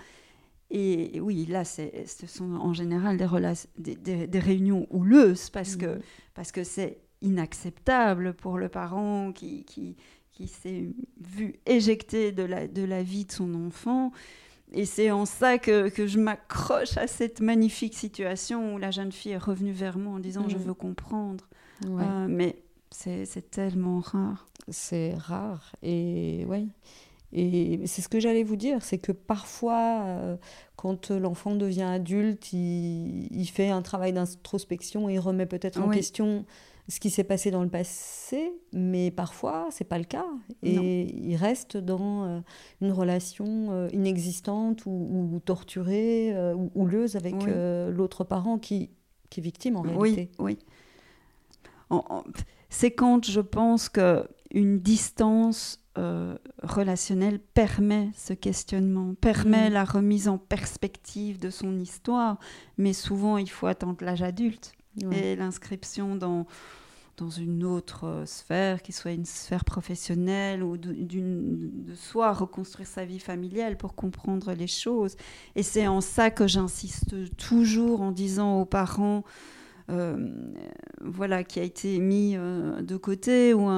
Et 0.71 1.21
oui, 1.21 1.47
là, 1.47 1.65
ce 1.65 2.27
sont 2.27 2.55
en 2.55 2.73
général 2.73 3.19
des, 3.79 3.95
des, 4.27 4.39
réunions 4.41 4.87
houleuses 4.91 5.49
parce 5.51 5.77
que 5.77 6.01
parce 6.35 6.51
que 6.51 6.65
c'est 6.65 6.99
inacceptable 7.23 8.35
pour 8.35 8.59
le 8.59 8.69
parent 8.69 9.33
qui, 9.33 9.65
qui, 9.65 9.97
qui 10.33 10.49
s'est 10.49 10.89
vu 11.21 11.55
éjecté 11.67 12.33
de 12.33 12.43
la, 12.43 12.67
de 12.67 12.83
la 12.83 13.03
vie 13.03 13.27
de 13.27 13.33
son 13.33 13.55
enfant. 13.55 14.11
Et 14.73 14.85
c'est 14.85 15.13
en 15.13 15.25
ça 15.25 15.59
que, 15.59 15.89
que 15.89 16.09
je 16.09 16.19
m'accroche 16.19 16.97
à 16.97 17.07
cette 17.07 17.41
magnifique 17.41 17.95
situation 17.95 18.75
où 18.75 18.79
la 18.79 18.91
jeune 18.91 19.13
fille 19.13 19.33
est 19.33 19.39
revenue 19.39 19.73
vers 19.73 19.97
moi 19.97 20.15
en 20.15 20.19
disant 20.19 20.49
je 20.49 20.57
veux 20.57 20.75
comprendre. 20.75 21.49
mais 22.29 22.57
c'est 22.97 23.51
tellement 23.51 24.01
rare. 24.01 24.47
C'est 24.69 25.15
rare. 25.15 25.73
Et 25.83 26.45
oui. 26.49 26.69
Et 27.33 27.81
c'est 27.87 28.03
ce 28.03 28.09
que 28.09 28.21
j'allais 28.21 28.45
vous 28.45 28.57
dire, 28.57 28.83
c'est 28.83 28.99
que 28.99 29.13
parfois, 29.13 30.03
euh, 30.05 30.37
quand 30.77 31.11
l'enfant 31.11 31.55
devient 31.55 31.83
adulte, 31.83 32.53
il, 32.53 33.47
fait 33.53 33.69
un 33.69 33.83
travail 33.83 34.13
d'introspection 34.13 35.11
et 35.11 35.15
il 35.15 35.19
remet 35.19 35.47
peut-être 35.47 35.81
en 35.81 35.91
question 35.91 36.47
ce 36.89 37.01
qui 37.01 37.11
s'est 37.11 37.25
passé 37.25 37.51
dans 37.51 37.65
le 37.65 37.69
passé, 37.69 38.53
mais 38.73 39.11
parfois, 39.11 39.67
c'est 39.71 39.85
pas 39.85 39.99
le 39.99 40.05
cas. 40.05 40.27
Et 40.63 41.15
il 41.15 41.35
reste 41.37 41.77
dans 41.77 42.25
euh, 42.25 42.41
une 42.81 42.93
relation 42.93 43.73
euh, 43.73 43.89
inexistante 43.93 44.87
ou, 44.87 45.41
torturée 45.45 46.35
ou 46.55 46.71
houleuse 46.75 47.17
avec 47.17 47.35
l'autre 47.45 48.25
parent 48.25 48.59
qui, 48.59 48.91
qui 49.29 49.41
est 49.41 49.43
victime 49.43 49.77
en 49.77 49.83
réalité. 49.83 50.31
Oui, 50.39 50.59
oui. 51.91 51.99
C'est 52.79 52.91
quand 52.91 53.25
je 53.25 53.41
pense 53.41 53.89
qu'une 53.89 54.81
distance 54.81 55.81
euh, 55.97 56.37
relationnel 56.63 57.39
permet 57.39 58.11
ce 58.15 58.35
questionnement, 58.35 59.15
permet 59.15 59.71
mm. 59.71 59.73
la 59.73 59.85
remise 59.87 60.29
en 60.29 60.37
perspective 60.37 61.39
de 61.39 61.49
son 61.49 61.79
histoire, 61.79 62.39
mais 62.77 62.93
souvent 62.93 63.39
il 63.39 63.49
faut 63.49 63.67
attendre 63.67 64.05
l'âge 64.05 64.21
adulte 64.21 64.75
et 65.11 65.37
l'inscription 65.37 66.17
dans, 66.17 66.47
dans 67.17 67.31
une 67.31 67.65
autre 67.65 68.05
euh, 68.05 68.27
sphère, 68.27 68.83
qui 68.83 68.93
soit 68.93 69.13
une 69.13 69.25
sphère 69.25 69.65
professionnelle 69.65 70.63
ou 70.63 70.77
de, 70.77 70.93
de 70.93 71.95
soi, 71.95 72.35
reconstruire 72.35 72.87
sa 72.87 73.07
vie 73.07 73.21
familiale 73.21 73.79
pour 73.79 73.95
comprendre 73.95 74.53
les 74.53 74.67
choses. 74.67 75.17
Et 75.55 75.63
c'est 75.63 75.87
en 75.87 76.03
ça 76.03 76.31
que 76.31 76.47
j'insiste 76.47 77.35
toujours 77.39 78.03
en 78.03 78.13
disant 78.13 78.61
aux 78.61 78.67
parents, 78.67 79.25
voilà, 79.89 81.45
qui 81.45 81.61
a 81.61 81.63
été 81.63 81.99
mis 81.99 82.35
euh, 82.37 82.83
de 82.83 82.97
côté 82.97 83.55
ou, 83.55 83.69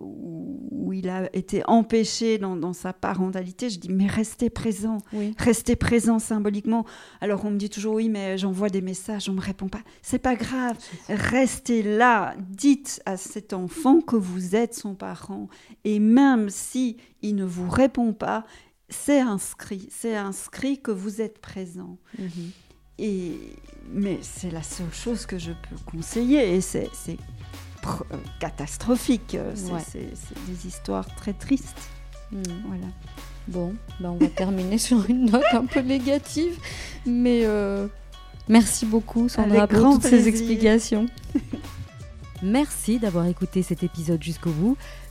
où, 0.00 0.92
il 0.92 1.08
a 1.08 1.34
été 1.34 1.62
empêché 1.66 2.38
dans, 2.38 2.72
sa 2.72 2.92
parentalité, 2.92 3.70
je 3.70 3.78
dis 3.78 3.90
mais 3.90 4.06
restez 4.06 4.50
présent, 4.50 4.98
restez 5.38 5.74
présent 5.74 6.18
symboliquement. 6.18 6.84
Alors 7.20 7.44
on 7.46 7.50
me 7.50 7.56
dit 7.56 7.70
toujours 7.70 7.94
oui, 7.94 8.10
mais 8.10 8.36
j'envoie 8.36 8.68
des 8.68 8.82
messages, 8.82 9.28
on 9.28 9.32
me 9.32 9.40
répond 9.40 9.68
pas. 9.68 9.82
C'est 10.02 10.18
pas 10.18 10.34
grave, 10.34 10.76
restez 11.08 11.82
là, 11.82 12.34
dites 12.50 13.00
à 13.06 13.16
cet 13.16 13.52
enfant 13.54 14.00
que 14.00 14.16
vous 14.16 14.54
êtes 14.54 14.74
son 14.74 14.94
parent 14.94 15.48
et 15.84 15.98
même 15.98 16.50
si 16.50 16.98
il 17.22 17.36
ne 17.36 17.44
vous 17.44 17.70
répond 17.70 18.12
pas, 18.12 18.44
c'est 18.90 19.20
inscrit, 19.20 19.88
c'est 19.90 20.16
inscrit 20.16 20.80
que 20.80 20.90
vous 20.90 21.22
êtes 21.22 21.38
présent. 21.38 21.96
Mhm. 22.18 22.50
Et, 22.98 23.34
mais 23.92 24.18
c'est 24.22 24.50
la 24.50 24.62
seule 24.62 24.92
chose 24.92 25.26
que 25.26 25.38
je 25.38 25.52
peux 25.52 25.76
conseiller 25.90 26.54
et 26.54 26.60
c'est 26.60 26.90
euh, 27.84 28.16
catastrophique. 28.38 29.36
C'est 29.54 30.08
des 30.46 30.66
histoires 30.66 31.06
très 31.16 31.32
tristes. 31.32 31.90
Hmm. 32.30 32.42
Voilà. 32.66 32.86
Bon, 33.48 33.74
ben 34.00 34.10
on 34.10 34.16
va 34.16 34.28
terminer 34.28 34.78
sur 34.78 35.08
une 35.10 35.30
note 35.30 35.42
un 35.52 35.66
peu 35.66 35.80
négative, 35.80 36.56
mais 37.04 37.42
euh, 37.44 37.88
merci 38.48 38.86
beaucoup 38.86 39.28
Sandra 39.28 39.66
pour 39.66 39.94
toutes 39.94 40.04
ces 40.04 40.28
explications. 40.28 41.06
Merci 42.44 42.98
d'avoir 42.98 43.26
écouté 43.26 43.62
cet 43.62 43.84
épisode 43.84 44.20
jusqu'au 44.20 44.50
bout. 44.50 44.76